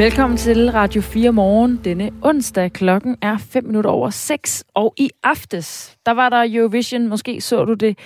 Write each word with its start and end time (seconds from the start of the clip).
Velkommen 0.00 0.36
til 0.36 0.70
Radio 0.70 1.02
4 1.02 1.32
Morgen 1.32 1.80
denne 1.84 2.10
onsdag. 2.22 2.72
Klokken 2.72 3.16
er 3.22 3.38
5 3.38 3.64
minutter 3.64 3.90
over 3.90 4.10
6, 4.10 4.64
og 4.74 4.94
i 4.96 5.10
aftes, 5.22 5.96
der 6.06 6.12
var 6.12 6.28
der 6.28 6.46
Eurovision, 6.48 7.08
måske 7.08 7.40
så 7.40 7.64
du 7.64 7.74
det. 7.74 7.98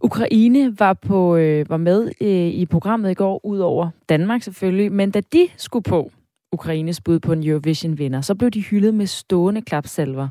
Ukraine 0.00 0.78
var, 0.78 0.92
på, 0.92 1.36
øh, 1.36 1.70
var 1.70 1.76
med 1.76 2.10
øh, 2.20 2.28
i 2.30 2.66
programmet 2.66 3.10
i 3.10 3.14
går, 3.14 3.46
ud 3.46 3.58
over 3.58 3.90
Danmark 4.08 4.42
selvfølgelig, 4.42 4.92
men 4.92 5.10
da 5.10 5.20
de 5.32 5.48
skulle 5.56 5.82
på 5.82 6.10
Ukraines 6.52 7.00
bud 7.00 7.18
på 7.18 7.32
en 7.32 7.48
Eurovision-vinder, 7.48 8.20
så 8.20 8.34
blev 8.34 8.50
de 8.50 8.60
hyldet 8.60 8.94
med 8.94 9.06
stående 9.06 9.62
klapsalver. 9.62 10.28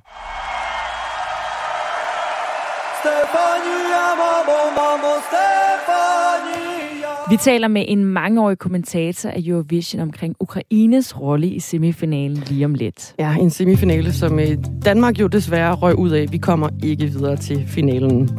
Vi 7.30 7.38
taler 7.38 7.67
med 7.67 7.86
en 7.88 8.05
mangeårig 8.05 8.58
kommentator 8.58 9.30
af 9.30 9.44
Eurovision 9.45 10.02
omkring 10.02 10.36
Ukraines 10.40 11.20
rolle 11.22 11.48
i 11.48 11.59
semifinalen 11.59 12.44
lige 12.48 12.66
om 12.66 12.73
lidt. 12.73 13.16
Ja, 13.20 13.36
en 13.36 13.50
semifinale, 13.50 14.13
som 14.13 14.40
øh, 14.40 14.58
Danmark 14.86 15.20
jo 15.20 15.27
desværre 15.27 15.73
røg 15.73 15.95
ud 15.95 16.09
af. 16.09 16.26
Vi 16.31 16.38
kommer 16.38 16.70
ikke 16.84 17.05
videre 17.05 17.36
til 17.36 17.63
finalen. 17.67 18.30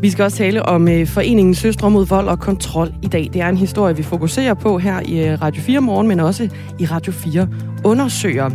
Vi 0.00 0.10
skal 0.10 0.22
også 0.22 0.36
tale 0.36 0.62
om 0.62 0.88
øh, 0.88 1.06
foreningen 1.06 1.54
Søstre 1.54 1.90
mod 1.90 2.06
vold 2.06 2.28
og 2.28 2.38
kontrol 2.38 2.92
i 3.02 3.06
dag. 3.06 3.30
Det 3.32 3.40
er 3.40 3.48
en 3.48 3.56
historie, 3.56 3.96
vi 3.96 4.02
fokuserer 4.02 4.54
på 4.54 4.78
her 4.78 5.00
i 5.00 5.28
øh, 5.28 5.42
Radio 5.42 5.62
4 5.62 5.80
morgen, 5.80 6.08
men 6.08 6.20
også 6.20 6.48
i 6.78 6.86
Radio 6.86 7.12
4 7.12 7.48
undersøger. 7.84 8.50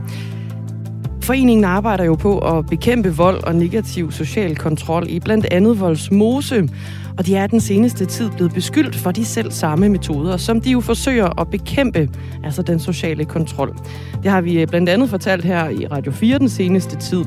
Foreningen 1.22 1.66
arbejder 1.66 2.04
jo 2.04 2.16
på 2.16 2.40
at 2.40 2.66
bekæmpe 2.66 3.16
vold 3.16 3.44
og 3.44 3.56
negativ 3.56 4.12
social 4.12 4.56
kontrol 4.56 5.06
i 5.10 5.20
blandt 5.20 5.46
andet 5.52 5.80
Voldsmose, 5.80 6.70
og 7.18 7.26
de 7.26 7.36
er 7.36 7.48
den 7.48 7.60
seneste 7.60 8.06
tid 8.06 8.30
blevet 8.30 8.54
beskyldt 8.54 8.96
for 8.96 9.12
de 9.12 9.26
selv 9.26 9.52
samme 9.52 9.90
metoder, 9.90 10.38
som 10.38 10.62
de 10.62 10.72
jo 10.72 10.80
forsøger 10.80 11.42
at 11.42 11.48
bekæmpe, 11.50 12.10
altså 12.44 12.62
den 12.62 12.80
sociale 12.80 13.26
kontrol. 13.26 13.76
Det 14.24 14.32
har 14.32 14.42
vi 14.42 14.62
øh, 14.62 14.68
blandt 14.68 14.90
andet 14.90 15.10
fortalt 15.10 15.46
her 15.46 15.70
i 15.70 15.88
Radio 15.88 16.12
4 16.12 16.40
den 16.40 16.50
seneste 16.50 16.98
tid. 16.98 17.26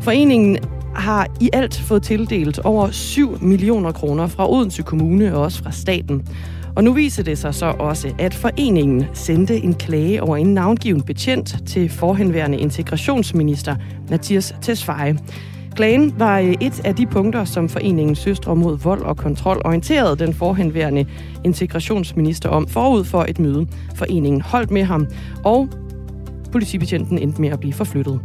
Foreningen 0.00 0.58
har 0.94 1.26
i 1.40 1.50
alt 1.52 1.74
fået 1.80 2.02
tildelt 2.02 2.58
over 2.58 2.90
7 2.90 3.38
millioner 3.42 3.92
kroner 3.92 4.26
fra 4.26 4.52
Odense 4.52 4.82
Kommune 4.82 5.36
og 5.36 5.42
også 5.42 5.62
fra 5.62 5.72
staten. 5.72 6.26
Og 6.76 6.84
nu 6.84 6.92
viser 6.92 7.22
det 7.22 7.38
sig 7.38 7.54
så 7.54 7.66
også, 7.66 8.12
at 8.18 8.34
foreningen 8.34 9.04
sendte 9.12 9.56
en 9.56 9.74
klage 9.74 10.22
over 10.22 10.36
en 10.36 10.54
navngiven 10.54 11.02
betjent 11.02 11.56
til 11.66 11.88
forhenværende 11.88 12.58
integrationsminister 12.58 13.76
Mathias 14.10 14.54
Tesfaye. 14.62 15.18
Klagen 15.76 16.14
var 16.18 16.38
øh, 16.38 16.54
et 16.60 16.80
af 16.84 16.94
de 16.94 17.06
punkter, 17.06 17.44
som 17.44 17.68
foreningen 17.68 18.14
Søstre 18.14 18.56
mod 18.56 18.78
vold 18.78 19.02
og 19.02 19.16
kontrol 19.16 19.62
orienterede 19.64 20.16
den 20.16 20.34
forhenværende 20.34 21.06
integrationsminister 21.44 22.48
om 22.48 22.68
forud 22.68 23.04
for 23.04 23.24
et 23.28 23.38
møde. 23.38 23.66
Foreningen 23.94 24.40
holdt 24.40 24.70
med 24.70 24.82
ham, 24.84 25.06
og 25.44 25.68
politibetjenten 26.52 27.18
endte 27.18 27.40
med 27.40 27.48
at 27.48 27.60
blive 27.60 27.72
forflyttet. 27.72 28.20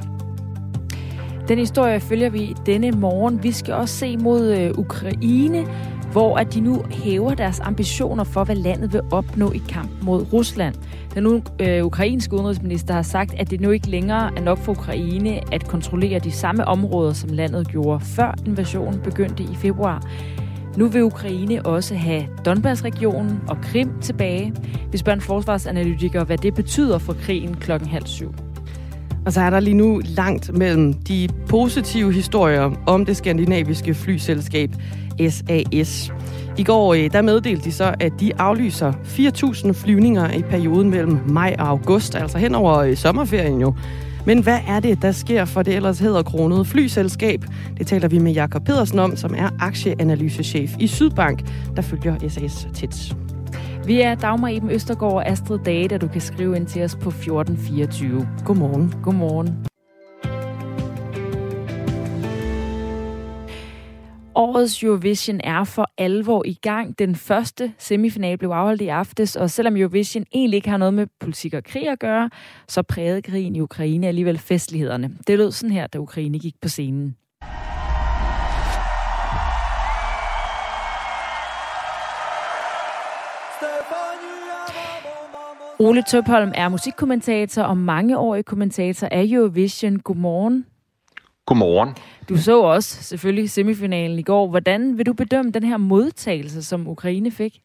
Den 1.47 1.59
historie 1.59 1.99
følger 1.99 2.29
vi 2.29 2.55
denne 2.65 2.91
morgen. 2.91 3.43
Vi 3.43 3.51
skal 3.51 3.73
også 3.73 3.95
se 3.95 4.17
mod 4.17 4.57
øh, 4.57 4.71
Ukraine, 4.77 5.65
hvor 6.11 6.37
at 6.37 6.53
de 6.53 6.59
nu 6.59 6.83
hæver 6.91 7.33
deres 7.33 7.59
ambitioner 7.59 8.23
for, 8.23 8.43
hvad 8.43 8.55
landet 8.55 8.93
vil 8.93 9.01
opnå 9.11 9.51
i 9.51 9.61
kamp 9.69 9.89
mod 10.01 10.33
Rusland. 10.33 10.75
Den 11.13 11.23
nu 11.23 11.41
øh, 11.59 11.85
ukrainske 11.85 12.33
udenrigsminister 12.33 12.93
har 12.93 13.01
sagt, 13.01 13.33
at 13.33 13.51
det 13.51 13.61
nu 13.61 13.69
ikke 13.69 13.89
længere 13.89 14.31
er 14.37 14.41
nok 14.41 14.57
for 14.57 14.71
Ukraine 14.71 15.53
at 15.53 15.67
kontrollere 15.67 16.19
de 16.19 16.31
samme 16.31 16.65
områder, 16.65 17.13
som 17.13 17.29
landet 17.29 17.67
gjorde 17.67 18.05
før 18.05 18.35
invasionen 18.45 18.99
begyndte 18.99 19.43
i 19.43 19.55
februar. 19.55 20.07
Nu 20.77 20.87
vil 20.87 21.03
Ukraine 21.03 21.65
også 21.65 21.95
have 21.95 22.27
Donbass-regionen 22.45 23.41
og 23.47 23.57
Krim 23.61 23.91
tilbage. 24.01 24.53
Vi 24.91 24.97
spørger 24.97 25.15
en 25.15 25.21
forsvarsanalytiker, 25.21 26.23
hvad 26.23 26.37
det 26.37 26.55
betyder 26.55 26.97
for 26.97 27.13
krigen 27.13 27.55
klokken 27.55 27.89
halv 27.89 28.05
syv. 28.05 28.33
Og 29.25 29.33
så 29.33 29.41
er 29.41 29.49
der 29.49 29.59
lige 29.59 29.73
nu 29.73 30.01
langt 30.05 30.57
mellem 30.57 30.93
de 30.93 31.29
positive 31.49 32.13
historier 32.13 32.71
om 32.87 33.05
det 33.05 33.17
skandinaviske 33.17 33.93
flyselskab 33.93 34.69
SAS. 35.29 36.11
I 36.59 36.63
går 36.63 36.93
øh, 36.93 37.11
der 37.11 37.21
meddelte 37.21 37.63
de 37.63 37.71
så, 37.71 37.95
at 37.99 38.13
de 38.19 38.39
aflyser 38.39 38.91
4.000 38.91 39.71
flyvninger 39.71 40.31
i 40.31 40.41
perioden 40.41 40.89
mellem 40.89 41.19
maj 41.27 41.55
og 41.59 41.67
august, 41.67 42.15
altså 42.15 42.37
hen 42.37 42.55
over 42.55 42.77
øh, 42.77 42.95
sommerferien 42.95 43.61
jo. 43.61 43.73
Men 44.25 44.43
hvad 44.43 44.59
er 44.67 44.79
det, 44.79 45.01
der 45.01 45.11
sker 45.11 45.45
for 45.45 45.61
det 45.61 45.75
ellers 45.75 45.99
hedder 45.99 46.23
kronede 46.23 46.65
flyselskab? 46.65 47.45
Det 47.77 47.87
taler 47.87 48.07
vi 48.07 48.19
med 48.19 48.31
Jakob 48.31 48.65
Pedersen 48.65 48.99
om, 48.99 49.15
som 49.15 49.33
er 49.37 49.49
aktieanalysechef 49.59 50.71
i 50.79 50.87
Sydbank, 50.87 51.49
der 51.75 51.81
følger 51.81 52.29
SAS 52.29 52.67
tæt. 52.73 53.15
Vi 53.85 54.01
er 54.01 54.15
Dagmar 54.15 54.49
Eben 54.49 54.71
Østergaard 54.71 55.13
og 55.13 55.27
Astrid 55.27 55.59
Dage, 55.65 55.87
der 55.87 55.97
du 55.97 56.07
kan 56.07 56.21
skrive 56.21 56.55
ind 56.55 56.65
til 56.65 56.83
os 56.83 56.95
på 56.95 57.09
1424. 57.09 58.27
Godmorgen. 58.45 58.93
Godmorgen. 59.03 59.68
Årets 64.39 64.83
Eurovision 64.83 65.41
er 65.43 65.63
for 65.63 65.91
alvor 65.97 66.43
i 66.45 66.53
gang. 66.53 66.99
Den 66.99 67.15
første 67.15 67.73
semifinal 67.77 68.37
blev 68.37 68.49
afholdt 68.49 68.81
i 68.81 68.87
aftes, 68.87 69.35
og 69.35 69.49
selvom 69.49 69.77
Eurovision 69.77 70.25
egentlig 70.33 70.57
ikke 70.57 70.69
har 70.69 70.77
noget 70.77 70.93
med 70.93 71.07
politik 71.19 71.53
og 71.53 71.63
krig 71.63 71.89
at 71.89 71.99
gøre, 71.99 72.29
så 72.67 72.81
prægede 72.81 73.21
krigen 73.21 73.55
i 73.55 73.61
Ukraine 73.61 74.07
alligevel 74.07 74.37
festlighederne. 74.37 75.11
Det 75.27 75.37
lød 75.37 75.51
sådan 75.51 75.73
her, 75.73 75.87
da 75.87 75.97
Ukraine 75.97 76.39
gik 76.39 76.55
på 76.61 76.67
scenen. 76.67 77.15
Ole 85.79 86.03
Tøpholm 86.03 86.51
er 86.55 86.69
musikkommentator 86.69 87.63
og 87.63 87.77
mangeårig 87.77 88.45
kommentator 88.45 89.07
af 89.11 89.25
Eurovision. 89.29 89.99
Godmorgen. 89.99 90.65
Godmorgen. 91.45 91.89
Du 92.29 92.37
så 92.37 92.61
også 92.61 93.03
selvfølgelig 93.03 93.49
semifinalen 93.49 94.19
i 94.19 94.23
går. 94.23 94.47
Hvordan 94.47 94.97
vil 94.97 95.05
du 95.05 95.13
bedømme 95.13 95.51
den 95.51 95.63
her 95.63 95.77
modtagelse, 95.77 96.63
som 96.63 96.87
Ukraine 96.87 97.31
fik? 97.31 97.61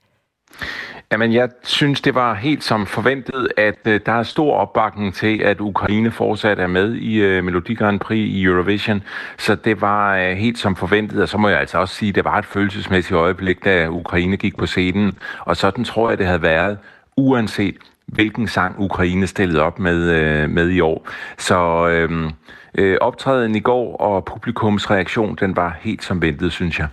Jamen, 1.13 1.33
jeg 1.33 1.49
synes, 1.63 2.01
det 2.01 2.15
var 2.15 2.35
helt 2.35 2.65
som 2.65 2.87
forventet, 2.87 3.49
at 3.57 3.79
uh, 3.87 3.93
der 4.07 4.13
er 4.13 4.23
stor 4.23 4.55
opbakning 4.55 5.15
til, 5.15 5.43
at 5.43 5.61
Ukraine 5.61 6.11
fortsat 6.11 6.59
er 6.59 6.67
med 6.67 6.95
i 6.95 7.39
uh, 7.39 7.45
Melodi 7.45 7.75
Grand 7.75 8.01
Prix 8.01 8.19
i 8.19 8.43
Eurovision. 8.43 9.03
Så 9.39 9.55
det 9.55 9.81
var 9.81 10.19
uh, 10.19 10.37
helt 10.37 10.59
som 10.59 10.77
forventet, 10.77 11.23
og 11.23 11.29
så 11.29 11.39
må 11.39 11.49
jeg 11.49 11.61
altså 11.61 11.79
også 11.79 11.95
sige, 11.95 12.09
at 12.09 12.15
det 12.15 12.25
var 12.25 12.39
et 12.39 12.47
følelsesmæssigt 12.47 13.17
øjeblik, 13.17 13.65
da 13.65 13.89
Ukraine 13.89 14.37
gik 14.37 14.57
på 14.57 14.67
scenen. 14.67 15.19
Og 15.41 15.57
sådan 15.57 15.85
tror 15.85 16.09
jeg, 16.09 16.19
det 16.19 16.27
havde 16.27 16.43
været, 16.43 16.79
uanset 17.17 17.75
hvilken 18.07 18.49
sang 18.49 18.75
Ukraine 18.79 19.27
stillede 19.27 19.63
op 19.63 19.79
med, 19.79 20.45
uh, 20.45 20.51
med 20.51 20.71
i 20.71 20.81
år. 20.81 21.09
Så... 21.39 21.89
Uh, 22.11 22.31
øh, 22.79 22.97
optræden 23.01 23.55
i 23.55 23.61
går 23.61 23.97
og 23.97 24.25
publikums 24.25 24.91
reaktion, 24.91 25.37
den 25.41 25.57
var 25.57 25.79
helt 25.81 26.05
som 26.05 26.23
ventet, 26.23 26.53
synes 26.53 26.79
jeg. 26.79 26.89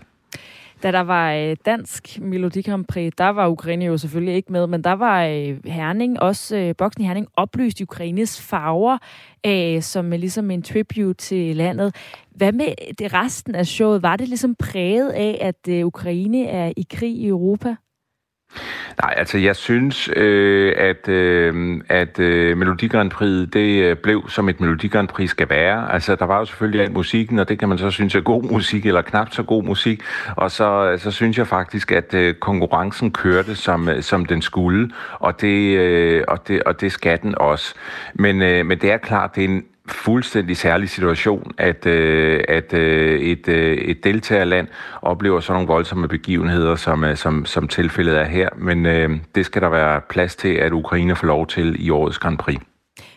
Da 0.84 0.92
der 0.92 1.00
var 1.00 1.34
øh, 1.34 1.56
dansk 1.66 2.19
Melodi 2.22 2.62
Grand 2.62 2.86
Prix, 2.86 3.14
der 3.18 3.30
var 3.30 3.47
Ukraine 3.47 3.86
jo 3.86 3.97
selvfølgelig 3.97 4.36
ikke 4.36 4.52
med, 4.52 4.68
men 4.68 4.84
der 4.84 4.94
var 4.94 5.25
øh, 5.25 5.58
Herning, 5.66 6.19
også 6.19 6.58
øh, 6.58 6.75
boksen 6.78 7.03
i 7.03 7.06
Herning, 7.06 7.28
oplyst 7.38 7.81
Ukraines 7.81 8.42
farver, 8.42 8.97
som 9.81 10.14
er 10.14 10.18
ligesom 10.18 10.52
en 10.52 10.62
tribute 10.62 11.14
til 11.14 11.56
landet. 11.56 11.96
Hvad 12.36 12.52
med 12.52 12.66
det 13.00 13.13
resten 13.13 13.56
af 13.56 13.66
showet? 13.66 14.03
Var 14.03 14.16
det 14.16 14.28
ligesom 14.28 14.56
præget 14.56 15.09
af, 15.09 15.38
at 15.42 15.84
Ukraine 15.84 16.48
er 16.48 16.72
i 16.78 16.86
krig 16.90 17.16
i 17.16 17.28
Europa? 17.28 17.75
Nej, 19.03 19.13
altså 19.17 19.38
jeg 19.38 19.56
synes, 19.56 20.09
øh, 20.16 20.74
at, 20.77 21.09
øh, 21.09 21.81
at 21.89 22.19
øh, 22.19 22.57
Melodi 22.57 22.88
Grand 22.88 23.12
Prix, 23.12 23.48
det 23.53 23.83
øh, 23.83 23.95
blev 23.95 24.30
som 24.30 24.50
et 24.50 24.59
Melodi 24.59 24.88
Grand 24.88 25.07
Prix 25.07 25.30
skal 25.30 25.50
være. 25.50 25.94
Altså 25.94 26.15
der 26.15 26.25
var 26.25 26.39
jo 26.39 26.45
selvfølgelig 26.45 26.81
alt 26.81 26.94
musikken, 26.94 27.39
og 27.39 27.50
det 27.50 27.59
kan 27.59 27.69
man 27.69 27.77
så 27.77 27.92
synes 27.92 28.15
er 28.15 28.21
god 28.21 28.44
musik, 28.44 28.86
eller 28.86 29.01
knap 29.01 29.33
så 29.33 29.44
god 29.44 29.63
musik. 29.63 30.01
Og 30.36 30.51
så, 30.51 30.98
så 30.98 31.12
synes 31.12 31.38
jeg 31.38 31.48
faktisk, 31.48 31.92
at 31.92 32.13
øh, 32.13 32.33
konkurrencen 32.33 33.12
kørte 33.12 33.56
som, 33.56 33.89
øh, 33.89 34.03
som 34.03 34.25
den 34.25 34.42
skulle, 34.42 34.92
og 35.13 35.42
det, 35.42 35.77
øh, 35.77 36.24
og, 36.27 36.47
det, 36.47 36.63
og 36.63 36.81
det 36.81 36.92
skal 36.92 37.21
den 37.21 37.36
også. 37.38 37.75
Men, 38.13 38.42
øh, 38.42 38.65
men 38.65 38.77
det 38.77 38.92
er 38.92 38.97
klart, 38.97 39.36
det 39.36 39.44
er 39.44 39.47
en 39.47 39.63
fuldstændig 39.94 40.58
særlig 40.58 40.90
situation, 40.90 41.52
at, 41.58 41.86
øh, 41.86 42.44
at 42.48 42.74
øh, 42.74 43.20
et, 43.20 43.48
øh, 43.48 43.78
et 43.78 44.04
deltagerland 44.04 44.68
oplever 45.02 45.40
sådan 45.40 45.54
nogle 45.54 45.68
voldsomme 45.68 46.08
begivenheder, 46.08 46.76
som, 46.76 47.04
øh, 47.04 47.18
som, 47.18 47.46
som 47.46 47.68
tilfældet 47.68 48.20
er 48.20 48.26
her. 48.26 48.50
Men 48.58 48.86
øh, 48.86 49.10
det 49.36 49.46
skal 49.46 49.62
der 49.62 49.70
være 49.70 50.02
plads 50.10 50.36
til, 50.36 50.54
at 50.54 50.72
Ukraine 50.72 51.16
får 51.16 51.28
lov 51.28 51.48
til 51.48 51.86
i 51.86 51.90
årets 51.90 52.20
Grand 52.20 52.38
Prix. 52.38 52.60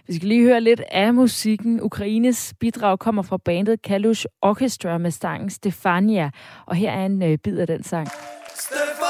Vi 0.06 0.15
skal 0.15 0.29
lige 0.29 0.44
høre 0.44 0.61
lidt 0.61 0.82
af 0.93 1.15
musikken. 1.15 1.81
Ukraines 1.82 2.55
bidrag 2.61 2.99
kommer 2.99 3.23
fra 3.23 3.37
bandet 3.44 3.82
Kalush 3.82 4.26
Orchestra 4.43 4.99
med 4.99 5.11
sangen 5.11 5.50
Stefania. 5.50 6.31
Og 6.67 6.76
her 6.76 6.91
er 6.91 7.06
en 7.06 7.23
øh, 7.23 7.38
bid 7.38 7.59
af 7.59 7.67
den 7.67 7.82
sang. 7.82 8.09
Stefania, 8.55 9.03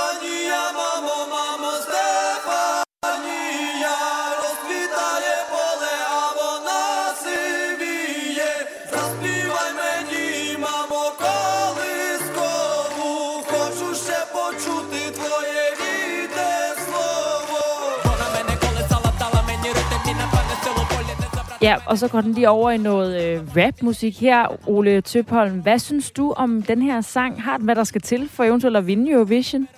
Ja, 21.65 21.77
og 21.87 21.99
så 21.99 22.09
går 22.09 22.21
den 22.21 22.33
lige 22.33 22.49
over 22.49 22.71
i 22.71 22.77
noget 22.77 23.25
øh, 23.25 23.41
rapmusik 23.57 24.21
her. 24.21 24.69
Ole 24.69 25.01
Tøpholm, 25.01 25.61
hvad 25.61 25.79
synes 25.79 26.11
du 26.11 26.33
om 26.37 26.63
den 26.63 26.83
her 26.83 27.01
sang? 27.01 27.43
Har 27.43 27.57
den, 27.57 27.65
hvad 27.65 27.75
der 27.75 27.85
skal 27.85 28.01
til 28.01 28.29
for 28.29 28.45
eventuelt 28.45 28.77
at 28.77 28.87
vinde 28.87 29.11
Eurovision? 29.13 29.69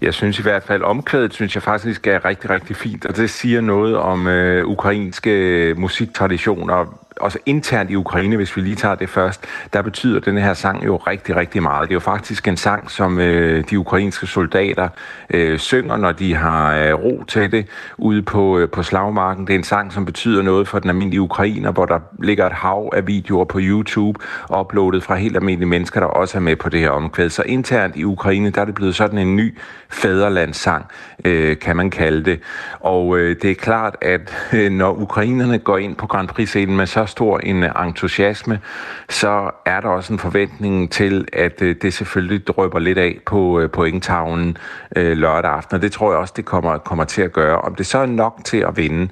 Jeg 0.00 0.14
synes 0.14 0.38
i 0.38 0.42
hvert 0.42 0.62
fald, 0.62 0.82
omkvædet 0.82 1.34
synes 1.34 1.54
jeg 1.54 1.62
faktisk 1.62 2.06
er 2.06 2.24
rigtig, 2.24 2.50
rigtig 2.50 2.76
fint, 2.76 3.06
og 3.06 3.16
det 3.16 3.30
siger 3.30 3.60
noget 3.60 3.96
om 3.96 4.26
øh, 4.26 4.66
ukrainske 4.66 5.74
musiktraditioner, 5.78 6.98
også 7.20 7.38
internt 7.46 7.90
i 7.90 7.96
Ukraine, 7.96 8.36
hvis 8.36 8.56
vi 8.56 8.60
lige 8.60 8.76
tager 8.76 8.94
det 8.94 9.08
først, 9.08 9.44
der 9.72 9.82
betyder 9.82 10.20
den 10.20 10.38
her 10.38 10.54
sang 10.54 10.86
jo 10.86 10.96
rigtig, 10.96 11.36
rigtig 11.36 11.62
meget. 11.62 11.88
Det 11.88 11.92
er 11.92 11.96
jo 11.96 12.00
faktisk 12.00 12.48
en 12.48 12.56
sang, 12.56 12.90
som 12.90 13.18
øh, 13.18 13.64
de 13.70 13.78
ukrainske 13.78 14.26
soldater 14.26 14.88
øh, 15.30 15.58
synger, 15.58 15.96
når 15.96 16.12
de 16.12 16.34
har 16.34 16.76
øh, 16.76 16.94
ro 16.94 17.24
til 17.28 17.52
det 17.52 17.66
ude 17.98 18.22
på, 18.22 18.58
øh, 18.58 18.68
på 18.68 18.82
slagmarken. 18.82 19.46
Det 19.46 19.54
er 19.54 19.58
en 19.58 19.64
sang, 19.64 19.92
som 19.92 20.04
betyder 20.04 20.42
noget 20.42 20.68
for 20.68 20.78
den 20.78 20.90
almindelige 20.90 21.20
ukrainer, 21.20 21.72
hvor 21.72 21.86
der 21.86 21.98
ligger 22.22 22.46
et 22.46 22.52
hav 22.52 22.90
af 22.92 23.06
videoer 23.06 23.44
på 23.44 23.58
YouTube, 23.62 24.20
uploadet 24.58 25.02
fra 25.02 25.14
helt 25.14 25.36
almindelige 25.36 25.68
mennesker, 25.68 26.00
der 26.00 26.06
også 26.06 26.38
er 26.38 26.42
med 26.42 26.56
på 26.56 26.68
det 26.68 26.80
her 26.80 26.90
omkvæd. 26.90 27.28
Så 27.28 27.42
internt 27.42 27.96
i 27.96 28.04
Ukraine, 28.04 28.50
der 28.50 28.60
er 28.60 28.64
det 28.64 28.74
blevet 28.74 28.94
sådan 28.94 29.18
en 29.18 29.36
ny 29.36 29.58
fæderlandssang, 29.88 30.86
øh, 31.24 31.58
kan 31.58 31.76
man 31.76 31.90
kalde 31.90 32.24
det. 32.24 32.40
Og 32.80 33.18
øh, 33.18 33.36
det 33.42 33.50
er 33.50 33.54
klart, 33.54 33.96
at 34.00 34.34
øh, 34.52 34.72
når 34.72 34.92
ukrainerne 34.92 35.58
går 35.58 35.78
ind 35.78 35.96
på 35.96 36.06
Grand 36.06 36.28
Prix-scenen 36.28 36.76
med 36.76 36.86
så 36.86 37.05
stor 37.06 37.38
en 37.38 37.64
entusiasme, 37.86 38.60
så 39.08 39.50
er 39.64 39.80
der 39.80 39.88
også 39.88 40.12
en 40.12 40.18
forventning 40.18 40.90
til, 40.90 41.28
at 41.32 41.62
øh, 41.62 41.76
det 41.82 41.94
selvfølgelig 41.94 42.46
drøber 42.46 42.78
lidt 42.78 42.98
af 42.98 43.18
på 43.26 43.60
øh, 43.60 43.70
pointtavlen 43.70 44.56
øh, 44.96 45.16
lørdag 45.16 45.50
aften, 45.50 45.76
og 45.76 45.82
det 45.82 45.92
tror 45.92 46.10
jeg 46.10 46.18
også, 46.18 46.34
det 46.36 46.44
kommer, 46.44 46.78
kommer 46.78 47.04
til 47.04 47.22
at 47.22 47.32
gøre. 47.32 47.60
Om 47.60 47.74
det 47.74 47.86
så 47.86 47.98
er 47.98 48.06
nok 48.06 48.40
til 48.44 48.58
at 48.58 48.76
vinde, 48.76 49.08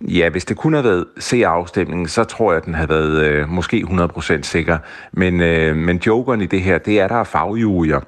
ja, 0.00 0.28
hvis 0.28 0.44
det 0.44 0.56
kun 0.56 0.72
havde 0.72 0.84
været 0.84 1.06
se-afstemningen, 1.18 2.08
så 2.08 2.24
tror 2.24 2.52
jeg, 2.52 2.56
at 2.56 2.64
den 2.64 2.74
havde 2.74 2.88
været 2.88 3.24
øh, 3.24 3.48
måske 3.48 3.84
100% 3.90 4.42
sikker. 4.42 4.78
Men, 5.12 5.40
øh, 5.40 5.76
men 5.76 5.96
jokeren 6.06 6.40
i 6.40 6.46
det 6.46 6.60
her, 6.60 6.78
det 6.78 7.00
er, 7.00 7.08
der 7.08 7.16
er 7.16 7.24
fagjurier, 7.24 8.00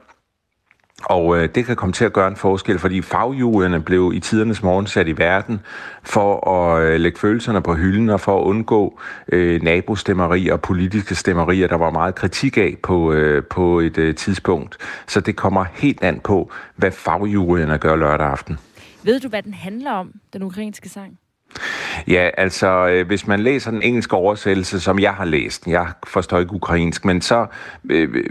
og 1.05 1.39
øh, 1.39 1.49
det 1.55 1.67
kan 1.67 1.77
komme 1.77 1.93
til 1.93 2.05
at 2.05 2.13
gøre 2.13 2.29
en 2.29 2.37
forskel, 2.37 2.79
fordi 2.79 3.03
fagjuryerne 3.03 3.81
blev 3.81 4.13
i 4.15 4.21
tidernes 4.21 4.63
morgen 4.63 4.87
sat 4.87 5.09
i 5.09 5.19
verden 5.19 5.61
for 6.03 6.51
at 6.51 6.83
øh, 6.83 7.01
lægge 7.01 7.19
følelserne 7.19 7.63
på 7.63 7.75
hylden 7.75 8.11
og 8.11 8.21
for 8.21 8.41
at 8.41 8.45
undgå 8.45 9.01
øh, 9.33 9.63
nabostemmerier 9.63 10.53
og 10.53 10.61
politiske 10.61 11.15
stemmerier, 11.15 11.69
der 11.69 11.77
var 11.77 11.91
meget 11.91 12.15
kritik 12.15 12.57
af 12.57 12.77
på, 12.83 13.13
øh, 13.13 13.45
på 13.45 13.81
et 13.81 13.99
øh, 13.99 14.15
tidspunkt. 14.15 14.77
Så 15.07 15.21
det 15.21 15.37
kommer 15.37 15.65
helt 15.73 16.03
an 16.03 16.21
på, 16.21 16.53
hvad 16.77 16.91
fagjuryerne 16.91 17.79
gør 17.79 17.97
lørdag 17.97 18.27
aften. 18.27 18.59
Ved 19.03 19.21
du, 19.21 19.29
hvad 19.29 19.43
den 19.43 19.55
handler 19.55 19.93
om, 19.93 20.13
den 20.33 20.43
ukrainske 20.43 20.89
sang? 20.89 21.19
Ja, 22.09 22.31
altså 22.37 22.87
øh, 22.87 23.07
hvis 23.07 23.27
man 23.27 23.41
læser 23.41 23.71
den 23.71 23.83
engelske 23.83 24.17
oversættelse, 24.17 24.81
som 24.81 24.99
jeg 24.99 25.13
har 25.13 25.25
læst, 25.25 25.67
jeg 25.67 25.87
forstår 26.07 26.39
ikke 26.39 26.53
ukrainsk, 26.53 27.05
men 27.05 27.21
så 27.21 27.47
øh, 27.91 28.09
øh, 28.15 28.25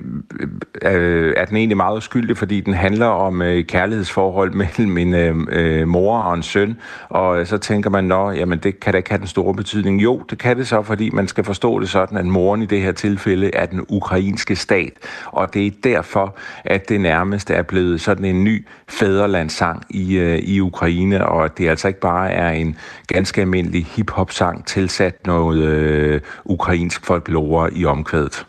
øh, 0.84 1.28
øh 1.28 1.34
er 1.38 1.46
den 1.46 1.58
egentlig 1.58 1.78
meget 1.78 1.98
uskyldig, 1.98 2.38
fordi 2.38 2.62
den 2.62 2.74
handler 2.74 3.06
om 3.06 3.42
øh, 3.42 3.64
kærlighedsforhold 3.64 4.54
mellem 4.78 4.98
en 4.98 5.14
øh, 5.14 5.36
øh, 5.50 5.88
mor 5.88 6.20
og 6.20 6.34
en 6.34 6.44
søn, 6.44 6.78
og 7.10 7.40
øh, 7.40 7.46
så 7.46 7.58
tænker 7.58 7.90
man, 7.90 8.04
nå, 8.04 8.32
jamen 8.32 8.60
det 8.60 8.80
kan 8.80 8.94
da 8.94 8.98
ikke 8.98 9.10
have 9.10 9.20
den 9.20 9.28
store 9.28 9.54
betydning. 9.54 10.04
Jo, 10.04 10.22
det 10.30 10.38
kan 10.38 10.58
det 10.58 10.68
så, 10.68 10.82
fordi 10.82 11.10
man 11.10 11.28
skal 11.28 11.44
forstå 11.44 11.80
det 11.80 11.90
sådan, 11.90 12.18
at 12.18 12.26
moren 12.26 12.62
i 12.62 12.66
det 12.66 12.82
her 12.82 12.92
tilfælde 12.92 13.56
er 13.56 13.66
den 13.66 13.86
ukrainske 13.90 14.56
stat, 14.56 14.94
og 15.26 15.54
det 15.54 15.68
er 15.68 15.72
derfor, 15.84 16.38
at 16.66 16.90
det 16.90 17.02
nærmest 17.02 17.50
er 17.50 17.62
blevet 17.62 18.02
sådan 18.02 18.26
en 18.26 18.44
ny 18.44 18.68
fæderlandssang 18.88 19.84
i, 19.90 20.18
øh, 20.18 20.40
i 20.40 20.60
Ukraine, 20.60 21.28
og 21.28 21.58
det 21.58 21.70
altså 21.70 21.88
ikke 21.88 22.00
bare 22.00 22.32
er 22.32 22.50
en 22.50 22.78
ganske 23.16 23.42
almindelig 23.42 23.86
hip-hop-sang 23.86 24.66
tilsat 24.66 25.26
noget 25.28 25.64
øh, 25.64 26.22
ukrainsk 26.46 27.06
folklore 27.06 27.74
i 27.74 27.86
omkvædet. 27.86 28.48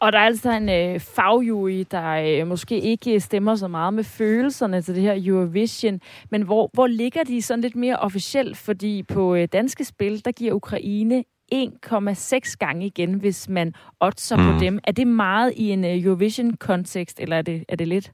Og 0.00 0.12
der 0.12 0.18
er 0.18 0.22
altså 0.22 0.50
en 0.50 0.68
øh, 0.68 1.00
fagjury, 1.00 1.84
der 1.90 2.40
øh, 2.40 2.46
måske 2.46 2.80
ikke 2.80 3.20
stemmer 3.20 3.54
så 3.54 3.68
meget 3.68 3.94
med 3.94 4.04
følelserne 4.04 4.82
til 4.82 4.94
det 4.94 5.02
her 5.02 5.14
Eurovision, 5.26 6.00
men 6.30 6.42
hvor, 6.42 6.70
hvor 6.72 6.86
ligger 6.86 7.24
de 7.24 7.42
sådan 7.42 7.62
lidt 7.62 7.76
mere 7.76 7.96
officielt? 7.96 8.56
Fordi 8.56 9.02
på 9.02 9.34
øh, 9.34 9.48
danske 9.52 9.84
spil, 9.84 10.24
der 10.24 10.32
giver 10.32 10.52
Ukraine 10.52 11.24
1,6 11.54 12.56
gange 12.58 12.86
igen, 12.86 13.14
hvis 13.14 13.48
man 13.48 13.74
oddser 14.00 14.36
mm. 14.36 14.42
på 14.44 14.64
dem. 14.64 14.78
Er 14.84 14.92
det 14.92 15.06
meget 15.06 15.52
i 15.56 15.70
en 15.70 15.84
øh, 15.84 16.04
Eurovision-kontekst, 16.04 17.20
eller 17.20 17.36
er 17.36 17.42
det, 17.42 17.64
er 17.68 17.76
det 17.76 17.88
lidt? 17.88 18.12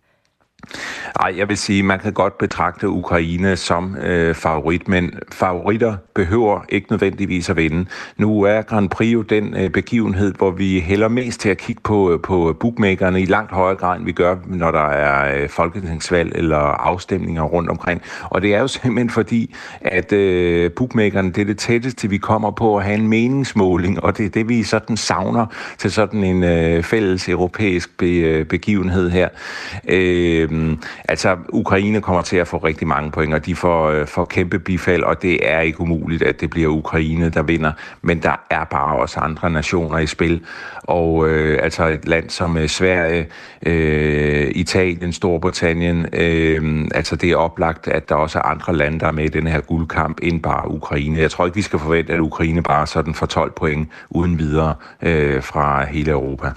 Nej, 1.21 1.35
jeg 1.37 1.49
vil 1.49 1.57
sige, 1.57 1.83
man 1.83 1.99
kan 1.99 2.13
godt 2.13 2.39
betragte 2.39 2.89
Ukraine 2.89 3.57
som 3.57 3.97
øh, 3.97 4.35
favorit, 4.35 4.89
men 4.89 5.13
favoritter 5.33 5.97
behøver 6.15 6.61
ikke 6.69 6.87
nødvendigvis 6.91 7.51
at 7.51 7.57
vinde. 7.57 7.87
Nu 8.17 8.43
er 8.43 8.63
Grand 8.63 8.89
Prix 8.89 9.13
jo 9.13 9.23
den 9.23 9.57
øh, 9.57 9.71
begivenhed, 9.71 10.35
hvor 10.35 10.51
vi 10.51 10.81
hælder 10.81 11.09
mest 11.09 11.41
til 11.41 11.49
at 11.49 11.59
kigge 11.59 11.83
på, 11.85 12.13
øh, 12.13 12.21
på 12.21 12.57
bookmakerne 12.61 13.21
i 13.21 13.25
langt 13.25 13.53
højere 13.53 13.77
grad, 13.77 13.97
end 13.97 14.05
vi 14.05 14.13
gør, 14.13 14.37
når 14.47 14.71
der 14.71 14.87
er 14.89 15.43
øh, 15.43 15.49
folketingsvalg 15.49 16.33
eller 16.35 16.59
afstemninger 16.59 17.43
rundt 17.43 17.71
omkring. 17.71 18.03
Og 18.25 18.43
det 18.43 18.55
er 18.55 18.61
jo 18.61 18.69
simpelthen 18.79 19.11
fordi, 19.11 19.55
at 19.81 20.13
øh, 20.13 20.71
bookmakerne, 20.73 21.33
det 21.33 21.41
er 21.41 21.47
det 21.47 21.59
tætteste, 21.59 22.11
vi 22.11 22.19
kommer 22.19 22.51
på 22.51 22.77
at 22.77 22.85
have 22.85 22.99
en 22.99 23.09
meningsmåling, 23.09 24.03
og 24.05 24.19
det 24.19 24.27
er 24.27 24.31
det, 24.31 24.49
vi 24.49 24.63
sådan 24.63 24.97
savner 24.97 25.47
til 25.79 25.93
sådan 25.93 26.25
en 26.25 26.45
øh, 26.45 26.83
fælles 26.83 27.29
europæisk 27.29 27.99
be, 27.99 28.07
øh, 28.07 28.47
begivenhed 28.47 29.11
her. 29.11 29.29
Øh, 29.89 30.48
Øh, 30.53 30.77
altså, 31.09 31.37
Ukraine 31.49 32.01
kommer 32.01 32.23
til 32.23 32.37
at 32.37 32.49
få 32.49 32.57
rigtig 32.57 32.87
mange 32.89 33.11
point, 33.11 33.35
og 33.35 33.47
de 33.47 33.55
får, 33.55 33.91
øh, 33.91 34.07
får 34.07 34.25
kæmpe 34.25 34.59
bifald, 34.59 35.03
og 35.03 35.23
det 35.23 35.51
er 35.51 35.61
ikke 35.61 35.81
umuligt, 35.81 36.23
at 36.23 36.41
det 36.41 36.51
bliver 36.51 36.69
Ukraine, 36.69 37.29
der 37.29 37.43
vinder. 37.43 37.73
Men 38.03 38.23
der 38.23 38.41
er 38.51 38.65
bare 38.65 38.97
også 38.97 39.21
andre 39.21 39.51
nationer 39.51 39.99
i 39.99 40.07
spil, 40.07 40.45
og 40.83 41.29
øh, 41.29 41.59
altså 41.63 41.87
et 41.87 42.09
land 42.09 42.31
som 42.31 42.57
øh, 42.57 42.69
Sverige, 42.69 43.27
øh, 43.67 44.51
Italien, 44.55 45.13
Storbritannien, 45.13 46.07
øh, 46.13 46.89
altså 46.95 47.17
det 47.17 47.31
er 47.31 47.37
oplagt, 47.37 47.89
at 47.89 48.09
der 48.09 48.15
også 48.15 48.39
er 48.39 48.43
andre 48.43 48.77
lande, 48.77 49.01
der 49.01 49.07
er 49.07 49.13
med 49.13 49.25
i 49.25 49.29
den 49.29 49.47
her 49.47 49.61
guldkamp, 49.61 50.19
end 50.23 50.43
bare 50.43 50.71
Ukraine. 50.71 51.19
Jeg 51.19 51.31
tror 51.31 51.45
ikke, 51.45 51.57
vi 51.57 51.63
skal 51.63 51.79
forvente, 51.79 52.13
at 52.13 52.21
Ukraine 52.21 52.63
bare 52.63 52.87
sådan 52.87 53.15
får 53.15 53.27
12 53.27 53.53
point 53.53 53.89
uden 54.11 54.39
videre 54.39 54.75
øh, 55.03 55.43
fra 55.43 55.85
hele 55.87 56.11
Europa. 56.11 56.51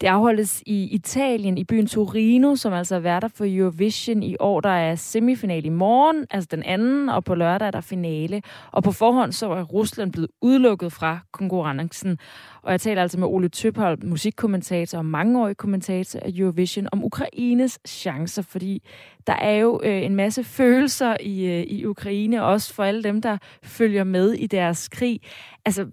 Det 0.00 0.06
afholdes 0.06 0.62
i 0.66 0.84
Italien, 0.94 1.58
i 1.58 1.64
byen 1.64 1.86
Torino, 1.86 2.56
som 2.56 2.72
altså 2.72 2.94
er 2.94 2.98
værter 2.98 3.28
for 3.28 3.44
Eurovision 3.48 4.22
i 4.22 4.36
år. 4.40 4.60
Der 4.60 4.70
er 4.70 4.94
semifinal 4.94 5.64
i 5.64 5.68
morgen, 5.68 6.26
altså 6.30 6.48
den 6.50 6.62
anden, 6.62 7.08
og 7.08 7.24
på 7.24 7.34
lørdag 7.34 7.66
er 7.66 7.70
der 7.70 7.80
finale. 7.80 8.42
Og 8.72 8.82
på 8.82 8.92
forhånd 8.92 9.32
så 9.32 9.50
er 9.50 9.62
Rusland 9.62 10.12
blevet 10.12 10.30
udelukket 10.42 10.92
fra 10.92 11.18
konkurrencen. 11.32 12.18
Og 12.62 12.72
jeg 12.72 12.80
taler 12.80 13.02
altså 13.02 13.18
med 13.18 13.26
Ole 13.26 13.48
Tøphold, 13.48 14.02
musikkommentator 14.02 14.98
og 14.98 15.04
mangeårig 15.04 15.56
kommentator 15.56 16.20
af 16.20 16.30
Eurovision, 16.36 16.88
om 16.92 17.04
Ukraines 17.04 17.78
chancer, 17.86 18.42
fordi 18.42 18.82
der 19.26 19.32
er 19.34 19.56
jo 19.56 19.80
øh, 19.84 20.02
en 20.02 20.14
masse 20.14 20.44
følelser 20.44 21.16
i, 21.20 21.44
øh, 21.44 21.62
i 21.62 21.86
Ukraine, 21.86 22.44
også 22.44 22.74
for 22.74 22.84
alle 22.84 23.02
dem, 23.02 23.22
der 23.22 23.38
følger 23.62 24.04
med 24.04 24.32
i 24.32 24.46
deres 24.46 24.88
krig. 24.88 25.20
Altså, 25.64 25.86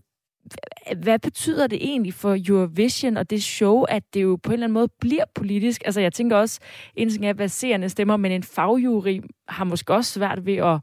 hvad 1.01 1.19
betyder 1.19 1.67
det 1.67 1.79
egentlig 1.81 2.13
for 2.13 2.37
Eurovision 2.47 3.17
og 3.17 3.29
det 3.29 3.43
show, 3.43 3.83
at 3.83 4.03
det 4.13 4.23
jo 4.23 4.39
på 4.43 4.49
en 4.49 4.53
eller 4.53 4.65
anden 4.65 4.73
måde 4.73 4.87
bliver 4.99 5.23
politisk? 5.35 5.81
Altså 5.85 6.01
jeg 6.01 6.13
tænker 6.13 6.37
også, 6.37 6.59
en 6.95 7.09
ting 7.09 7.25
er, 7.25 7.33
hvad 7.33 7.47
seerne 7.47 7.89
stemmer, 7.89 8.17
men 8.17 8.31
en 8.31 8.43
fagjury 8.43 9.19
har 9.47 9.65
måske 9.65 9.93
også 9.93 10.11
svært 10.11 10.45
ved 10.45 10.55
at, 10.55 10.79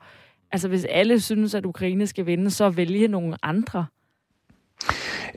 altså 0.53 0.69
hvis 0.69 0.85
alle 0.85 1.21
synes, 1.21 1.55
at 1.55 1.67
Ukraine 1.67 2.07
skal 2.07 2.27
vinde, 2.27 2.51
så 2.51 2.71
vælge 2.71 3.09
nogle 3.09 3.37
andre. 3.43 3.87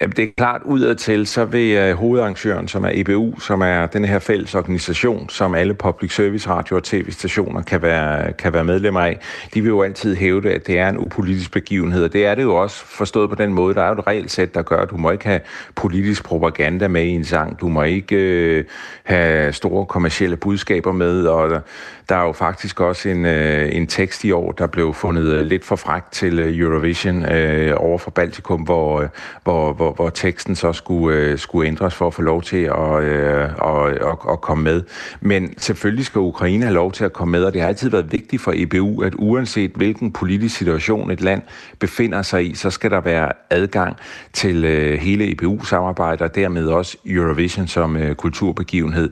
Jamen, 0.01 0.15
det 0.15 0.23
er 0.23 0.27
klart 0.37 0.61
udadtil, 0.65 1.27
så 1.27 1.45
vil 1.45 1.91
uh, 1.91 1.97
hovedarrangøren, 1.97 2.67
som 2.67 2.85
er 2.85 2.89
EBU, 2.93 3.39
som 3.39 3.61
er 3.61 3.85
den 3.85 4.05
her 4.05 4.19
fælles 4.19 4.55
organisation, 4.55 5.29
som 5.29 5.55
alle 5.55 5.73
public 5.73 6.15
service 6.15 6.49
radio 6.49 6.75
og 6.75 6.83
tv-stationer 6.83 7.61
kan 7.61 7.81
være, 7.81 8.33
kan 8.33 8.53
være 8.53 8.63
medlemmer 8.63 8.99
af, 8.99 9.19
de 9.53 9.61
vil 9.61 9.69
jo 9.69 9.81
altid 9.81 10.15
hævde, 10.15 10.51
at 10.51 10.67
det 10.67 10.79
er 10.79 10.89
en 10.89 10.97
upolitisk 10.97 11.51
begivenhed, 11.51 12.03
og 12.03 12.13
det 12.13 12.25
er 12.25 12.35
det 12.35 12.43
jo 12.43 12.55
også 12.55 12.85
forstået 12.85 13.29
på 13.29 13.35
den 13.35 13.53
måde. 13.53 13.75
Der 13.75 13.81
er 13.81 13.87
jo 13.87 13.93
et 13.93 14.07
regelsæt, 14.07 14.55
der 14.55 14.61
gør, 14.61 14.77
at 14.77 14.89
du 14.89 14.97
må 14.97 15.11
ikke 15.11 15.25
have 15.25 15.39
politisk 15.75 16.23
propaganda 16.23 16.87
med 16.87 17.03
i 17.03 17.09
en 17.09 17.25
sang, 17.25 17.59
du 17.59 17.67
må 17.67 17.83
ikke 17.83 18.59
uh, 18.59 18.71
have 19.03 19.53
store 19.53 19.85
kommercielle 19.85 20.37
budskaber 20.37 20.91
med, 20.91 21.27
og 21.27 21.49
der 21.49 22.04
er 22.15 22.21
jo 22.21 22.31
faktisk 22.31 22.79
også 22.79 23.09
en, 23.09 23.25
øh, 23.25 23.75
en 23.75 23.87
tekst 23.87 24.23
i 24.23 24.31
år, 24.31 24.51
der 24.51 24.67
blev 24.67 24.93
fundet 24.93 25.23
øh, 25.23 25.45
lidt 25.45 25.65
for 25.65 25.75
frækt 25.75 26.11
til 26.11 26.39
øh, 26.39 26.57
Eurovision 26.57 27.25
øh, 27.31 27.73
over 27.77 27.97
for 27.97 28.11
Baltikum, 28.11 28.61
hvor, 28.61 29.01
øh, 29.01 29.09
hvor, 29.43 29.73
hvor, 29.73 29.93
hvor 29.93 30.09
teksten 30.09 30.55
så 30.55 30.73
skulle, 30.73 31.17
øh, 31.17 31.37
skulle 31.37 31.67
ændres 31.67 31.95
for 31.95 32.07
at 32.07 32.13
få 32.13 32.21
lov 32.21 32.41
til 32.41 32.63
at, 32.63 33.03
øh, 33.03 33.43
at, 33.43 33.87
at, 33.87 34.17
at 34.31 34.41
komme 34.41 34.63
med. 34.63 34.83
Men 35.21 35.53
selvfølgelig 35.57 36.05
skal 36.05 36.19
Ukraine 36.19 36.63
have 36.63 36.73
lov 36.73 36.91
til 36.91 37.05
at 37.05 37.13
komme 37.13 37.31
med, 37.31 37.43
og 37.43 37.53
det 37.53 37.61
har 37.61 37.67
altid 37.67 37.89
været 37.89 38.11
vigtigt 38.11 38.41
for 38.41 38.53
EBU, 38.55 39.01
at 39.01 39.13
uanset 39.17 39.71
hvilken 39.75 40.11
politisk 40.11 40.57
situation 40.57 41.11
et 41.11 41.21
land 41.21 41.41
befinder 41.79 42.21
sig 42.21 42.45
i, 42.45 42.55
så 42.55 42.69
skal 42.69 42.91
der 42.91 43.01
være 43.01 43.31
adgang 43.49 43.95
til 44.33 44.65
øh, 44.65 44.99
hele 44.99 45.31
EBU-samarbejdet, 45.31 46.21
og 46.21 46.35
dermed 46.35 46.67
også 46.67 46.97
Eurovision 47.05 47.67
som 47.67 47.97
øh, 47.97 48.15
kulturbegivenhed 48.15 49.09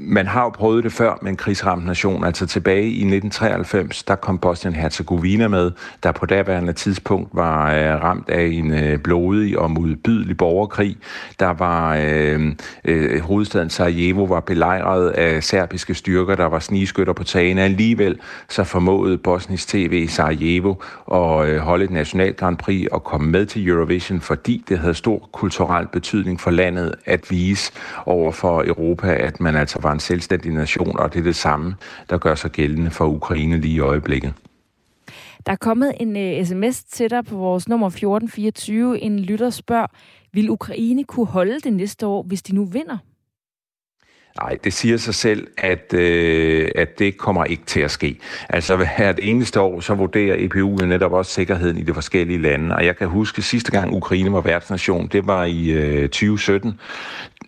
man 0.00 0.26
har 0.26 0.42
jo 0.42 0.48
prøvet 0.48 0.84
det 0.84 0.92
før 0.92 1.18
med 1.22 1.30
en 1.30 1.36
krigsramt 1.36 1.86
nation. 1.86 2.24
Altså 2.24 2.46
tilbage 2.46 2.84
i 2.84 3.04
1993, 3.04 4.02
der 4.02 4.14
kom 4.14 4.38
Bosnien-Herzegovina 4.38 5.48
med, 5.48 5.70
der 6.02 6.12
på 6.12 6.26
daværende 6.26 6.72
tidspunkt 6.72 7.28
var 7.32 7.74
øh, 7.74 8.02
ramt 8.02 8.28
af 8.28 8.42
en 8.42 8.74
øh, 8.74 8.98
blodig 8.98 9.58
og 9.58 9.70
modbydelig 9.70 10.36
borgerkrig. 10.36 10.96
Der 11.40 11.46
var 11.50 11.96
øh, 12.00 12.52
øh, 12.84 13.20
hovedstaden 13.20 13.70
Sarajevo 13.70 14.24
var 14.24 14.40
belejret 14.40 15.08
af 15.10 15.44
serbiske 15.44 15.94
styrker, 15.94 16.34
der 16.34 16.46
var 16.46 16.58
snigeskytter 16.58 17.12
på 17.12 17.24
tagene. 17.24 17.62
Alligevel 17.62 18.18
så 18.48 18.64
formåede 18.64 19.18
Bosnisk 19.18 19.68
TV 19.68 19.92
i 19.92 20.06
Sarajevo 20.06 20.74
at 21.12 21.48
øh, 21.48 21.58
holde 21.58 21.84
et 21.84 21.90
national 21.90 22.34
Grand 22.34 22.56
Prix 22.56 22.86
og 22.92 23.04
komme 23.04 23.30
med 23.30 23.46
til 23.46 23.68
Eurovision, 23.68 24.20
fordi 24.20 24.64
det 24.68 24.78
havde 24.78 24.94
stor 24.94 25.28
kulturel 25.32 25.86
betydning 25.92 26.40
for 26.40 26.50
landet 26.50 26.94
at 27.04 27.30
vise 27.30 27.72
over 28.06 28.32
for 28.32 28.64
Europa, 28.66 29.14
at 29.14 29.40
man 29.40 29.56
altså 29.56 29.78
var 29.82 29.87
en 29.92 30.00
selvstændig 30.00 30.52
nation, 30.52 30.98
og 30.98 31.12
det 31.12 31.18
er 31.18 31.24
det 31.24 31.36
samme, 31.36 31.74
der 32.10 32.18
gør 32.18 32.34
sig 32.34 32.50
gældende 32.50 32.90
for 32.90 33.06
Ukraine 33.06 33.60
lige 33.60 33.74
i 33.74 33.80
øjeblikket. 33.80 34.34
Der 35.46 35.52
er 35.52 35.56
kommet 35.56 35.92
en 36.00 36.38
uh, 36.40 36.46
sms 36.46 36.84
til 36.84 37.10
dig 37.10 37.24
på 37.24 37.36
vores 37.36 37.68
nummer 37.68 37.86
1424. 37.86 39.00
En 39.00 39.20
lytter 39.20 39.50
spørger, 39.50 39.86
vil 40.32 40.50
Ukraine 40.50 41.04
kunne 41.04 41.26
holde 41.26 41.60
det 41.60 41.72
næste 41.72 42.06
år, 42.06 42.22
hvis 42.22 42.42
de 42.42 42.54
nu 42.54 42.64
vinder? 42.64 42.98
Nej, 44.42 44.58
det 44.64 44.72
siger 44.72 44.96
sig 44.96 45.14
selv, 45.14 45.46
at, 45.58 45.94
øh, 45.94 46.70
at 46.74 46.98
det 46.98 47.16
kommer 47.16 47.44
ikke 47.44 47.62
til 47.66 47.80
at 47.80 47.90
ske. 47.90 48.18
Altså 48.48 48.76
hvert 48.76 49.18
eneste 49.22 49.60
år, 49.60 49.80
så 49.80 49.94
vurderer 49.94 50.36
EPU 50.38 50.76
netop 50.76 51.12
også 51.12 51.32
sikkerheden 51.32 51.78
i 51.78 51.82
de 51.82 51.94
forskellige 51.94 52.42
lande. 52.42 52.74
Og 52.74 52.86
jeg 52.86 52.96
kan 52.96 53.08
huske, 53.08 53.42
sidste 53.42 53.70
gang 53.70 53.94
Ukraine 53.94 54.32
var 54.32 54.40
værtsnation, 54.40 55.06
det 55.06 55.26
var 55.26 55.44
i 55.44 55.68
øh, 55.68 56.08
2017. 56.08 56.80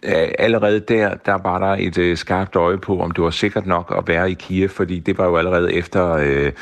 Øh, 0.03 0.29
allerede 0.39 0.81
der, 0.81 1.15
der 1.15 1.39
var 1.43 1.59
der 1.59 1.77
et 1.79 1.99
øh, 1.99 2.17
skarpt 2.17 2.57
øje 2.57 2.79
på, 2.79 3.01
om 3.01 3.11
det 3.11 3.25
var 3.25 3.31
sikkert 3.31 3.67
nok 3.67 3.95
at 3.99 4.09
være 4.09 4.31
i 4.31 4.35
Kiev, 4.35 4.69
fordi 4.69 4.99
det 4.99 5.19
var 5.19 5.27
jo 5.27 5.37
allerede 5.37 5.75
efter... 5.75 6.13
Øh, 6.13 6.53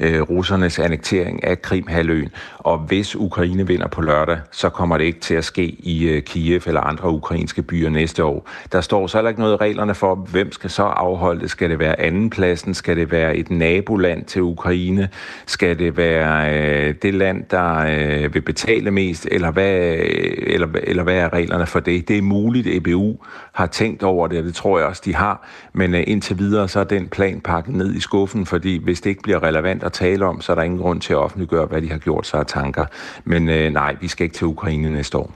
øh, 0.00 0.20
russernes 0.22 0.78
annektering 0.78 1.44
af 1.44 1.62
Krimhaløen. 1.62 2.28
Og 2.58 2.78
hvis 2.78 3.16
Ukraine 3.16 3.66
vinder 3.66 3.88
på 3.88 4.00
lørdag, 4.00 4.38
så 4.50 4.68
kommer 4.68 4.98
det 4.98 5.04
ikke 5.04 5.20
til 5.20 5.34
at 5.34 5.44
ske 5.44 5.64
i 5.64 6.08
øh, 6.08 6.22
Kiev 6.22 6.60
eller 6.66 6.80
andre 6.80 7.10
ukrainske 7.10 7.62
byer 7.62 7.90
næste 7.90 8.24
år. 8.24 8.48
Der 8.72 8.80
står 8.80 9.06
så 9.06 9.18
heller 9.18 9.28
ikke 9.28 9.40
noget 9.40 9.54
i 9.54 9.56
reglerne 9.56 9.94
for, 9.94 10.14
hvem 10.14 10.52
skal 10.52 10.70
så 10.70 10.82
afholde 10.82 11.40
det. 11.40 11.50
Skal 11.50 11.70
det 11.70 11.78
være 11.78 12.00
andenpladsen? 12.00 12.74
Skal 12.74 12.96
det 12.96 13.10
være 13.10 13.36
et 13.36 13.50
naboland 13.50 14.24
til 14.24 14.42
Ukraine? 14.42 15.08
Skal 15.46 15.78
det 15.78 15.96
være 15.96 16.54
øh, 16.54 16.94
det 17.02 17.14
land, 17.14 17.44
der 17.50 17.78
øh, 17.78 18.34
vil 18.34 18.40
betale 18.40 18.90
mest? 18.90 19.28
Eller 19.30 19.50
hvad, 19.50 19.78
øh, 19.78 20.36
eller, 20.38 20.68
eller 20.82 21.02
hvad 21.02 21.14
er 21.14 21.32
reglerne 21.32 21.66
for 21.66 21.80
det? 21.80 22.08
Det 22.08 22.18
er 22.18 22.22
muligt, 22.22 22.66
at 22.66 22.76
EBU 22.76 23.16
har 23.52 23.66
tænkt 23.66 24.02
over 24.02 24.28
det, 24.28 24.38
og 24.38 24.44
det 24.44 24.54
tror 24.54 24.78
jeg 24.78 24.86
også, 24.86 25.02
de 25.04 25.14
har. 25.14 25.48
Men 25.72 25.94
øh, 25.94 26.04
indtil 26.06 26.38
videre, 26.38 26.68
så 26.68 26.80
er 26.80 26.84
den 26.84 27.08
plan 27.08 27.40
pakket 27.40 27.74
ned 27.74 27.94
i 27.94 28.00
skuffen, 28.00 28.46
fordi 28.46 28.84
hvis 28.84 29.00
det 29.00 29.10
ikke 29.10 29.22
bliver 29.22 29.42
relevant 29.42 29.84
at 29.88 29.92
tale 29.92 30.26
om, 30.26 30.40
så 30.40 30.52
er 30.52 30.56
der 30.56 30.62
ingen 30.62 30.80
grund 30.80 31.00
til 31.00 31.12
at 31.12 31.18
offentliggøre, 31.18 31.66
hvad 31.66 31.82
de 31.82 31.90
har 31.90 31.98
gjort 31.98 32.26
sig 32.26 32.40
af 32.40 32.46
tanker. 32.46 32.86
Men 33.24 33.48
øh, 33.48 33.70
nej, 33.72 33.96
vi 34.00 34.08
skal 34.08 34.24
ikke 34.24 34.34
til 34.34 34.46
Ukraine 34.46 34.90
næste 34.90 35.18
år. 35.18 35.32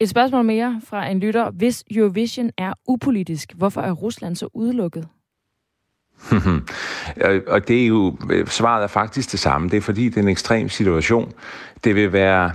Et 0.00 0.08
spørgsmål 0.08 0.44
mere 0.44 0.80
fra 0.84 1.06
en 1.06 1.20
lytter. 1.20 1.50
Hvis 1.50 1.84
Eurovision 1.90 2.50
er 2.58 2.72
upolitisk, 2.88 3.52
hvorfor 3.56 3.80
er 3.80 3.92
Rusland 3.92 4.36
så 4.36 4.48
udelukket? 4.54 5.08
og 7.52 7.68
det 7.68 7.82
er 7.82 7.86
jo, 7.86 8.16
svaret 8.46 8.82
er 8.82 8.86
faktisk 8.86 9.32
det 9.32 9.40
samme. 9.40 9.68
Det 9.68 9.76
er 9.76 9.80
fordi, 9.80 10.08
det 10.08 10.16
er 10.16 10.22
en 10.22 10.28
ekstrem 10.28 10.68
situation. 10.68 11.32
Det 11.84 11.94
vil 11.94 12.12
være 12.12 12.52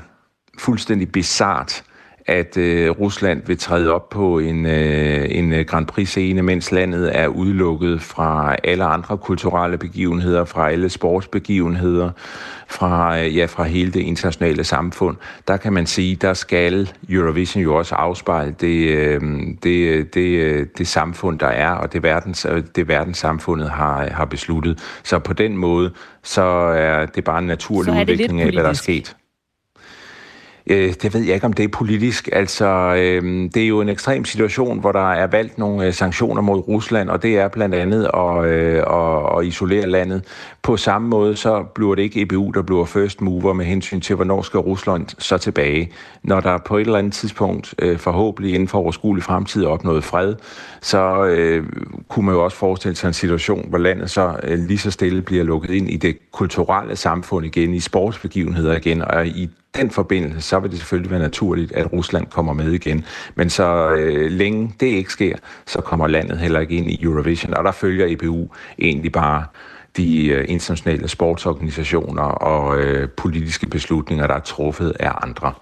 fuldstændig 0.60 1.12
bizart, 1.12 1.84
at 2.28 2.58
øh, 2.58 2.90
Rusland 2.90 3.42
vil 3.46 3.58
træde 3.58 3.94
op 3.94 4.10
på 4.10 4.40
en, 4.40 4.66
øh, 4.66 5.26
en 5.30 5.54
øh, 5.54 5.66
Grand 5.66 5.88
Prix-scene, 5.88 6.42
mens 6.42 6.72
landet 6.72 7.18
er 7.20 7.28
udelukket 7.28 8.02
fra 8.02 8.56
alle 8.64 8.84
andre 8.84 9.18
kulturelle 9.18 9.78
begivenheder, 9.78 10.46
fra 10.46 10.72
alle 10.72 10.90
sportsbegivenheder, 10.90 12.12
fra, 12.68 13.20
øh, 13.20 13.38
ja, 13.38 13.46
fra 13.46 13.64
hele 13.64 13.92
det 13.92 14.00
internationale 14.00 14.64
samfund. 14.64 15.18
Der 15.48 15.58
kan 15.58 15.74
man 15.74 15.86
sige, 15.86 16.16
der 16.16 16.34
skal 16.34 16.90
Eurovision 17.10 17.64
jo 17.64 17.76
også 17.76 17.96
afspejle 17.96 18.56
det, 18.62 18.88
øh, 18.88 19.22
det, 19.64 20.14
det, 20.14 20.40
øh, 20.40 20.66
det 20.78 20.88
samfund, 20.88 21.40
der 21.40 21.48
er, 21.48 21.72
og 21.72 21.94
det, 21.94 22.04
verdens, 22.04 22.48
det 22.76 22.88
verdenssamfundet 22.88 23.70
har, 23.70 24.10
har 24.10 24.26
besluttet. 24.26 24.80
Så 25.04 25.20
på 25.20 25.34
den 25.34 25.58
måde, 25.58 25.92
så 26.24 26.42
er 26.42 27.06
det 27.06 27.24
bare 27.24 27.40
en 27.40 27.48
naturlig 27.48 27.94
udvikling 27.94 28.42
af, 28.42 28.52
hvad 28.52 28.64
der 28.64 28.70
er 28.70 28.74
sket. 28.74 29.16
Øh, 30.70 30.94
det 31.02 31.14
ved 31.14 31.22
jeg 31.22 31.34
ikke, 31.34 31.46
om 31.46 31.54
det 31.54 31.64
er 31.64 31.68
politisk. 31.68 32.30
Altså, 32.34 32.68
øh, 32.98 33.50
det 33.54 33.64
er 33.64 33.68
jo 33.68 33.82
en 33.82 33.90
ekstrem 33.90 34.26
situation, 34.26 34.80
hvor 34.80 34.92
der 34.92 35.12
er 35.12 35.28
valgt 35.28 35.58
nogle 35.58 35.86
øh, 35.86 35.94
sanktioner 35.94 36.42
mod 36.42 36.68
Rusland, 36.68 37.10
og 37.10 37.24
det 37.24 37.38
er 37.38 37.48
blandt 37.48 37.76
andet 37.76 38.10
at, 38.14 38.46
øh, 38.46 38.78
at, 38.78 39.40
at 39.40 39.46
isolere 39.46 39.88
landet. 39.88 40.24
På 40.64 40.78
samme 40.78 41.08
måde, 41.08 41.36
så 41.36 41.64
bliver 41.76 41.96
det 41.96 42.02
ikke 42.02 42.22
EBU, 42.22 42.52
der 42.52 42.62
bliver 42.62 42.86
first 42.86 43.22
mover 43.22 43.54
med 43.54 43.66
hensyn 43.66 44.02
til, 44.02 44.16
hvornår 44.16 44.42
skal 44.42 44.60
Rusland 44.60 45.06
så 45.18 45.38
tilbage. 45.38 45.92
Når 46.24 46.40
der 46.40 46.58
på 46.58 46.78
et 46.78 46.82
eller 46.82 46.98
andet 46.98 47.14
tidspunkt, 47.14 47.76
øh, 47.80 47.98
forhåbentlig 47.98 48.54
inden 48.54 48.68
for 48.68 48.78
overskuelig 48.78 49.24
fremtid, 49.24 49.64
er 49.64 49.68
opnået 49.68 50.04
fred, 50.04 50.36
så 50.82 51.26
øh, 51.26 51.66
kunne 52.08 52.26
man 52.26 52.36
jo 52.36 52.44
også 52.44 52.58
forestille 52.58 52.96
sig 52.96 53.08
en 53.08 53.14
situation, 53.14 53.70
hvor 53.70 53.78
landet 53.78 54.10
så 54.10 54.36
øh, 54.44 54.60
lige 54.60 54.78
så 54.78 54.92
stille 54.92 55.22
bliver 55.22 55.44
lukket 55.44 55.70
ind 55.70 55.90
i 55.90 55.98
det 55.98 56.18
kulturelle 56.32 56.96
samfund 56.96 57.46
igen, 57.46 57.74
i 57.74 57.80
sportsbegivenheder 57.80 58.76
igen, 58.76 59.02
og 59.02 59.28
i 59.28 59.50
den 59.78 59.92
forbindelse, 59.92 60.42
så 60.42 60.60
vil 60.60 60.72
det 60.72 60.80
selvfølgelig 60.80 61.12
være 61.12 61.20
naturligt, 61.20 61.72
at 61.72 61.94
Rusland 61.94 62.28
kommer 62.28 62.54
med 62.54 62.72
igen. 62.72 63.06
Men 63.36 63.50
så 63.50 63.90
øh, 63.90 64.32
længe 64.32 64.74
det 64.80 64.88
ikke 64.88 65.12
sker, 65.12 65.36
så 65.66 65.82
kommer 65.82 66.08
landet 66.08 66.38
heller 66.40 66.60
ikke 66.60 66.76
ind 66.76 66.92
i 66.92 67.04
Eurovision. 67.04 67.54
Og 67.54 67.64
der 67.64 67.72
følger 67.72 68.06
EBU 68.10 68.48
egentlig 68.80 69.12
bare 69.12 69.46
de 69.98 70.28
øh, 70.28 70.46
internationale 70.48 71.08
sportsorganisationer 71.08 72.24
og 72.24 72.80
øh, 72.80 73.10
politiske 73.10 73.68
beslutninger, 73.68 74.28
der 74.28 74.34
er 74.34 74.40
truffet 74.40 74.94
af 75.00 75.12
andre. 75.22 75.54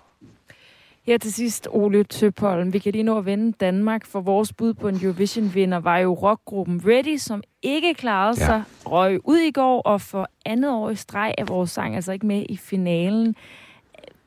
Her 1.05 1.17
til 1.17 1.33
sidst, 1.33 1.67
Ole 1.71 2.03
Tøpholm. 2.03 2.73
Vi 2.73 2.79
kan 2.79 2.91
lige 2.91 3.03
nå 3.03 3.17
at 3.17 3.25
vende 3.25 3.51
Danmark, 3.51 4.05
for 4.05 4.21
vores 4.21 4.53
bud 4.53 4.73
på 4.73 4.87
en 4.87 4.99
Eurovision-vinder 5.03 5.79
var 5.79 5.97
jo 5.97 6.13
rockgruppen 6.13 6.81
Ready, 6.85 7.17
som 7.17 7.43
ikke 7.61 7.93
klarede 7.93 8.39
ja. 8.39 8.45
sig, 8.45 8.63
røg 8.85 9.19
ud 9.23 9.37
i 9.37 9.51
går, 9.51 9.81
og 9.81 10.01
for 10.01 10.29
andet 10.45 10.71
år 10.71 10.89
i 10.89 10.95
streg 10.95 11.33
er 11.37 11.45
vores 11.45 11.71
sang 11.71 11.95
altså 11.95 12.11
ikke 12.11 12.25
med 12.25 12.45
i 12.49 12.57
finalen. 12.57 13.35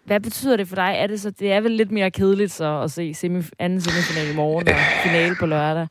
Hvad 0.08 0.20
betyder 0.20 0.56
det 0.56 0.68
for 0.68 0.74
dig? 0.74 0.94
Er 0.98 1.06
det 1.06 1.20
så 1.20 1.30
det 1.30 1.52
er 1.52 1.60
vel 1.60 1.70
lidt 1.70 1.90
mere 1.90 2.10
kedeligt 2.10 2.52
så 2.52 2.80
at 2.80 2.90
se 2.90 3.14
semif- 3.16 3.50
anden 3.58 3.80
semifinal 3.80 4.32
i 4.32 4.36
morgen 4.36 4.68
og 4.68 4.74
finale 5.04 5.36
på 5.40 5.46
lørdag? 5.46 5.86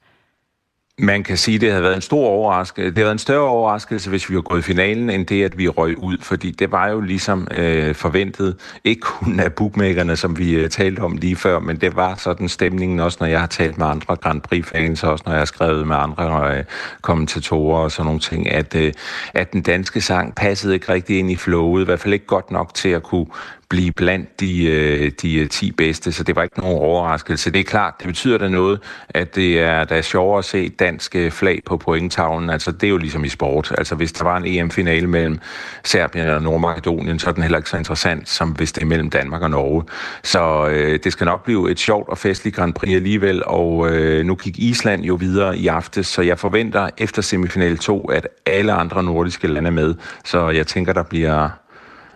Man 1.00 1.24
kan 1.24 1.38
sige, 1.38 1.56
at 1.56 1.62
det 1.62 1.70
havde 1.70 1.84
været 1.84 1.96
en 1.96 2.02
stor 2.02 2.28
overraskelse. 2.28 2.90
Det 2.90 2.98
havde 2.98 3.06
været 3.06 3.16
en 3.16 3.20
større 3.20 3.50
overraskelse, 3.50 4.10
hvis 4.10 4.30
vi 4.30 4.36
var 4.36 4.42
gået 4.42 4.60
i 4.60 4.62
finalen, 4.62 5.10
end 5.10 5.26
det, 5.26 5.44
at 5.44 5.58
vi 5.58 5.68
røg 5.68 5.98
ud. 5.98 6.18
Fordi 6.22 6.52
det 6.52 6.72
var 6.72 6.90
jo 6.90 7.02
ligesom 7.02 7.48
øh, 7.58 7.96
forventet. 7.96 8.56
Ikke 8.84 9.02
kun 9.02 9.40
af 9.40 9.54
bookmakerne, 9.54 10.16
som 10.16 10.38
vi 10.38 10.52
øh, 10.52 10.70
talte 10.70 11.00
om 11.00 11.18
lige 11.18 11.36
før, 11.36 11.60
men 11.60 11.82
det 11.82 11.96
var 11.96 12.16
sådan 12.16 12.50
stemningen 12.50 13.00
også, 13.00 13.18
når 13.20 13.28
jeg 13.28 13.40
har 13.40 13.48
talt 13.48 13.78
med 13.78 13.86
andre 13.86 14.16
Grand 14.16 14.42
Prix-fans, 14.42 15.04
også 15.04 15.24
når 15.26 15.34
jeg 15.34 15.42
har 15.42 15.46
skrevet 15.46 15.88
med 15.88 15.96
andre 15.96 16.58
øh, 16.58 16.64
kommentatorer 17.02 17.80
og 17.80 17.92
sådan 17.92 18.06
nogle 18.06 18.20
ting, 18.20 18.52
at, 18.52 18.76
øh, 18.76 18.94
at 19.34 19.54
den 19.54 19.62
danske 19.62 20.02
sang 20.02 20.36
passede 20.36 20.74
ikke 20.74 20.94
rigtig 20.94 21.20
ind 21.20 21.32
i 21.32 21.36
flowet. 21.36 21.82
I 21.82 21.86
hvert 21.86 22.00
fald 22.00 22.14
ikke 22.14 22.26
godt 22.26 22.52
nok 22.52 22.74
til 22.74 22.90
at 22.90 23.04
kunne 23.04 23.26
blive 23.70 23.92
blandt 23.92 24.40
de, 24.40 24.66
øh, 24.66 25.12
de 25.22 25.36
øh, 25.36 25.50
10 25.50 25.72
bedste, 25.72 26.12
så 26.12 26.24
det 26.24 26.36
var 26.36 26.44
ikke 26.44 26.60
nogen 26.60 26.78
overraskelse. 26.78 27.52
Det 27.52 27.60
er 27.60 27.64
klart, 27.64 27.94
det 28.00 28.08
betyder 28.08 28.38
da 28.38 28.48
noget, 28.50 28.80
at 29.10 29.36
det 29.36 29.60
er, 29.60 29.84
der 29.84 29.96
er 29.96 30.02
sjovere 30.02 30.40
at 30.40 30.46
se 30.46 30.70
dansk 30.70 31.16
øh, 31.16 31.32
flag 31.32 31.62
på 31.66 31.78
pointtavlen. 31.78 32.50
Altså, 32.50 32.72
det 32.72 32.84
er 32.84 32.90
jo 32.90 32.98
ligesom 32.98 33.24
i 33.24 33.30
sport. 33.30 33.74
Altså, 33.78 33.96
hvis 33.96 34.12
der 34.12 34.24
var 34.24 34.38
en 34.38 34.46
EM-finale 34.46 35.08
mellem 35.08 35.40
Serbien 35.84 36.30
og 36.30 36.42
Nordmakedonien, 36.42 37.20
så 37.20 37.30
er 37.30 37.34
den 37.34 37.44
heller 37.44 37.58
ikke 37.58 37.70
så 37.70 37.78
interessant, 37.78 38.30
som 38.30 38.50
hvis 38.50 38.72
det 38.72 38.82
er 38.82 38.88
mellem 38.88 39.10
Danmark 39.10 39.42
og 39.42 39.50
Norge. 39.50 39.84
Så 40.24 40.68
øh, 40.68 41.00
det 41.04 41.12
skal 41.12 41.26
nok 41.26 41.44
blive 41.44 41.72
et 41.72 41.80
sjovt 41.80 42.10
og 42.10 42.18
festligt 42.18 42.56
Grand 42.56 42.74
Prix 42.74 42.96
alligevel, 42.96 43.44
og 43.46 43.90
øh, 43.90 44.26
nu 44.26 44.36
gik 44.36 44.60
Island 44.60 45.04
jo 45.04 45.16
videre 45.16 45.58
i 45.58 45.68
aftes, 45.68 46.08
så 46.08 46.22
jeg 46.22 46.40
forventer 46.40 46.90
efter 46.98 47.22
semifinal 47.22 47.78
2, 47.78 48.02
at 48.02 48.28
alle 48.46 48.74
andre 48.74 49.04
nordiske 49.04 49.48
lande 49.48 49.68
er 49.68 49.72
med. 49.72 49.96
Så 50.26 50.50
jeg 50.50 50.68
tænker, 50.68 50.94
der 50.94 51.04
bliver 51.04 51.50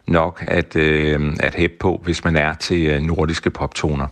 nok 0.08 0.44
at, 0.48 0.76
øh, 0.76 1.34
at 1.40 1.56
hæppe 1.56 1.78
på, 1.80 2.02
hvis 2.04 2.24
man 2.24 2.36
er 2.36 2.54
til 2.54 2.88
øh, 2.88 3.02
nordiske 3.02 3.50
poptoner. 3.50 4.08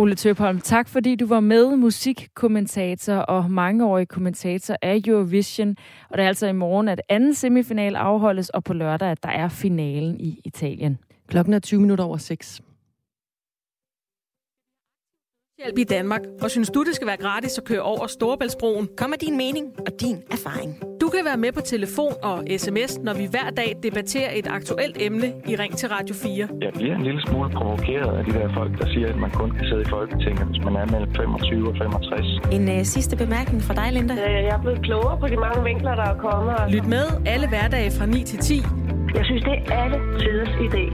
Ole 0.00 0.14
Tøbholm, 0.14 0.60
tak 0.60 0.88
fordi 0.88 1.16
du 1.16 1.26
var 1.26 1.40
med, 1.40 1.76
musikkommentator 1.76 3.14
og 3.14 3.50
mangeårig 3.50 4.08
kommentator 4.08 4.76
af 4.82 5.02
Eurovision. 5.06 5.76
Og 6.10 6.18
det 6.18 6.24
er 6.24 6.28
altså 6.28 6.46
i 6.46 6.52
morgen, 6.52 6.88
at 6.88 7.02
anden 7.08 7.34
semifinal 7.34 7.96
afholdes, 7.96 8.48
og 8.48 8.64
på 8.64 8.72
lørdag, 8.72 9.10
at 9.10 9.22
der 9.22 9.28
er 9.28 9.48
finalen 9.48 10.20
i 10.20 10.40
Italien. 10.44 10.98
Klokken 11.28 11.54
er 11.54 11.58
20 11.58 11.80
minutter 11.80 12.04
over 12.04 12.16
6. 12.16 12.62
Hjælp 15.64 15.78
i 15.78 15.84
Danmark, 15.84 16.20
og 16.42 16.50
synes 16.50 16.70
du, 16.70 16.82
det 16.82 16.94
skal 16.94 17.06
være 17.06 17.16
gratis 17.16 17.58
at 17.58 17.64
køre 17.64 17.80
over 17.80 18.06
Storebæltsbroen? 18.06 18.88
Kom 18.96 19.10
med 19.10 19.18
din 19.18 19.36
mening 19.36 19.66
og 19.86 19.92
din 20.00 20.16
erfaring. 20.30 20.70
Du 21.00 21.08
kan 21.08 21.22
være 21.24 21.36
med 21.36 21.52
på 21.52 21.60
telefon 21.60 22.12
og 22.22 22.36
sms, 22.58 22.98
når 23.06 23.14
vi 23.14 23.24
hver 23.34 23.50
dag 23.60 23.70
debatterer 23.82 24.30
et 24.34 24.46
aktuelt 24.46 24.96
emne 25.00 25.28
i 25.50 25.56
Ring 25.56 25.76
til 25.76 25.88
Radio 25.88 26.14
4. 26.14 26.48
Jeg 26.60 26.72
bliver 26.72 26.94
en 26.94 27.02
lille 27.02 27.22
smule 27.26 27.50
provokeret 27.50 28.10
af 28.18 28.24
de 28.24 28.32
der 28.38 28.54
folk, 28.54 28.72
der 28.80 28.86
siger, 28.92 29.08
at 29.08 29.18
man 29.24 29.30
kun 29.30 29.50
kan 29.50 29.64
sidde 29.68 29.82
i 29.82 29.88
Folketinget, 29.96 30.44
hvis 30.50 30.62
man 30.64 30.74
er 30.76 30.86
mellem 30.94 31.14
25 31.14 31.68
og 31.68 31.74
65. 31.78 32.26
En 32.56 32.64
uh, 32.68 32.84
sidste 32.94 33.16
bemærkning 33.16 33.62
fra 33.62 33.74
dig, 33.74 33.88
Linda. 33.92 34.14
Jeg 34.14 34.54
er 34.56 34.62
blevet 34.64 34.82
klogere 34.82 35.16
på 35.22 35.26
de 35.32 35.36
mange 35.36 35.60
vinkler, 35.64 35.94
der 35.94 36.06
er 36.14 36.18
kommet. 36.28 36.54
Lyt 36.74 36.86
med 36.96 37.06
alle 37.26 37.48
hverdage 37.48 37.90
fra 37.98 38.06
9 38.06 38.24
til 38.30 38.38
10. 38.38 38.54
Jeg 39.18 39.24
synes, 39.24 39.42
det 39.48 39.52
er 39.52 39.76
alle 39.84 39.98
tiders 40.20 40.54
idé. 40.66 40.84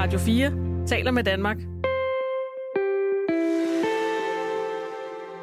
Radio 0.00 0.18
4 0.18 0.52
taler 0.86 1.10
med 1.10 1.24
Danmark. 1.32 1.58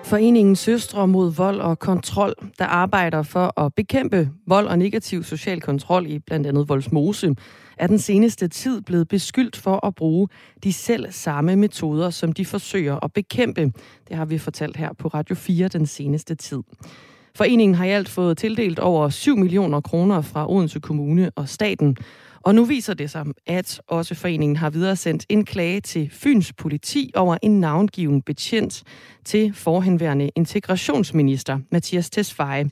Foreningen 0.06 0.56
Søstre 0.56 1.08
mod 1.08 1.32
vold 1.32 1.60
og 1.60 1.80
kontrol, 1.80 2.34
der 2.60 2.66
arbejder 2.66 3.24
for 3.24 3.60
at 3.60 3.74
bekæmpe 3.74 4.30
vold 4.48 4.68
og 4.68 4.80
negativ 4.80 5.24
social 5.24 5.62
kontrol 5.62 6.06
i 6.08 6.20
blandt 6.20 6.48
andet 6.48 6.70
Voldsmose, 6.70 7.36
er 7.78 7.88
den 7.88 8.00
seneste 8.00 8.48
tid 8.48 8.82
blevet 8.82 9.08
beskyldt 9.08 9.56
for 9.56 9.86
at 9.86 9.96
bruge 9.96 10.28
de 10.64 10.74
selv 10.74 11.12
samme 11.12 11.56
metoder, 11.56 12.10
som 12.10 12.34
de 12.34 12.46
forsøger 12.46 13.00
at 13.04 13.14
bekæmpe. 13.14 13.72
Det 14.08 14.16
har 14.18 14.26
vi 14.26 14.38
fortalt 14.38 14.78
her 14.78 14.94
på 14.94 15.08
Radio 15.08 15.36
4 15.36 15.68
den 15.68 15.86
seneste 15.86 16.36
tid. 16.36 16.60
Foreningen 17.36 17.76
har 17.76 17.86
i 17.86 17.90
alt 17.90 18.10
fået 18.10 18.38
tildelt 18.38 18.80
over 18.80 19.10
7 19.10 19.38
millioner 19.38 19.82
kroner 19.82 20.22
fra 20.22 20.52
Odense 20.52 20.80
Kommune 20.80 21.32
og 21.36 21.50
staten, 21.50 21.98
og 22.46 22.56
nu 22.56 22.66
viser 22.66 22.94
det 22.94 23.12
sig, 23.12 23.26
at 23.46 23.82
også 23.88 24.16
foreningen 24.16 24.56
har 24.56 24.70
videresendt 24.70 25.26
en 25.30 25.46
klage 25.46 25.82
til 25.82 26.10
Fyns 26.10 26.54
politi 26.54 27.12
over 27.16 27.38
en 27.42 27.60
navngiven 27.60 28.22
betjent 28.22 28.84
til 29.26 29.54
forhenværende 29.54 30.30
integrationsminister 30.36 31.60
Mathias 31.72 32.10
Tesfaye. 32.10 32.70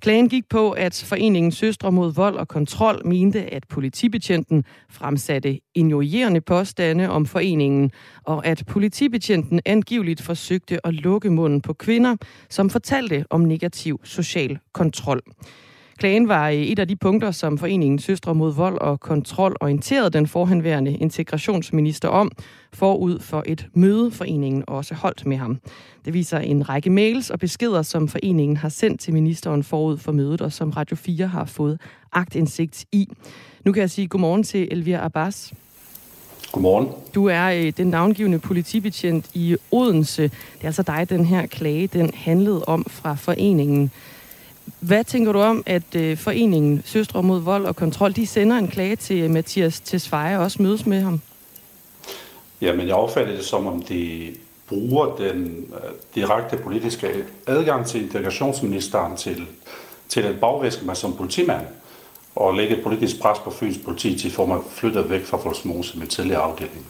Klagen 0.00 0.28
gik 0.28 0.48
på, 0.48 0.70
at 0.70 1.04
foreningen 1.08 1.52
Søstre 1.52 1.92
mod 1.92 2.14
vold 2.14 2.36
og 2.36 2.48
kontrol 2.48 3.06
mente, 3.06 3.54
at 3.54 3.64
politibetjenten 3.68 4.64
fremsatte 4.90 5.60
injurierende 5.74 6.40
påstande 6.40 7.08
om 7.10 7.26
foreningen, 7.26 7.90
og 8.24 8.46
at 8.46 8.62
politibetjenten 8.66 9.60
angiveligt 9.64 10.22
forsøgte 10.22 10.86
at 10.86 10.94
lukke 10.94 11.30
munden 11.30 11.60
på 11.60 11.72
kvinder, 11.72 12.16
som 12.50 12.70
fortalte 12.70 13.24
om 13.30 13.40
negativ 13.40 14.00
social 14.04 14.58
kontrol. 14.72 15.22
Klagen 15.98 16.28
var 16.28 16.48
et 16.48 16.78
af 16.78 16.88
de 16.88 16.96
punkter, 16.96 17.30
som 17.30 17.58
foreningen 17.58 17.98
Søstre 17.98 18.34
mod 18.34 18.54
vold 18.54 18.78
og 18.78 19.00
kontrol 19.00 19.56
orienterede 19.60 20.10
den 20.10 20.26
forhenværende 20.26 20.96
integrationsminister 20.96 22.08
om, 22.08 22.30
forud 22.72 23.20
for 23.20 23.42
et 23.46 23.66
møde, 23.74 24.10
foreningen 24.10 24.64
også 24.66 24.94
holdt 24.94 25.26
med 25.26 25.36
ham. 25.36 25.60
Det 26.04 26.14
viser 26.14 26.38
en 26.38 26.68
række 26.68 26.90
mails 26.90 27.30
og 27.30 27.38
beskeder, 27.38 27.82
som 27.82 28.08
foreningen 28.08 28.56
har 28.56 28.68
sendt 28.68 29.00
til 29.00 29.14
ministeren 29.14 29.62
forud 29.62 29.98
for 29.98 30.12
mødet, 30.12 30.40
og 30.40 30.52
som 30.52 30.70
Radio 30.70 30.96
4 30.96 31.26
har 31.26 31.44
fået 31.44 31.80
agtindsigt 32.12 32.84
i. 32.92 33.08
Nu 33.64 33.72
kan 33.72 33.80
jeg 33.80 33.90
sige 33.90 34.08
godmorgen 34.08 34.42
til 34.42 34.68
Elvira 34.70 35.04
Abbas. 35.04 35.52
Godmorgen. 36.52 36.88
Du 37.14 37.26
er 37.26 37.46
øh, 37.46 37.72
den 37.76 37.86
navngivende 37.86 38.38
politibetjent 38.38 39.30
i 39.34 39.56
Odense. 39.70 40.22
Det 40.22 40.62
er 40.62 40.66
altså 40.66 40.82
dig, 40.82 41.06
den 41.10 41.24
her 41.24 41.46
klage, 41.46 41.86
den 41.86 42.10
handlede 42.14 42.64
om 42.64 42.84
fra 42.88 43.14
foreningen. 43.14 43.90
Hvad 44.80 45.04
tænker 45.04 45.32
du 45.32 45.40
om, 45.40 45.62
at 45.66 45.94
øh, 45.96 46.16
foreningen 46.16 46.82
Søstre 46.84 47.22
mod 47.22 47.40
vold 47.40 47.66
og 47.66 47.76
kontrol, 47.76 48.12
de 48.12 48.26
sender 48.26 48.56
en 48.56 48.68
klage 48.68 48.96
til 48.96 49.16
øh, 49.16 49.30
Mathias 49.30 49.80
Tesfaye 49.80 50.36
og 50.36 50.44
også 50.44 50.62
mødes 50.62 50.86
med 50.86 51.00
ham? 51.00 51.20
Jamen, 52.60 52.86
jeg 52.86 52.94
opfatter 52.94 53.36
det 53.36 53.44
som, 53.44 53.66
om 53.66 53.82
de 53.82 54.34
bruger 54.68 55.16
den 55.16 55.66
øh, 55.74 55.90
direkte 56.14 56.56
politiske 56.56 57.08
adgang 57.46 57.86
til 57.86 58.02
integrationsministeren 58.02 59.16
til, 59.16 59.46
til 60.08 60.20
at 60.20 60.40
bagvæske 60.40 60.86
mig 60.86 60.96
som 60.96 61.16
politimand 61.16 61.66
og 62.36 62.54
lægge 62.54 62.76
et 62.76 62.82
politisk 62.82 63.20
pres 63.20 63.38
på 63.38 63.50
Fyns 63.50 63.78
politi 63.84 64.18
til 64.18 64.34
at 64.40 64.48
mig 64.48 64.58
flyttet 64.70 65.10
væk 65.10 65.24
fra 65.24 65.36
Folsmose 65.36 65.98
med 65.98 66.06
tidligere 66.06 66.40
afdeling. 66.40 66.86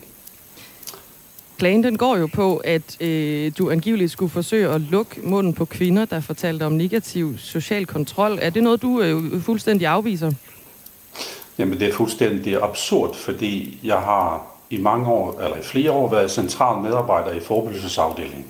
Klagen 1.58 1.84
den 1.84 1.98
går 1.98 2.16
jo 2.16 2.28
på, 2.34 2.56
at 2.56 3.02
øh, 3.02 3.52
du 3.58 3.70
angiveligt 3.70 4.12
skulle 4.12 4.30
forsøge 4.30 4.68
at 4.68 4.80
lukke 4.80 5.20
munden 5.22 5.52
på 5.52 5.64
kvinder, 5.64 6.04
der 6.04 6.20
fortalte 6.20 6.66
om 6.66 6.72
negativ 6.72 7.38
social 7.38 7.86
kontrol. 7.86 8.38
Er 8.42 8.50
det 8.50 8.62
noget, 8.62 8.82
du 8.82 9.00
øh, 9.00 9.42
fuldstændig 9.42 9.86
afviser? 9.86 10.32
Jamen, 11.58 11.80
det 11.80 11.88
er 11.88 11.92
fuldstændig 11.92 12.62
absurd, 12.62 13.14
fordi 13.14 13.80
jeg 13.84 13.98
har 13.98 14.46
i 14.70 14.78
mange 14.78 15.06
år, 15.06 15.40
eller 15.40 15.56
i 15.56 15.62
flere 15.62 15.90
år, 15.90 16.10
været 16.10 16.30
central 16.30 16.82
medarbejder 16.82 17.32
i 17.32 17.40
forebyggelsesafdelingen, 17.40 18.46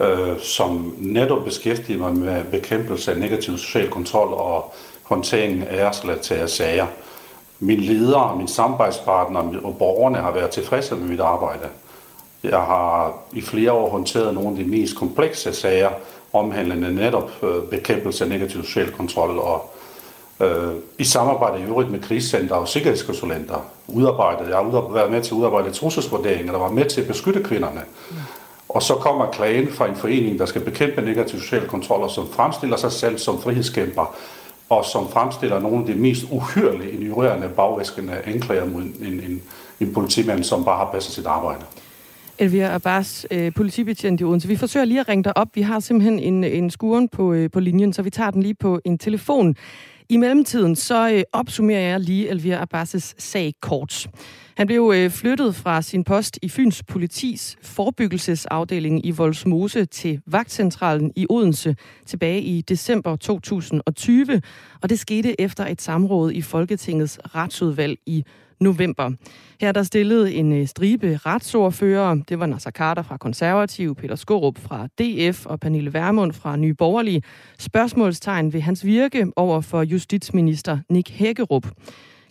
øh, 0.00 0.40
som 0.40 0.94
netop 0.98 1.44
beskæftiger 1.44 1.98
mig 1.98 2.14
med 2.14 2.44
bekæmpelse 2.44 3.12
af 3.12 3.18
negativ 3.18 3.58
social 3.58 3.90
kontrol 3.90 4.28
og 4.28 4.74
håndtering 5.02 5.66
af 5.68 5.76
æresrelaterede 5.76 6.48
sager. 6.48 6.86
Min 7.60 7.80
leder, 7.80 8.36
min 8.38 8.48
samarbejdspartner 8.48 9.40
og 9.64 9.76
borgerne 9.78 10.18
har 10.18 10.32
været 10.32 10.50
tilfredse 10.50 10.94
med 10.94 11.08
mit 11.08 11.20
arbejde. 11.20 11.68
Jeg 12.42 12.58
har 12.58 13.14
i 13.32 13.40
flere 13.40 13.72
år 13.72 13.90
håndteret 13.90 14.34
nogle 14.34 14.50
af 14.50 14.64
de 14.64 14.70
mest 14.70 14.96
komplekse 14.96 15.52
sager, 15.52 15.90
omhandlende 16.32 16.94
netop 16.94 17.30
øh, 17.42 17.62
bekæmpelse 17.70 18.24
af 18.24 18.30
negativ 18.30 18.64
social 18.64 18.92
kontrol 18.92 19.38
og 19.38 19.74
øh, 20.40 20.74
i 20.98 21.04
samarbejde 21.04 21.60
i 21.60 21.64
øvrigt 21.64 21.90
med 21.90 22.00
krigscenter 22.02 22.54
og 22.54 22.68
sikkerhedskonsulenter 22.68 23.64
udarbejdet. 23.88 24.48
Jeg 24.48 24.56
har 24.56 24.92
været 24.92 25.10
med 25.10 25.22
til 25.22 25.34
at 25.34 25.38
udarbejde 25.38 25.70
trusselsvurderinger, 25.70 26.52
der 26.52 26.58
var 26.58 26.70
med 26.70 26.84
til 26.84 27.00
at 27.00 27.06
beskytte 27.06 27.42
kvinderne. 27.42 27.80
Ja. 28.10 28.16
Og 28.68 28.82
så 28.82 28.94
kommer 28.94 29.30
klagen 29.30 29.68
fra 29.68 29.88
en 29.88 29.96
forening, 29.96 30.38
der 30.38 30.46
skal 30.46 30.60
bekæmpe 30.60 31.00
negativ 31.00 31.40
social 31.40 31.68
kontrol, 31.68 32.02
og 32.02 32.10
som 32.10 32.28
fremstiller 32.32 32.76
sig 32.76 32.92
selv 32.92 33.18
som 33.18 33.42
frihedskæmper, 33.42 34.14
og 34.68 34.84
som 34.84 35.08
fremstiller 35.08 35.58
nogle 35.58 35.78
af 35.78 35.86
de 35.86 35.94
mest 35.94 36.24
uhyrlige, 36.30 36.92
ignorerende, 36.92 37.48
bagvæskende 37.48 38.20
anklager 38.24 38.64
mod 38.64 38.82
en, 38.82 38.96
en, 39.00 39.42
en 39.80 39.94
politimand, 39.94 40.44
som 40.44 40.64
bare 40.64 40.78
har 40.78 40.92
passet 40.92 41.14
sit 41.14 41.26
arbejde. 41.26 41.60
Elvira 42.38 42.74
Abbas, 42.74 43.26
øh, 43.30 43.52
politibetjent 43.52 44.20
i 44.20 44.24
Odense. 44.24 44.48
Vi 44.48 44.56
forsøger 44.56 44.86
lige 44.86 45.00
at 45.00 45.08
ringe 45.08 45.24
dig 45.24 45.36
op. 45.36 45.48
Vi 45.54 45.62
har 45.62 45.80
simpelthen 45.80 46.18
en, 46.18 46.44
en 46.44 46.70
skuren 46.70 47.08
på, 47.08 47.32
øh, 47.32 47.50
på 47.50 47.60
linjen, 47.60 47.92
så 47.92 48.02
vi 48.02 48.10
tager 48.10 48.30
den 48.30 48.42
lige 48.42 48.54
på 48.54 48.80
en 48.84 48.98
telefon. 48.98 49.56
I 50.08 50.16
mellemtiden 50.16 50.76
så 50.76 51.10
øh, 51.12 51.22
opsummerer 51.32 51.80
jeg 51.80 52.00
lige 52.00 52.28
Elvira 52.28 52.64
Abbas' 52.64 53.14
sag 53.18 53.54
kort. 53.60 54.08
Han 54.56 54.66
blev 54.66 54.92
øh, 54.94 55.10
flyttet 55.10 55.54
fra 55.54 55.82
sin 55.82 56.04
post 56.04 56.38
i 56.42 56.48
Fyns 56.48 56.82
politis 56.82 57.56
forebyggelsesafdeling 57.62 59.06
i 59.06 59.10
Voldsmose 59.10 59.84
til 59.84 60.20
vagtcentralen 60.26 61.12
i 61.16 61.26
Odense 61.30 61.76
tilbage 62.06 62.40
i 62.40 62.60
december 62.60 63.16
2020, 63.16 64.42
og 64.82 64.90
det 64.90 64.98
skete 64.98 65.40
efter 65.40 65.66
et 65.66 65.82
samråd 65.82 66.32
i 66.32 66.42
Folketingets 66.42 67.18
retsudvalg 67.34 67.98
i 68.06 68.24
november. 68.60 69.10
Her 69.60 69.72
der 69.72 69.82
stillede 69.82 70.34
en 70.34 70.52
øh, 70.52 70.66
stribe 70.66 71.16
retsordfører. 71.26 72.14
Det 72.28 72.38
var 72.38 72.46
Nasser 72.46 72.70
Carter 72.70 73.02
fra 73.02 73.16
Konservativ, 73.16 73.94
Peter 73.94 74.16
Skorup 74.16 74.58
fra 74.58 74.86
DF 74.98 75.46
og 75.46 75.60
Pernille 75.60 75.92
Vermund 75.92 76.32
fra 76.32 76.56
Nye 76.56 76.74
Borgerlige. 76.74 77.22
Spørgsmålstegn 77.58 78.52
ved 78.52 78.60
hans 78.60 78.84
virke 78.84 79.26
over 79.36 79.60
for 79.60 79.82
justitsminister 79.82 80.78
Nick 80.90 81.10
Hækkerup. 81.10 81.66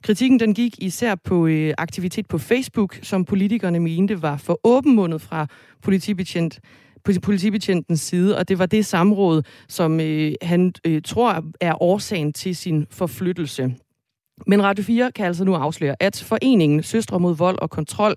Kritikken 0.02 0.40
den 0.40 0.54
gik 0.54 0.76
især 0.78 1.16
på 1.16 1.48
øh, 1.48 1.74
aktivitet 1.78 2.28
på 2.28 2.38
Facebook, 2.38 3.00
som 3.02 3.26
politikerne 3.26 3.80
mente 3.80 4.22
var 4.22 4.38
for 4.38 4.60
åbenmundet 4.64 5.22
fra 5.22 5.48
politibetjent 5.82 6.60
politibetjentens 7.24 8.02
side, 8.02 8.38
og 8.38 8.48
det 8.48 8.60
var 8.60 8.66
det 8.66 8.86
samråd, 8.86 9.44
som 9.68 10.00
øh, 10.00 10.34
han 10.42 10.74
øh, 10.88 11.02
tror 11.02 11.44
er 11.62 11.82
årsagen 11.82 12.34
til 12.34 12.56
sin 12.56 12.88
forflyttelse. 12.92 13.76
Men 14.48 14.64
Radio 14.64 14.84
4 14.84 15.12
kan 15.12 15.26
altså 15.26 15.44
nu 15.44 15.54
afsløre, 15.54 15.96
at 16.00 16.24
foreningen 16.28 16.84
Søstre 16.84 17.20
mod 17.20 17.36
vold 17.36 17.60
og 17.62 17.70
kontrol 17.70 18.16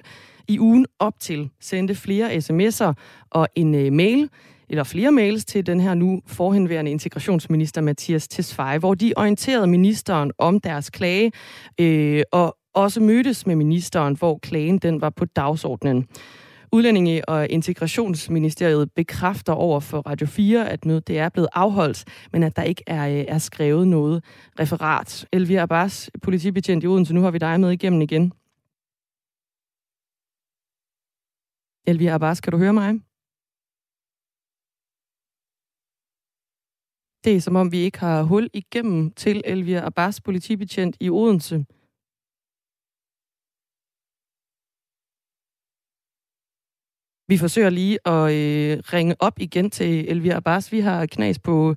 i 0.48 0.58
ugen 0.58 0.86
op 0.98 1.12
til 1.20 1.50
sendte 1.60 1.94
flere 1.94 2.36
sms'er 2.36 2.92
og 3.30 3.48
en 3.54 3.74
øh, 3.74 3.92
mail, 3.92 4.30
eller 4.68 4.84
flere 4.84 5.12
mails 5.12 5.44
til 5.44 5.66
den 5.66 5.80
her 5.80 5.94
nu 5.94 6.20
forhenværende 6.26 6.90
integrationsminister 6.90 7.80
Mathias 7.80 8.28
Tesfaye, 8.28 8.78
hvor 8.78 8.94
de 8.94 9.12
orienterede 9.16 9.66
ministeren 9.66 10.32
om 10.38 10.60
deres 10.60 10.90
klage, 10.90 11.32
øh, 11.80 12.22
og 12.32 12.56
også 12.74 13.00
mødtes 13.00 13.46
med 13.46 13.56
ministeren, 13.56 14.16
hvor 14.16 14.38
klagen 14.38 14.78
den 14.78 15.00
var 15.00 15.10
på 15.10 15.24
dagsordenen. 15.24 16.06
Udlændinge- 16.72 17.28
og 17.28 17.48
Integrationsministeriet 17.48 18.92
bekræfter 18.92 19.52
over 19.52 19.80
for 19.80 20.00
Radio 20.00 20.26
4, 20.26 20.70
at 20.70 20.84
mødet 20.84 21.08
det 21.08 21.18
er 21.18 21.28
blevet 21.28 21.48
afholdt, 21.54 22.04
men 22.32 22.42
at 22.42 22.56
der 22.56 22.62
ikke 22.62 22.82
er, 22.86 23.08
øh, 23.08 23.24
er 23.28 23.38
skrevet 23.38 23.88
noget 23.88 24.24
referat. 24.60 25.26
Elvira 25.32 25.62
Abbas, 25.62 26.10
politibetjent 26.22 26.84
i 26.84 26.86
Odense, 26.86 27.14
nu 27.14 27.20
har 27.20 27.30
vi 27.30 27.38
dig 27.38 27.60
med 27.60 27.70
igennem 27.70 28.00
igen. 28.00 28.32
Elvira 31.86 32.14
Abbas, 32.14 32.40
kan 32.40 32.50
du 32.52 32.58
høre 32.58 32.72
mig? 32.72 33.00
Det 37.24 37.36
er 37.36 37.40
som 37.40 37.56
om, 37.56 37.72
vi 37.72 37.78
ikke 37.78 37.98
har 37.98 38.22
hul 38.22 38.50
igennem 38.52 39.10
til 39.10 39.42
Elvira 39.44 39.86
Abbas, 39.86 40.20
politibetjent 40.20 40.96
i 41.00 41.10
Odense. 41.10 41.64
Vi 47.28 47.38
forsøger 47.38 47.70
lige 47.70 47.98
at 48.06 48.32
øh, 48.32 48.78
ringe 48.92 49.14
op 49.18 49.32
igen 49.36 49.70
til 49.70 50.10
Elvira 50.10 50.36
Abbas. 50.36 50.72
Vi 50.72 50.80
har 50.80 51.06
knas 51.06 51.38
på, 51.38 51.74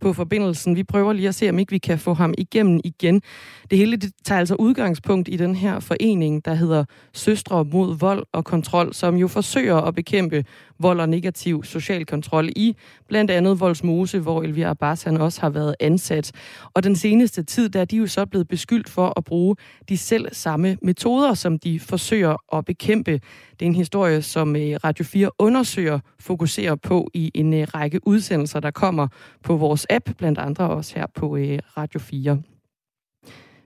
på 0.00 0.12
forbindelsen. 0.12 0.76
Vi 0.76 0.84
prøver 0.84 1.12
lige 1.12 1.28
at 1.28 1.34
se, 1.34 1.48
om 1.48 1.58
ikke 1.58 1.72
vi 1.72 1.78
kan 1.78 1.98
få 1.98 2.14
ham 2.14 2.34
igennem 2.38 2.80
igen. 2.84 3.22
Det 3.70 3.78
hele 3.78 3.96
det 3.96 4.12
tager 4.24 4.38
altså 4.38 4.54
udgangspunkt 4.54 5.28
i 5.28 5.36
den 5.36 5.54
her 5.54 5.80
forening, 5.80 6.44
der 6.44 6.54
hedder 6.54 6.84
Søstre 7.14 7.64
mod 7.64 7.98
vold 7.98 8.26
og 8.32 8.44
kontrol, 8.44 8.94
som 8.94 9.16
jo 9.16 9.28
forsøger 9.28 9.76
at 9.76 9.94
bekæmpe 9.94 10.44
vold 10.80 11.00
og 11.00 11.08
negativ 11.08 11.64
social 11.64 12.06
kontrol 12.06 12.48
i 12.48 12.76
blandt 13.08 13.30
andet 13.30 13.60
Voldsmose, 13.60 14.18
hvor 14.18 14.42
Elvira 14.42 14.70
Abbas 14.70 15.02
han 15.02 15.16
også 15.16 15.40
har 15.40 15.50
været 15.50 15.74
ansat. 15.80 16.32
Og 16.74 16.84
den 16.84 16.96
seneste 16.96 17.42
tid, 17.42 17.68
der 17.68 17.80
er 17.80 17.84
de 17.84 17.96
jo 17.96 18.06
så 18.06 18.26
blevet 18.26 18.48
beskyldt 18.48 18.88
for 18.88 19.12
at 19.16 19.24
bruge 19.24 19.56
de 19.88 19.98
selv 19.98 20.28
samme 20.32 20.76
metoder, 20.82 21.34
som 21.34 21.58
de 21.58 21.80
forsøger 21.80 22.56
at 22.56 22.64
bekæmpe. 22.64 23.12
Det 23.12 23.62
er 23.62 23.66
en 23.66 23.74
historie, 23.74 24.22
som 24.22 24.56
øh, 24.56 24.76
Radio 24.84 25.04
4 25.04 25.30
undersøger, 25.38 26.00
fokuserer 26.20 26.74
på 26.74 27.10
i 27.14 27.30
en 27.34 27.54
øh, 27.54 27.66
række 27.74 28.00
udsendelser, 28.06 28.60
der 28.60 28.70
kommer 28.70 29.08
på 29.42 29.56
vores 29.56 29.86
app, 29.90 30.10
blandt 30.18 30.38
andre 30.38 30.70
også 30.70 30.94
her 30.96 31.06
på 31.14 31.36
øh, 31.36 31.58
Radio 31.76 32.00
4. 32.00 32.49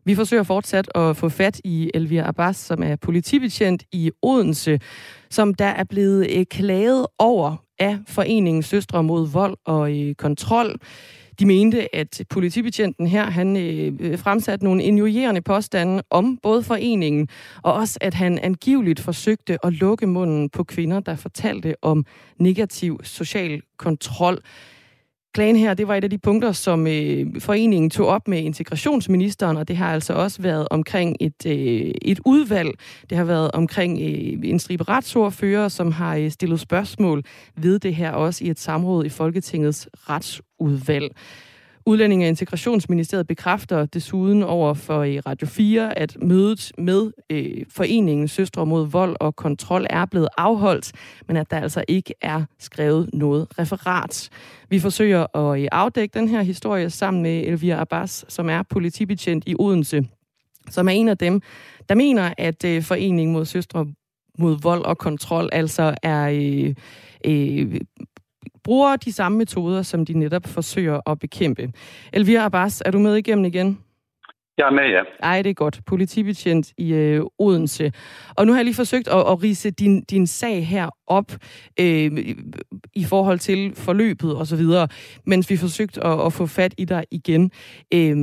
Vi 0.07 0.15
forsøger 0.15 0.43
fortsat 0.43 0.89
at 0.95 1.17
få 1.17 1.29
fat 1.29 1.61
i 1.65 1.91
Elvira 1.95 2.29
Abbas, 2.29 2.57
som 2.57 2.83
er 2.83 2.97
politibetjent 2.97 3.85
i 3.93 4.11
Odense, 4.23 4.81
som 5.31 5.55
der 5.55 5.65
er 5.65 5.85
blevet 5.85 6.31
øh, 6.31 6.47
klaget 6.47 7.07
over 7.19 7.57
af 7.79 7.99
foreningen 8.09 8.63
Søstre 8.63 9.03
mod 9.03 9.29
vold 9.29 9.57
og 9.65 10.01
øh, 10.01 10.15
kontrol. 10.15 10.77
De 11.39 11.47
mente, 11.47 11.97
at 11.97 12.23
politibetjenten 12.31 13.07
her, 13.07 13.25
han 13.25 13.57
øh, 13.57 13.93
øh, 14.01 14.19
fremsatte 14.19 14.65
nogle 14.65 14.83
injurierende 14.83 15.41
påstande 15.41 16.03
om 16.11 16.39
både 16.43 16.63
foreningen, 16.63 17.29
og 17.63 17.73
også 17.73 17.99
at 18.01 18.15
han 18.15 18.39
angiveligt 18.39 19.01
forsøgte 19.01 19.67
at 19.67 19.73
lukke 19.73 20.07
munden 20.07 20.51
på 20.51 20.65
kvinder, 20.65 21.01
der 21.01 21.17
fortalte 21.17 21.75
om 21.83 22.07
negativ 22.39 23.01
social 23.03 23.63
kontrol. 23.79 24.39
Klagen 25.35 25.57
her, 25.57 25.75
det 25.75 25.89
var 25.89 25.95
et 25.95 26.05
af 26.05 26.11
de 26.11 26.19
punkter, 26.19 26.53
som 26.53 26.87
øh, 26.87 27.27
foreningen 27.41 27.91
tog 27.91 28.07
op 28.07 28.29
med 28.29 28.39
integrationsministeren, 28.39 29.57
og 29.57 29.69
det 29.69 29.77
har 29.77 29.93
altså 29.93 30.13
også 30.13 30.43
været 30.43 30.69
omkring 30.71 31.17
et, 31.21 31.47
øh, 31.47 31.91
et 32.03 32.21
udvalg. 32.25 32.71
Det 33.11 33.19
har 33.19 33.25
været 33.25 33.51
omkring 33.51 34.01
øh, 34.01 34.51
en 34.51 34.59
stribe 34.59 34.85
retsordfører, 34.85 35.69
som 35.69 35.93
har 35.93 36.17
øh, 36.17 36.31
stillet 36.31 36.61
spørgsmål 36.61 37.23
ved 37.57 37.79
det 37.79 37.95
her 37.95 38.11
også 38.11 38.45
i 38.45 38.51
et 38.51 38.59
samråd 38.59 39.05
i 39.05 39.09
Folketingets 39.09 39.89
retsudvalg. 39.95 41.17
Udlænding- 41.87 42.23
og 42.23 42.29
Integrationsministeriet 42.29 43.27
bekræfter 43.27 43.87
desuden 43.87 44.43
over 44.43 44.75
for 44.75 45.01
øh, 45.01 45.19
Radio 45.27 45.47
4, 45.47 45.99
at 45.99 46.17
mødet 46.23 46.73
med 46.79 47.11
øh, 47.31 47.65
foreningen 47.69 48.29
Søstre 48.29 48.67
mod 48.67 48.87
vold 48.87 49.17
og 49.21 49.37
kontrol 49.37 49.87
er 49.91 50.05
blevet 50.05 50.29
afholdt, 50.37 50.93
men 51.29 51.37
at 51.37 51.51
der 51.51 51.57
altså 51.61 51.85
ikke 51.89 52.15
er 52.21 52.45
skrevet 52.59 53.11
noget 53.13 53.59
referat. 53.59 54.31
Vi 54.69 54.79
forsøger 54.79 55.37
at 55.37 55.61
øh, 55.61 55.69
afdække 55.73 56.19
den 56.19 56.29
her 56.29 56.43
historie 56.43 56.91
sammen 56.91 57.23
med 57.23 57.43
Elvira 57.47 57.81
Abbas, 57.81 58.25
som 58.29 58.51
er 58.51 58.63
politibetjent 58.63 59.45
i 59.47 59.55
Odense, 59.59 60.09
som 60.71 60.89
er 60.89 60.93
en 60.93 61.09
af 61.09 61.19
dem, 61.19 61.43
der 61.89 61.95
mener, 61.95 62.35
at 62.39 62.65
øh, 62.65 62.83
foreningen 62.83 63.33
mod 63.33 63.45
Søstre 63.45 63.87
mod 64.39 64.57
vold 64.63 64.85
og 64.85 64.99
kontrol 64.99 65.49
altså 65.53 65.95
er 66.03 66.29
øh, 66.33 66.75
øh, 67.27 67.81
bruger 68.65 68.97
de 68.97 69.13
samme 69.13 69.39
metoder, 69.39 69.83
som 69.83 70.07
de 70.07 70.19
netop 70.19 70.47
forsøger 70.47 71.11
at 71.11 71.19
bekæmpe. 71.19 71.73
Elvira 72.13 72.45
Abbas, 72.45 72.83
er 72.87 72.91
du 72.91 72.99
med 72.99 73.17
igennem 73.17 73.45
igen? 73.45 73.79
Jeg 74.59 74.67
er 74.67 74.71
med, 74.71 74.83
ja. 74.83 75.03
Ej, 75.23 75.43
det 75.43 75.51
er 75.51 75.55
godt. 75.55 75.81
Politibetjent 75.87 76.73
i 76.79 76.93
øh, 76.93 77.23
Odense. 77.39 77.93
Og 78.37 78.47
nu 78.47 78.53
har 78.53 78.59
jeg 78.59 78.65
lige 78.65 78.75
forsøgt 78.75 79.09
at, 79.09 79.19
at 79.19 79.43
rise 79.43 79.71
din, 79.71 80.05
din 80.05 80.27
sag 80.27 80.67
her 80.67 80.89
op 81.07 81.33
øh, 81.81 82.35
i 82.95 83.05
forhold 83.05 83.39
til 83.39 83.75
forløbet 83.75 84.37
og 84.37 84.47
så 84.47 84.57
videre, 84.57 84.89
mens 85.27 85.51
vi 85.51 85.57
forsøgt 85.57 85.99
at, 85.99 86.27
at 86.27 86.33
få 86.33 86.47
fat 86.47 86.75
i 86.79 86.85
dig 86.85 87.05
igen. 87.11 87.51
Øh, 87.95 88.17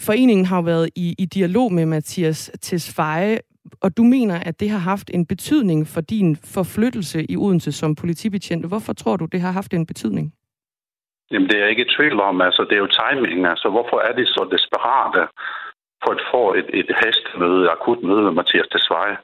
foreningen 0.00 0.46
har 0.46 0.62
været 0.62 0.90
i, 0.96 1.14
i 1.18 1.24
dialog 1.24 1.72
med 1.72 1.86
Mathias 1.86 2.50
Tesfaye 2.60 3.38
og 3.84 3.96
du 3.96 4.02
mener, 4.02 4.36
at 4.48 4.60
det 4.60 4.70
har 4.70 4.78
haft 4.78 5.10
en 5.14 5.26
betydning 5.26 5.86
for 5.86 6.00
din 6.00 6.36
forflyttelse 6.36 7.18
i 7.32 7.36
Odense 7.36 7.72
som 7.72 7.94
politibetjent. 7.94 8.68
Hvorfor 8.68 8.92
tror 8.92 9.16
du, 9.16 9.26
det 9.32 9.40
har 9.40 9.52
haft 9.52 9.72
en 9.72 9.86
betydning? 9.86 10.32
Jamen, 11.30 11.48
det 11.48 11.56
er 11.56 11.62
jeg 11.62 11.70
ikke 11.70 11.86
i 11.86 11.94
tvivl 11.96 12.20
om. 12.20 12.40
Altså, 12.40 12.62
det 12.68 12.74
er 12.76 12.82
jo 12.86 12.96
timing. 13.02 13.46
Altså, 13.46 13.68
hvorfor 13.74 13.98
er 14.08 14.12
de 14.18 14.26
så 14.26 14.42
desperate 14.54 15.22
for 16.02 16.12
at 16.16 16.22
få 16.32 16.54
et, 16.60 16.68
et 16.80 16.90
hastmøde, 17.00 17.70
akut 17.70 18.02
møde 18.02 18.22
med 18.22 18.32
Mathias 18.32 18.68
Desveje? 18.74 19.16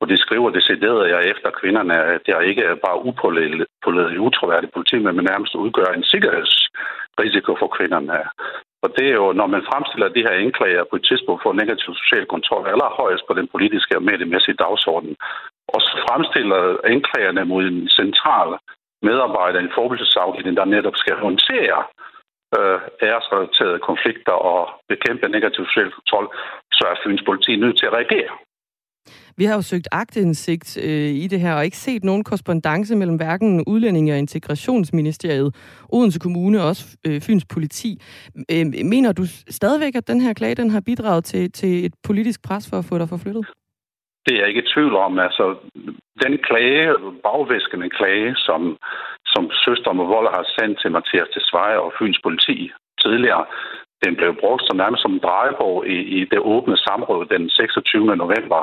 Og 0.00 0.08
de 0.08 0.16
skriver 0.24 0.50
decideret 0.50 1.10
jeg 1.10 1.22
efter 1.32 1.50
kvinderne, 1.60 1.96
at 2.16 2.22
jeg 2.28 2.46
ikke 2.46 2.62
er 2.62 2.74
bare 2.86 3.04
upåledet 3.04 4.18
utroværdig 4.18 4.70
politi, 4.74 4.98
men 4.98 5.24
nærmest 5.30 5.54
udgør 5.54 5.90
en 5.92 6.04
sikkerhedsrisiko 6.12 7.52
for 7.60 7.68
kvinderne. 7.76 8.18
Og 8.84 8.88
det 8.96 9.06
er 9.08 9.16
jo, 9.22 9.32
når 9.40 9.48
man 9.54 9.66
fremstiller 9.70 10.08
de 10.08 10.24
her 10.26 10.34
anklager 10.44 10.84
på 10.90 10.96
et 10.96 11.06
tidspunkt 11.10 11.42
for 11.42 11.52
negativ 11.52 11.90
social 11.94 12.26
kontrol, 12.34 12.64
allerhøjest 12.68 13.24
på 13.26 13.34
den 13.34 13.48
politiske 13.54 13.96
og 13.98 14.02
mediemæssige 14.10 14.60
dagsorden, 14.64 15.16
og 15.74 15.80
så 15.86 15.92
fremstiller 16.06 16.60
anklagerne 16.94 17.44
mod 17.44 17.62
en 17.64 17.88
central 18.00 18.50
medarbejder 19.08 19.58
i 19.60 19.64
en 19.64 19.76
forebyggelsesafdeling, 19.76 20.56
der 20.56 20.72
netop 20.74 20.96
skal 21.02 21.16
håndtere 21.26 21.78
øh, 22.56 22.80
æresrelaterede 23.08 23.78
konflikter 23.88 24.36
og 24.50 24.60
bekæmpe 24.88 25.28
negativ 25.28 25.62
social 25.66 25.90
kontrol, 25.98 26.26
så 26.76 26.84
er 26.90 27.00
Fyns 27.02 27.22
politi 27.28 27.52
nødt 27.56 27.76
til 27.78 27.86
at 27.86 27.96
reagere. 27.98 28.32
Vi 29.36 29.44
har 29.44 29.54
jo 29.54 29.62
søgt 29.62 29.88
agtindsigt 29.92 30.78
øh, 30.84 31.10
i 31.24 31.26
det 31.26 31.40
her, 31.40 31.54
og 31.54 31.64
ikke 31.64 31.76
set 31.76 32.04
nogen 32.04 32.24
korrespondence 32.24 32.96
mellem 32.96 33.16
hverken 33.16 33.64
Udlændinge- 33.66 34.12
og 34.12 34.18
Integrationsministeriet, 34.18 35.54
Odense 35.92 36.18
Kommune 36.18 36.60
og 36.60 36.68
også 36.68 36.84
øh, 37.06 37.20
Fyns 37.20 37.46
politi. 37.54 37.90
Øh, 38.52 38.66
mener 38.84 39.12
du 39.12 39.24
stadigvæk, 39.48 39.94
at 39.94 40.08
den 40.08 40.20
her 40.20 40.32
klage 40.32 40.54
den 40.54 40.70
har 40.70 40.80
bidraget 40.80 41.24
til, 41.24 41.52
til 41.52 41.86
et 41.86 41.94
politisk 42.06 42.42
pres 42.42 42.70
for 42.70 42.76
at 42.78 42.84
få 42.84 42.98
dig 42.98 43.08
forflyttet? 43.08 43.46
Det 44.26 44.34
er 44.34 44.40
jeg 44.40 44.48
ikke 44.48 44.62
i 44.64 44.70
tvivl 44.74 44.94
om. 44.96 45.18
Altså, 45.18 45.44
den 46.24 46.34
klage, 46.48 46.86
bagvæskende 47.26 47.88
klage, 47.98 48.30
som, 48.36 48.60
som 49.26 49.50
søster 49.64 49.92
med 49.92 50.06
vold 50.14 50.28
har 50.36 50.44
sendt 50.56 50.80
til 50.80 50.90
Mathias 50.96 51.28
Tesfaye 51.34 51.80
og 51.84 51.92
Fyns 51.98 52.20
politi 52.26 52.70
tidligere, 53.02 53.44
den 54.04 54.12
blev 54.16 54.30
brugt 54.42 54.62
som 54.66 54.76
nærmest 54.76 55.02
som 55.02 55.12
en 55.14 55.24
drejebog 55.26 55.76
i, 55.96 55.98
i 56.16 56.18
det 56.32 56.40
åbne 56.54 56.76
samråd 56.76 57.22
den 57.34 57.50
26. 57.50 58.16
november 58.24 58.60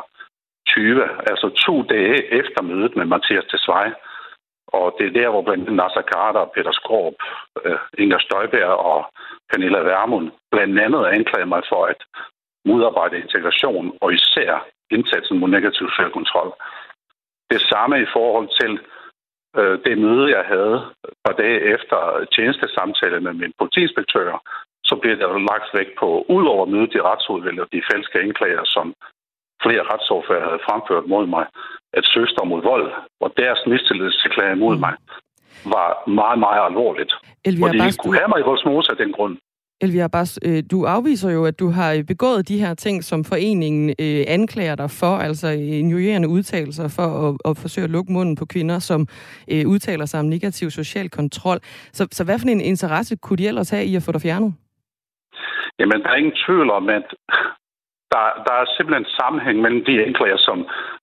20, 0.67 1.03
altså 1.32 1.47
to 1.65 1.75
dage 1.82 2.34
efter 2.39 2.62
mødet 2.62 2.95
med 2.95 3.06
Mathias 3.06 3.45
Tesfaye. 3.51 3.93
Og 4.67 4.95
det 4.97 5.06
er 5.08 5.17
der, 5.21 5.30
hvor 5.30 5.41
blandt 5.41 5.63
andet 5.63 5.75
Nasser 5.75 6.06
Carter, 6.13 6.51
Peter 6.56 6.71
Skorp, 6.71 7.17
øh, 7.65 7.80
Inger 7.97 8.19
Støjberg 8.19 8.73
og 8.91 8.99
Pernilla 9.49 9.80
Vermund 9.80 10.32
blandt 10.51 10.80
andet 10.80 11.06
anklager 11.06 11.45
mig 11.45 11.62
for 11.71 11.86
at 11.86 11.99
modarbejde 12.65 13.19
integration 13.19 13.97
og 14.01 14.13
især 14.13 14.65
indsatsen 14.91 15.39
mod 15.39 15.49
negativ 15.49 15.88
selvkontrol. 15.97 16.51
Det 17.51 17.62
samme 17.62 18.01
i 18.01 18.08
forhold 18.15 18.49
til 18.62 18.71
øh, 19.60 19.75
det 19.86 19.97
møde, 19.97 20.36
jeg 20.38 20.45
havde 20.53 20.75
et 21.10 21.17
par 21.25 21.36
dage 21.41 21.60
efter 21.75 22.25
tjenestesamtale 22.36 23.19
med 23.19 23.34
min 23.34 23.53
politiinspektør, 23.60 24.30
så 24.84 24.95
bliver 25.01 25.15
der 25.15 25.47
lagt 25.51 25.69
vægt 25.77 25.95
på, 25.99 26.25
udover 26.30 26.65
mødet 26.65 26.95
i 26.95 27.01
retsudvalget 27.01 27.63
og 27.65 27.71
de 27.73 27.88
falske 27.91 28.19
anklager, 28.19 28.63
som 28.65 28.93
flere 29.63 29.84
retsordfører 29.91 30.48
havde 30.50 30.65
fremført 30.67 31.06
mod 31.13 31.26
mig, 31.36 31.46
at 31.98 32.06
søster 32.15 32.43
mod 32.52 32.62
vold 32.72 32.88
og 33.24 33.30
deres 33.38 33.60
mistillidserklæring 33.72 34.60
mod 34.60 34.76
mm. 34.76 34.82
mig 34.86 34.93
var 35.65 35.89
meget, 36.22 36.39
meget 36.39 36.62
alvorligt. 36.70 37.13
Elvira 37.46 37.67
og 37.67 37.74
de 37.74 37.80
Bas, 37.80 37.98
kunne 37.98 38.17
have 38.17 38.28
mig 38.28 38.39
i 38.39 38.48
Voldsmose 38.50 38.91
af 38.91 38.98
den 38.98 39.12
grund. 39.12 39.38
Elvira 39.82 40.08
Bas, 40.08 40.39
øh, 40.46 40.63
du 40.72 40.86
afviser 40.86 41.32
jo, 41.32 41.46
at 41.46 41.60
du 41.60 41.70
har 41.70 42.04
begået 42.08 42.48
de 42.48 42.60
her 42.60 42.74
ting, 42.74 43.04
som 43.04 43.24
foreningen 43.24 43.89
øh, 43.89 44.24
anklager 44.28 44.76
dig 44.76 44.89
for, 44.91 45.17
altså 45.17 45.48
injurierende 45.82 46.28
udtalelser 46.28 46.88
for 46.98 47.08
at, 47.28 47.36
at 47.50 47.58
forsøge 47.58 47.86
at 47.86 47.91
lukke 47.91 48.13
munden 48.13 48.36
på 48.36 48.46
kvinder, 48.46 48.80
som 48.80 49.08
øh, 49.52 49.67
udtaler 49.67 50.06
sig 50.06 50.20
om 50.20 50.26
negativ 50.26 50.70
social 50.70 51.10
kontrol. 51.10 51.60
Så, 51.98 52.08
så 52.12 52.24
hvad 52.24 52.39
for 52.39 52.48
en 52.48 52.62
interesse 52.62 53.15
kunne 53.15 53.38
de 53.38 53.48
ellers 53.48 53.70
have 53.70 53.86
i 53.86 53.96
at 53.96 54.04
få 54.04 54.12
dig 54.12 54.22
fjernet? 54.22 54.54
Jamen, 55.80 56.02
der 56.04 56.10
er 56.10 56.15
ingen 56.15 56.38
tvivl 56.46 56.70
om, 56.72 56.89
at 56.89 57.08
der, 58.13 58.26
der 58.46 58.54
er 58.62 58.65
simpelthen 58.65 59.06
en 59.06 59.15
sammenhæng 59.20 59.58
mellem 59.62 59.86
de 59.89 60.04
anklager, 60.06 60.39
som, 60.48 60.58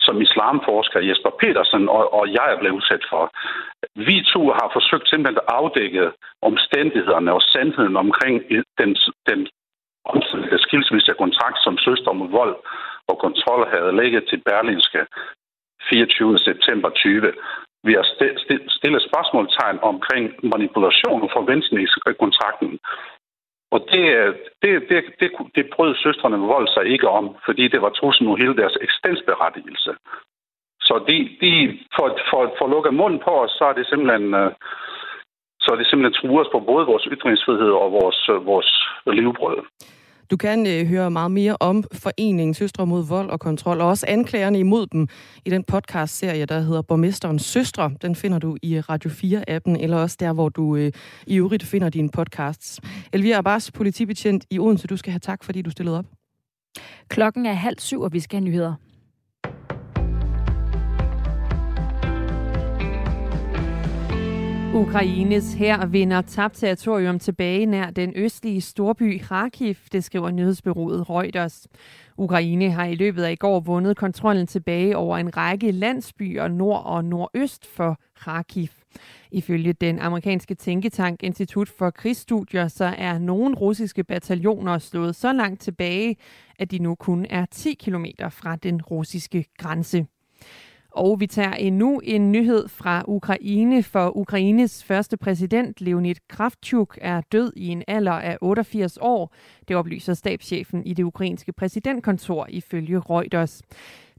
som 0.07 0.23
islamforsker 0.27 1.01
Jesper 1.09 1.33
Petersen 1.41 1.89
og, 1.89 2.03
og 2.19 2.25
jeg 2.37 2.47
er 2.53 2.59
blevet 2.59 2.77
udsat 2.79 3.05
for. 3.11 3.23
Vi 4.09 4.17
to 4.33 4.43
har 4.59 4.69
forsøgt 4.77 5.07
simpelthen 5.09 5.41
at 5.43 5.49
afdække 5.59 6.05
omstændighederne 6.43 7.33
og 7.33 7.43
sandheden 7.53 7.97
omkring 7.97 8.37
den, 8.81 8.91
den 9.31 9.41
skilsmisse 10.67 11.13
kontrakt, 11.23 11.59
som 11.67 11.79
søster 11.79 12.13
mod 12.13 12.29
vold 12.31 12.57
og 13.11 13.17
kontrol 13.19 13.63
havde 13.75 13.97
lægget 14.01 14.25
til 14.31 14.43
Berlinske 14.47 15.01
24. 15.91 16.39
september 16.39 16.91
20. 16.91 17.33
Vi 17.87 17.93
har 17.99 18.07
stillet 18.79 19.03
spørgsmålstegn 19.09 19.79
omkring 19.83 20.25
manipulation 20.53 21.23
og 21.23 21.31
forventningskontrakten, 21.39 22.79
og 23.75 23.81
det, 23.93 24.05
det, 24.63 24.73
det, 24.91 24.99
det, 25.21 25.31
det 25.57 25.71
brød 25.75 25.95
søstrene 25.95 26.39
med 26.39 26.47
vold 26.47 26.69
sig 26.69 26.85
ikke 26.95 27.09
om, 27.09 27.37
fordi 27.47 27.69
det 27.69 27.83
var 27.83 27.91
trussel 27.91 28.27
mod 28.27 28.39
hele 28.39 28.57
deres 28.57 28.77
eksistensberettigelse. 28.81 29.93
Så 30.81 30.95
de, 31.09 31.17
de 31.43 31.53
for, 31.97 32.07
for, 32.31 32.41
for 32.59 32.65
at 32.65 32.71
lukke 32.71 32.93
munden 32.93 33.21
på 33.27 33.33
os, 33.45 33.51
så 33.59 33.65
er 33.65 33.73
det 33.73 33.87
simpelthen, 33.87 34.35
uh, 34.35 34.51
så 35.65 35.77
det 35.79 35.87
simpelthen 35.87 36.19
truer 36.19 36.45
os 36.45 36.53
på 36.53 36.61
både 36.61 36.87
vores 36.87 37.05
ytringsfrihed 37.15 37.73
og 37.83 37.93
vores, 37.93 38.19
vores 38.51 38.71
levebrød. 39.07 39.59
Du 40.31 40.37
kan 40.37 40.67
øh, 40.67 40.87
høre 40.87 41.11
meget 41.11 41.31
mere 41.31 41.57
om 41.61 41.85
foreningen 41.93 42.55
Søstre 42.55 42.87
mod 42.87 43.07
vold 43.07 43.31
og 43.31 43.41
kontrol, 43.41 43.81
og 43.81 43.89
også 43.89 44.07
anklagerne 44.09 44.59
imod 44.59 44.87
dem 44.87 45.09
i 45.45 45.51
den 45.51 45.65
podcast-serie, 45.65 46.47
der 46.47 46.61
hedder 46.61 46.83
Borgmesterens 46.83 47.45
Søstre. 47.45 47.91
Den 48.03 48.15
finder 48.15 48.39
du 48.39 48.57
i 48.63 48.81
Radio 48.81 49.11
4-appen, 49.11 49.83
eller 49.83 49.97
også 49.97 50.17
der, 50.21 50.33
hvor 50.33 50.49
du 50.49 50.77
øh, 50.77 50.93
i 51.27 51.37
øvrigt 51.37 51.63
finder 51.63 51.89
dine 51.89 52.09
podcasts. 52.11 52.81
Elvira 53.13 53.39
Abbas, 53.39 53.73
politibetjent 53.73 54.45
i 54.51 54.59
Odense, 54.59 54.87
du 54.87 54.97
skal 54.97 55.13
have 55.13 55.21
tak, 55.21 55.45
fordi 55.45 55.63
du 55.63 55.71
stillede 55.71 55.99
op. 55.99 56.07
Klokken 57.09 57.47
er 57.47 57.53
halv 57.53 57.79
syv, 57.79 58.01
og 58.01 58.13
vi 58.13 58.21
skal 58.21 58.37
have 58.37 58.45
nyheder. 58.45 58.75
Ukraines 64.75 65.55
her 65.55 65.87
vinder 65.87 66.23
tabt 66.23 66.55
territorium 66.55 67.19
tilbage 67.19 67.67
nær 67.67 67.91
den 67.91 68.13
østlige 68.17 68.61
storby 68.61 69.19
Kharkiv, 69.19 69.75
det 69.93 70.05
skriver 70.05 70.31
nyhedsbyrået 70.31 71.11
Reuters. 71.11 71.67
Ukraine 72.17 72.71
har 72.71 72.85
i 72.85 72.95
løbet 72.95 73.23
af 73.23 73.33
i 73.33 73.37
går 73.37 73.61
vundet 73.61 73.97
kontrollen 73.97 74.47
tilbage 74.47 74.97
over 74.97 75.19
en 75.19 75.37
række 75.37 75.71
landsbyer 75.71 76.49
nord 76.49 76.83
og 76.85 77.05
nordøst 77.05 77.67
for 77.67 78.01
Kharkiv. 78.21 78.69
Ifølge 79.31 79.73
den 79.73 79.99
amerikanske 79.99 80.55
tænketank 80.55 81.23
Institut 81.23 81.69
for 81.69 81.91
Krigsstudier, 81.91 82.69
så 82.69 82.95
er 82.99 83.19
nogle 83.19 83.55
russiske 83.55 84.05
bataljoner 84.05 84.79
slået 84.79 85.17
så 85.17 85.33
langt 85.33 85.61
tilbage, 85.61 86.17
at 86.59 86.71
de 86.71 86.79
nu 86.79 86.95
kun 86.95 87.27
er 87.31 87.47
10 87.51 87.75
km 87.75 88.05
fra 88.31 88.57
den 88.57 88.83
russiske 88.83 89.45
grænse. 89.59 90.07
Og 90.95 91.21
vi 91.21 91.27
tager 91.27 91.53
endnu 91.53 92.01
en 92.05 92.33
nyhed 92.33 92.69
fra 92.69 93.05
Ukraine, 93.09 93.83
for 93.83 94.17
Ukraines 94.17 94.85
første 94.85 95.17
præsident, 95.17 95.81
Leonid 95.81 96.15
Kravchuk, 96.29 96.99
er 97.01 97.21
død 97.21 97.53
i 97.57 97.69
en 97.69 97.83
alder 97.89 98.13
af 98.13 98.39
88 98.41 98.99
år. 99.01 99.35
Det 99.69 99.77
oplyser 99.77 100.15
stabschefen 100.15 100.87
i 100.87 100.95
det 100.95 101.03
ukrainske 101.03 101.53
præsidentkontor 101.53 102.47
ifølge 102.51 102.99
Reuters. 102.99 103.63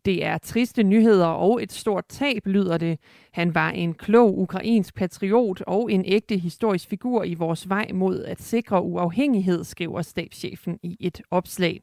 Det 0.05 0.25
er 0.25 0.37
triste 0.37 0.83
nyheder 0.83 1.27
og 1.27 1.63
et 1.63 1.71
stort 1.71 2.05
tab, 2.09 2.45
lyder 2.45 2.77
det. 2.77 2.99
Han 3.31 3.55
var 3.55 3.69
en 3.69 3.93
klog 3.93 4.37
ukrainsk 4.39 4.95
patriot 4.95 5.61
og 5.61 5.91
en 5.91 6.05
ægte 6.05 6.37
historisk 6.37 6.89
figur 6.89 7.23
i 7.23 7.33
vores 7.33 7.69
vej 7.69 7.91
mod 7.93 8.23
at 8.23 8.41
sikre 8.41 8.81
uafhængighed, 8.83 9.63
skriver 9.63 10.01
stabschefen 10.01 10.79
i 10.83 10.97
et 10.99 11.21
opslag. 11.31 11.81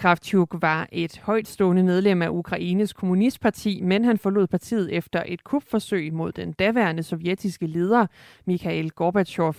Kravchuk 0.00 0.54
var 0.60 0.88
et 0.92 1.18
højtstående 1.18 1.82
medlem 1.82 2.22
af 2.22 2.28
Ukraines 2.28 2.92
kommunistparti, 2.92 3.80
men 3.82 4.04
han 4.04 4.18
forlod 4.18 4.46
partiet 4.46 4.92
efter 4.92 5.22
et 5.26 5.44
kupforsøg 5.44 6.12
mod 6.12 6.32
den 6.32 6.52
daværende 6.52 7.02
sovjetiske 7.02 7.66
leder, 7.66 8.06
Mikhail 8.44 8.90
Gorbachev. 8.90 9.54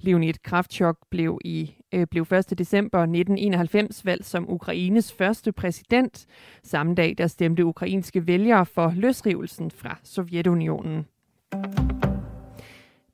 Leonid 0.00 0.34
Kravchuk 0.44 0.96
blev 1.10 1.38
i 1.44 1.74
øh, 1.94 2.06
blev 2.06 2.22
1. 2.22 2.58
december 2.58 2.98
1991 2.98 4.04
valgt 4.04 4.26
som 4.26 4.50
Ukraines 4.50 5.12
første 5.12 5.52
præsident. 5.52 6.26
Samme 6.62 6.94
dag 6.94 7.14
der 7.18 7.26
stemte 7.26 7.64
ukrainske 7.64 8.26
vælgere 8.26 8.66
for 8.66 8.92
løsrivelsen 8.96 9.70
fra 9.70 9.98
Sovjetunionen. 10.04 11.06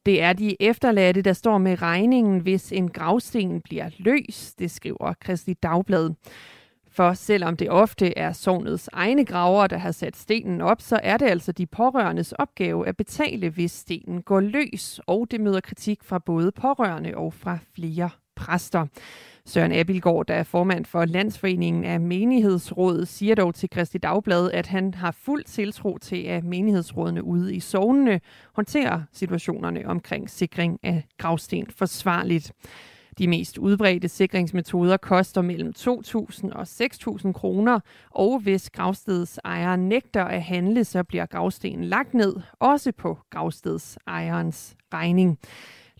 Det 0.06 0.22
er 0.22 0.32
de 0.32 0.62
efterladte, 0.62 1.22
der 1.22 1.32
står 1.32 1.58
med 1.58 1.82
regningen, 1.82 2.40
hvis 2.40 2.72
en 2.72 2.90
gravsten 2.90 3.60
bliver 3.60 3.90
løs, 3.98 4.54
det 4.58 4.70
skriver 4.70 5.14
Kristi 5.20 5.52
Dagblad. 5.52 6.10
For 6.88 7.12
selvom 7.12 7.56
det 7.56 7.70
ofte 7.70 8.18
er 8.18 8.32
sovnets 8.32 8.88
egne 8.92 9.24
graver, 9.24 9.66
der 9.66 9.78
har 9.78 9.92
sat 9.92 10.16
stenen 10.16 10.60
op, 10.60 10.80
så 10.80 11.00
er 11.02 11.16
det 11.16 11.26
altså 11.26 11.52
de 11.52 11.66
pårørendes 11.66 12.32
opgave 12.32 12.88
at 12.88 12.96
betale, 12.96 13.50
hvis 13.50 13.72
stenen 13.72 14.22
går 14.22 14.40
løs, 14.40 15.00
og 15.06 15.26
det 15.30 15.40
møder 15.40 15.60
kritik 15.60 16.04
fra 16.04 16.18
både 16.18 16.52
pårørende 16.52 17.16
og 17.16 17.34
fra 17.34 17.58
flere 17.74 18.10
præster. 18.36 18.86
Søren 19.46 19.72
Abilgaard, 19.72 20.26
der 20.26 20.34
er 20.34 20.42
formand 20.42 20.84
for 20.84 21.04
Landsforeningen 21.04 21.84
af 21.84 22.00
Menighedsrådet, 22.00 23.08
siger 23.08 23.34
dog 23.34 23.54
til 23.54 23.70
Kristi 23.70 23.98
Dagblad, 23.98 24.50
at 24.50 24.66
han 24.66 24.94
har 24.94 25.10
fuld 25.10 25.44
tiltro 25.44 25.98
til, 25.98 26.22
at 26.22 26.44
menighedsrådene 26.44 27.24
ude 27.24 27.54
i 27.54 27.60
sovnene 27.60 28.20
håndterer 28.52 29.00
situationerne 29.12 29.86
omkring 29.86 30.30
sikring 30.30 30.80
af 30.82 31.04
gravsten 31.18 31.66
forsvarligt. 31.70 32.52
De 33.18 33.28
mest 33.28 33.58
udbredte 33.58 34.08
sikringsmetoder 34.08 34.96
koster 34.96 35.42
mellem 35.42 35.72
2.000 35.78 36.52
og 36.52 36.62
6.000 36.62 37.32
kroner, 37.32 37.80
og 38.10 38.38
hvis 38.38 38.70
gravstedsejeren 38.70 39.88
nægter 39.88 40.24
at 40.24 40.42
handle, 40.42 40.84
så 40.84 41.02
bliver 41.02 41.26
gravstenen 41.26 41.84
lagt 41.84 42.14
ned, 42.14 42.36
også 42.60 42.92
på 42.92 43.18
gravstedsejerens 43.30 44.76
regning. 44.94 45.38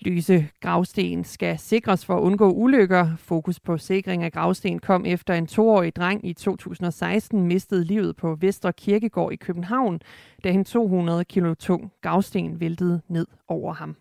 Lyse 0.04 0.48
gravsten 0.60 1.24
skal 1.24 1.58
sikres 1.58 2.04
for 2.04 2.16
at 2.16 2.20
undgå 2.20 2.52
ulykker. 2.52 3.16
Fokus 3.16 3.60
på 3.60 3.78
sikring 3.78 4.22
af 4.22 4.32
gravsten 4.32 4.78
kom 4.78 5.06
efter 5.06 5.34
en 5.34 5.46
toårig 5.46 5.96
dreng 5.96 6.26
i 6.28 6.32
2016 6.32 7.42
mistede 7.46 7.84
livet 7.84 8.16
på 8.16 8.34
Vestre 8.40 8.72
Kirkegård 8.72 9.32
i 9.32 9.36
København, 9.36 10.00
da 10.44 10.50
en 10.50 10.64
200 10.64 11.24
kilo 11.24 11.54
tung 11.54 11.92
gravsten 12.02 12.60
væltede 12.60 13.00
ned 13.08 13.26
over 13.48 13.72
ham. 13.72 13.96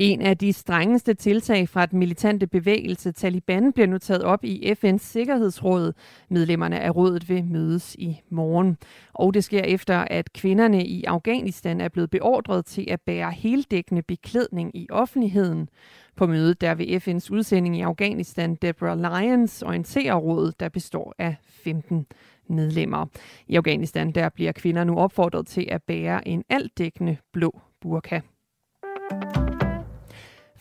En 0.00 0.22
af 0.22 0.38
de 0.38 0.52
strengeste 0.52 1.14
tiltag 1.14 1.68
fra 1.68 1.86
den 1.86 1.98
militante 1.98 2.46
bevægelse 2.46 3.12
Taliban 3.12 3.72
bliver 3.72 3.86
nu 3.86 3.98
taget 3.98 4.22
op 4.22 4.44
i 4.44 4.72
FN's 4.72 4.98
Sikkerhedsråd. 4.98 5.92
Medlemmerne 6.28 6.80
af 6.80 6.96
rådet 6.96 7.28
vil 7.28 7.44
mødes 7.44 7.94
i 7.98 8.20
morgen. 8.30 8.76
Og 9.12 9.34
det 9.34 9.44
sker 9.44 9.62
efter, 9.62 9.98
at 9.98 10.32
kvinderne 10.32 10.86
i 10.86 11.04
Afghanistan 11.04 11.80
er 11.80 11.88
blevet 11.88 12.10
beordret 12.10 12.66
til 12.66 12.86
at 12.90 13.00
bære 13.00 13.30
heldækkende 13.32 14.02
beklædning 14.02 14.76
i 14.76 14.86
offentligheden. 14.90 15.68
På 16.16 16.26
mødet 16.26 16.60
der 16.60 16.74
vil 16.74 16.96
FN's 16.96 17.32
udsending 17.32 17.76
i 17.76 17.80
Afghanistan, 17.80 18.54
Deborah 18.54 18.98
Lyons, 18.98 19.62
orientere 19.62 20.14
rådet, 20.14 20.60
der 20.60 20.68
består 20.68 21.14
af 21.18 21.36
15 21.44 22.06
medlemmer. 22.48 23.06
I 23.48 23.56
Afghanistan 23.56 24.12
der 24.12 24.28
bliver 24.28 24.52
kvinder 24.52 24.84
nu 24.84 24.98
opfordret 24.98 25.46
til 25.46 25.66
at 25.70 25.82
bære 25.82 26.28
en 26.28 26.44
altdækkende 26.48 27.16
blå 27.32 27.60
burka. 27.80 28.20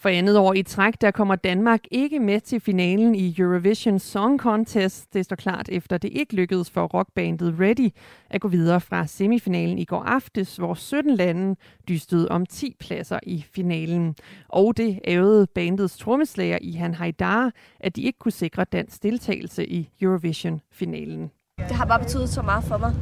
For 0.02 0.10
andet 0.10 0.38
år 0.38 0.54
i 0.54 0.64
træk, 0.64 1.02
der 1.02 1.12
kommer 1.12 1.36
Danmark 1.36 1.80
ikke 1.92 2.20
med 2.20 2.40
til 2.40 2.60
finalen 2.60 3.16
i 3.16 3.36
Eurovision 3.38 4.00
Song 4.00 4.40
Contest. 4.40 5.14
Det 5.14 5.26
står 5.26 5.36
klart 5.36 5.70
efter 5.70 5.98
det 5.98 6.10
ikke 6.14 6.36
lykkedes 6.36 6.70
for 6.70 6.86
rockbandet 6.86 7.56
Ready 7.60 7.90
at 8.30 8.42
gå 8.42 8.48
videre 8.48 8.82
fra 8.82 9.08
semifinalen 9.08 9.80
i 9.80 9.86
går 9.86 10.04
aftes, 10.04 10.56
hvor 10.56 10.74
17 10.74 11.16
lande 11.16 11.56
dystede 11.88 12.30
om 12.30 12.46
10 12.46 12.76
pladser 12.80 13.20
i 13.24 13.46
finalen. 13.56 14.16
Og 14.50 14.78
det 14.78 15.00
ævede 15.04 15.48
bandets 15.48 15.98
trommeslager 15.98 16.58
i 16.62 16.72
Han 16.72 16.94
Haidar, 16.94 17.52
at 17.80 17.96
de 17.96 18.02
ikke 18.02 18.20
kunne 18.20 18.32
sikre 18.32 18.64
dansk 18.64 19.04
deltagelse 19.04 19.68
i 19.68 19.90
Eurovision-finalen. 20.02 21.32
Det 21.58 21.76
har 21.76 21.86
bare 21.86 22.00
betydet 22.00 22.30
så 22.30 22.42
meget 22.42 22.64
for 22.64 22.78
mig, 22.78 22.94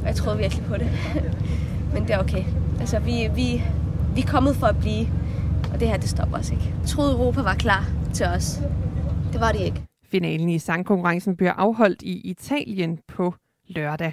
og 0.00 0.06
jeg 0.06 0.16
troede 0.16 0.38
virkelig 0.38 0.64
på 0.64 0.76
det. 0.76 0.90
Men 1.94 2.02
det 2.02 2.10
er 2.10 2.18
okay. 2.18 2.44
Altså, 2.80 2.98
vi, 2.98 3.28
vi, 3.34 3.62
vi 4.14 4.20
er 4.20 4.26
kommet 4.26 4.56
for 4.56 4.66
at 4.66 4.78
blive 4.80 5.06
og 5.72 5.80
det 5.80 5.88
her, 5.88 5.96
det 5.96 6.08
stopper 6.08 6.38
os 6.38 6.50
ikke. 6.50 6.74
Jeg 6.80 6.88
troede, 6.88 7.12
Europa 7.12 7.42
var 7.42 7.54
klar 7.54 7.84
til 8.14 8.26
os. 8.26 8.60
Det 9.32 9.40
var 9.40 9.52
det 9.52 9.60
ikke. 9.60 9.82
Finalen 10.04 10.48
i 10.48 10.58
sangkonkurrencen 10.58 11.36
bliver 11.36 11.52
afholdt 11.52 12.02
i 12.02 12.20
Italien 12.20 12.98
på 13.08 13.34
lørdag. 13.68 14.12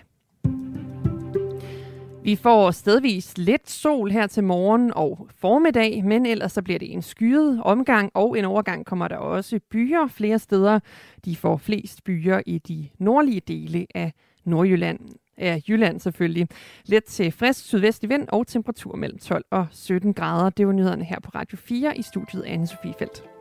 Vi 2.23 2.35
får 2.35 2.71
stedvis 2.71 3.37
lidt 3.37 3.69
sol 3.69 4.11
her 4.11 4.27
til 4.27 4.43
morgen 4.43 4.93
og 4.95 5.27
formiddag, 5.35 6.05
men 6.05 6.25
ellers 6.25 6.51
så 6.51 6.61
bliver 6.61 6.79
det 6.79 6.93
en 6.93 7.01
skyet 7.01 7.61
omgang, 7.63 8.11
og 8.13 8.39
en 8.39 8.45
overgang 8.45 8.85
kommer 8.85 9.07
der 9.07 9.17
også 9.17 9.59
byer 9.71 10.07
flere 10.07 10.39
steder. 10.39 10.79
De 11.25 11.35
får 11.35 11.57
flest 11.57 12.03
byer 12.03 12.41
i 12.45 12.57
de 12.57 12.89
nordlige 12.99 13.41
dele 13.47 13.85
af 13.95 14.13
Nordjylland 14.45 14.99
af 15.39 15.61
Jylland 15.67 15.99
selvfølgelig. 15.99 16.47
Let 16.85 17.03
til 17.03 17.31
frisk 17.31 17.65
sydvestlig 17.65 18.09
vind 18.09 18.27
og 18.27 18.47
temperatur 18.47 18.95
mellem 18.95 19.19
12 19.19 19.45
og 19.51 19.67
17 19.71 20.13
grader. 20.13 20.49
Det 20.49 20.67
var 20.67 20.73
nyhederne 20.73 21.03
her 21.03 21.19
på 21.19 21.31
Radio 21.35 21.57
4 21.57 21.97
i 21.97 22.01
studiet 22.01 22.43
anne 22.43 22.67
Sofie 22.67 22.93
Feldt. 22.99 23.38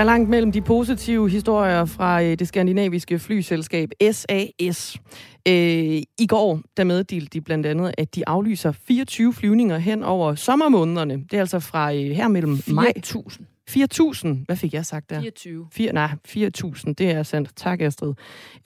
Der 0.00 0.04
er 0.04 0.06
langt 0.06 0.28
mellem 0.28 0.52
de 0.52 0.60
positive 0.60 1.30
historier 1.30 1.84
fra 1.84 2.22
øh, 2.22 2.38
det 2.38 2.48
skandinaviske 2.48 3.18
flyselskab 3.18 3.90
SAS. 4.12 4.96
Øh, 5.48 6.02
I 6.18 6.26
går 6.28 6.60
der 6.76 6.84
meddelte 6.84 7.28
de 7.32 7.40
blandt 7.40 7.66
andet, 7.66 7.94
at 7.98 8.14
de 8.14 8.28
aflyser 8.28 8.72
24 8.72 9.32
flyvninger 9.32 9.78
hen 9.78 10.02
over 10.02 10.34
sommermånederne. 10.34 11.14
Det 11.14 11.32
er 11.32 11.40
altså 11.40 11.60
fra 11.60 11.94
øh, 11.94 12.10
her 12.10 12.28
mellem 12.28 12.58
4. 12.58 12.74
maj. 12.74 12.92
4.000. 13.06 13.44
4.000, 13.70 14.28
hvad 14.46 14.56
fik 14.56 14.74
jeg 14.74 14.86
sagt 14.86 15.10
der? 15.10 15.20
24. 15.20 15.66
4, 15.72 15.92
nej, 15.92 16.10
4.000, 16.28 16.92
det 16.98 17.10
er 17.10 17.22
sandt. 17.22 17.56
Tak, 17.56 17.80
Astrid. 17.80 18.14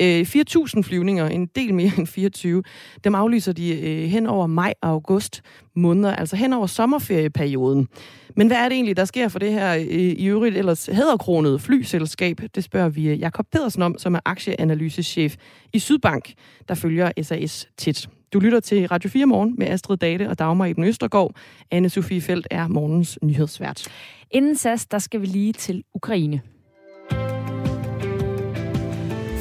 Øh, 0.03 0.21
4.000 0.21 0.83
flyvninger, 0.83 1.29
en 1.29 1.47
del 1.47 1.75
mere 1.75 1.93
end 1.99 2.07
24, 2.07 2.63
dem 3.05 3.15
aflyser 3.15 3.53
de 3.53 3.81
øh, 3.81 4.09
hen 4.09 4.27
over 4.27 4.47
maj 4.47 4.75
og 4.83 4.89
august 4.89 5.43
måneder, 5.77 6.17
altså 6.17 6.37
hen 6.37 6.53
over 6.53 6.67
sommerferieperioden. 6.67 7.89
Men 8.37 8.47
hvad 8.47 8.57
er 8.57 8.69
det 8.69 8.73
egentlig, 8.73 8.97
der 8.97 9.05
sker 9.05 9.29
for 9.29 9.39
det 9.39 9.53
her 9.53 9.75
i 10.19 10.27
øvrigt 10.27 10.57
ellers 10.57 10.87
hæderkronede 10.87 11.59
flyselskab? 11.59 12.41
Det 12.55 12.65
spørger 12.65 12.89
vi 12.89 13.09
eh, 13.09 13.21
Jakob 13.21 13.47
Pedersen 13.53 13.83
om, 13.83 13.99
som 13.99 14.15
er 14.15 14.21
aktieanalysechef 14.25 15.37
i 15.73 15.79
Sydbank, 15.79 16.33
der 16.69 16.75
følger 16.75 17.13
SAS 17.23 17.69
tit. 17.77 18.09
Du 18.33 18.39
lytter 18.39 18.61
til 18.61 18.87
Radio 18.87 19.11
4 19.11 19.27
Morgen 19.27 19.55
med 19.59 19.67
Astrid 19.67 19.97
Date 19.97 20.29
og 20.29 20.39
Dagmar 20.39 20.67
Eben 20.67 20.85
Østergaard. 20.85 21.37
anne 21.71 21.89
Sofie 21.89 22.21
Felt 22.21 22.47
er 22.51 22.69
morgens 22.69 23.19
nyhedsvært. 23.23 23.89
Inden 24.31 24.57
SAS, 24.57 24.87
der 24.87 24.99
skal 24.99 25.21
vi 25.21 25.27
lige 25.27 25.53
til 25.53 25.85
Ukraine. 25.95 26.41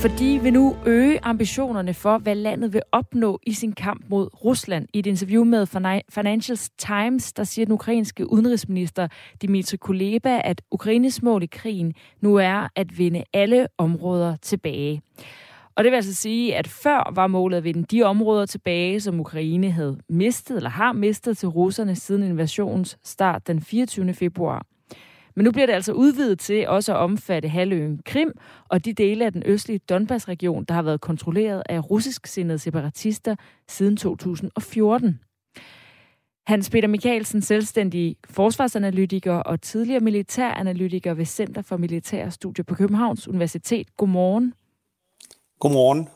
Fordi 0.04 0.40
vi 0.42 0.52
nu 0.52 0.76
øge 0.86 1.20
ambitionerne 1.26 1.94
for, 1.94 2.18
hvad 2.18 2.36
landet 2.36 2.74
vil 2.74 2.82
opnå 2.92 3.40
i 3.44 3.54
sin 3.54 3.72
kamp 3.72 4.06
mod 4.10 4.30
Rusland. 4.46 4.88
I 4.94 5.00
et 5.00 5.06
interview 5.06 5.44
med 5.44 5.66
Financial 6.10 6.58
Times, 6.78 7.34
der 7.34 7.44
siger 7.44 7.66
den 7.66 7.74
ukrainske 7.74 8.32
udenrigsminister 8.32 9.08
Dmitry 9.42 9.76
Kuleba, 9.76 10.42
at 10.44 10.62
Ukraines 10.72 11.22
mål 11.22 11.44
i 11.44 11.46
krigen 11.46 11.94
nu 12.22 12.36
er 12.36 12.68
at 12.76 12.98
vinde 12.98 13.24
alle 13.34 13.68
områder 13.78 14.36
tilbage. 14.36 15.02
Og 15.76 15.84
det 15.84 15.92
vil 15.92 15.96
altså 15.96 16.16
sige, 16.16 16.56
at 16.56 16.68
før 16.68 17.12
var 17.16 17.28
målet 17.28 17.58
at 17.58 17.64
vinde 17.64 17.84
de 17.84 18.04
områder 18.04 18.46
tilbage, 18.46 19.00
som 19.00 19.20
Ukraine 19.20 19.72
havde 19.72 19.98
mistet 20.10 20.58
eller 20.58 20.70
har 20.70 20.94
mistet 20.94 21.38
til 21.38 21.50
russerne 21.50 21.96
siden 21.96 22.24
invasionens 22.24 22.98
start 23.04 23.48
den 23.48 23.62
24. 23.62 24.14
februar. 24.14 24.66
Men 25.36 25.44
nu 25.46 25.52
bliver 25.52 25.66
det 25.66 25.74
altså 25.74 25.94
udvidet 25.94 26.40
til 26.40 26.68
også 26.68 26.94
at 26.94 26.98
omfatte 26.98 27.50
halvøen 27.50 28.00
Krim 28.06 28.32
og 28.70 28.86
de 28.86 28.94
dele 28.94 29.26
af 29.26 29.34
den 29.34 29.44
østlige 29.46 29.80
Donbass-region, 29.80 30.64
der 30.64 30.74
har 30.74 30.82
været 30.82 31.02
kontrolleret 31.02 31.64
af 31.70 31.90
russisk 31.90 32.28
sindede 32.28 32.60
separatister 32.60 33.36
siden 33.68 33.98
2014. 33.98 35.20
Hans 36.48 36.70
Peter 36.70 36.88
Mikkelsen, 36.88 37.42
selvstændig 37.42 38.16
forsvarsanalytiker 38.30 39.34
og 39.34 39.62
tidligere 39.62 40.00
militæranalytiker 40.00 41.14
ved 41.14 41.26
Center 41.26 41.62
for 41.62 41.78
Militære 41.78 42.32
Studier 42.32 42.64
på 42.64 42.76
Københavns 42.76 43.28
Universitet. 43.28 43.98
Godmorgen. 43.98 44.54
Godmorgen. 45.60 46.08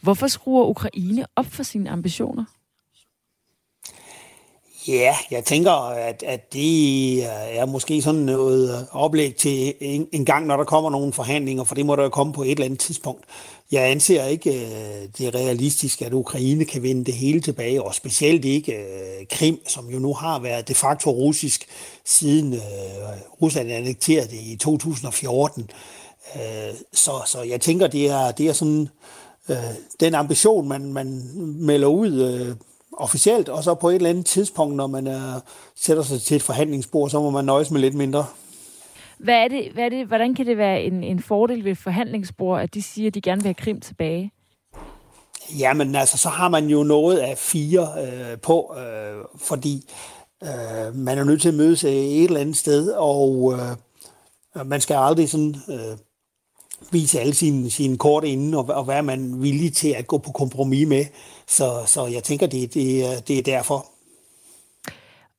Hvorfor 0.00 0.26
skruer 0.26 0.64
Ukraine 0.64 1.26
op 1.36 1.46
for 1.46 1.62
sine 1.62 1.90
ambitioner? 1.90 2.44
Ja, 4.88 5.16
jeg 5.30 5.44
tænker, 5.44 5.72
at, 5.90 6.22
at 6.26 6.52
det 6.52 7.24
er 7.58 7.66
måske 7.66 8.02
sådan 8.02 8.20
noget 8.20 8.86
oplæg 8.92 9.36
til 9.36 9.74
en, 9.80 10.08
en 10.12 10.24
gang, 10.24 10.46
når 10.46 10.56
der 10.56 10.64
kommer 10.64 10.90
nogle 10.90 11.12
forhandlinger, 11.12 11.64
for 11.64 11.74
det 11.74 11.86
må 11.86 11.96
der 11.96 12.02
jo 12.02 12.08
komme 12.08 12.32
på 12.32 12.42
et 12.42 12.50
eller 12.50 12.64
andet 12.64 12.80
tidspunkt. 12.80 13.24
Jeg 13.72 13.90
anser 13.90 14.24
ikke, 14.24 14.50
øh, 14.50 15.08
det 15.18 15.26
er 15.26 15.34
realistisk, 15.34 16.02
at 16.02 16.12
Ukraine 16.12 16.64
kan 16.64 16.82
vinde 16.82 17.04
det 17.04 17.14
hele 17.14 17.40
tilbage, 17.40 17.82
og 17.82 17.94
specielt 17.94 18.44
ikke 18.44 18.72
øh, 18.72 19.26
Krim, 19.30 19.60
som 19.68 19.90
jo 19.90 19.98
nu 19.98 20.14
har 20.14 20.38
været 20.38 20.68
de 20.68 20.74
facto 20.74 21.10
russisk, 21.10 21.66
siden 22.04 22.54
øh, 22.54 22.60
Rusland 23.42 23.70
annekterede 23.70 24.28
det 24.28 24.40
i 24.42 24.56
2014. 24.56 25.70
Så, 26.92 27.10
så 27.26 27.42
jeg 27.42 27.60
tænker, 27.60 27.86
det 27.86 28.10
er, 28.10 28.30
det 28.30 28.48
er 28.48 28.52
sådan 28.52 28.88
den 30.00 30.14
ambition, 30.14 30.68
man, 30.68 30.92
man 30.92 31.30
melder 31.36 31.88
ud 31.88 32.54
officielt, 32.92 33.48
og 33.48 33.64
så 33.64 33.74
på 33.74 33.88
et 33.88 33.94
eller 33.94 34.10
andet 34.10 34.26
tidspunkt, 34.26 34.76
når 34.76 34.86
man 34.86 35.06
er, 35.06 35.40
sætter 35.76 36.02
sig 36.02 36.22
til 36.22 36.36
et 36.36 36.42
forhandlingsbord, 36.42 37.10
så 37.10 37.20
må 37.20 37.30
man 37.30 37.44
nøjes 37.44 37.70
med 37.70 37.80
lidt 37.80 37.94
mindre. 37.94 38.26
Hvad 39.18 39.34
er 39.34 39.48
det, 39.48 39.72
hvad 39.72 39.84
er 39.84 39.88
det, 39.88 40.06
hvordan 40.06 40.34
kan 40.34 40.46
det 40.46 40.58
være 40.58 40.82
en, 40.82 41.04
en 41.04 41.22
fordel 41.22 41.64
ved 41.64 41.72
et 41.72 41.78
forhandlingsbord, 41.78 42.60
at 42.60 42.74
de 42.74 42.82
siger, 42.82 43.06
at 43.06 43.14
de 43.14 43.20
gerne 43.20 43.42
vil 43.42 43.46
have 43.48 43.54
Krim 43.54 43.80
tilbage? 43.80 44.32
Jamen 45.58 45.94
altså, 45.94 46.18
så 46.18 46.28
har 46.28 46.48
man 46.48 46.66
jo 46.66 46.82
noget 46.82 47.18
af 47.18 47.38
fire 47.38 47.88
øh, 47.98 48.38
på, 48.38 48.74
øh, 48.78 49.24
fordi 49.36 49.90
øh, 50.42 50.94
man 50.94 51.18
er 51.18 51.24
nødt 51.24 51.42
til 51.42 51.48
at 51.48 51.54
mødes 51.54 51.84
et 51.84 52.24
eller 52.24 52.40
andet 52.40 52.56
sted, 52.56 52.92
og 52.92 53.54
øh, 54.56 54.66
man 54.66 54.80
skal 54.80 54.94
aldrig 54.94 55.30
sådan 55.30 55.56
øh, 55.68 55.96
vise 56.90 57.20
alle 57.20 57.34
sine, 57.34 57.70
sine 57.70 57.98
kort 57.98 58.24
inden, 58.24 58.54
og, 58.54 58.64
og 58.64 58.84
hvad 58.84 59.02
man 59.02 59.42
villig 59.42 59.72
til 59.72 59.88
at 59.88 60.06
gå 60.06 60.18
på 60.18 60.32
kompromis 60.32 60.88
med. 60.88 61.04
Så, 61.46 61.82
så 61.86 62.06
jeg 62.06 62.22
tænker, 62.22 62.46
det, 62.46 62.74
det, 62.74 63.28
det 63.28 63.38
er 63.38 63.42
derfor. 63.42 63.86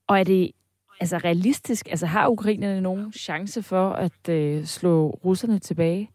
Og 0.08 0.20
er 0.20 0.24
det 0.24 0.52
altså 1.00 1.18
realistisk? 1.18 1.88
Altså 1.90 2.06
har 2.06 2.28
ukrainerne 2.28 2.82
nogen 2.82 3.14
chance 3.14 3.64
for 3.64 3.90
at 3.90 4.30
øh, 4.30 4.66
slå 4.66 5.10
russerne 5.26 5.60
tilbage? 5.60 6.10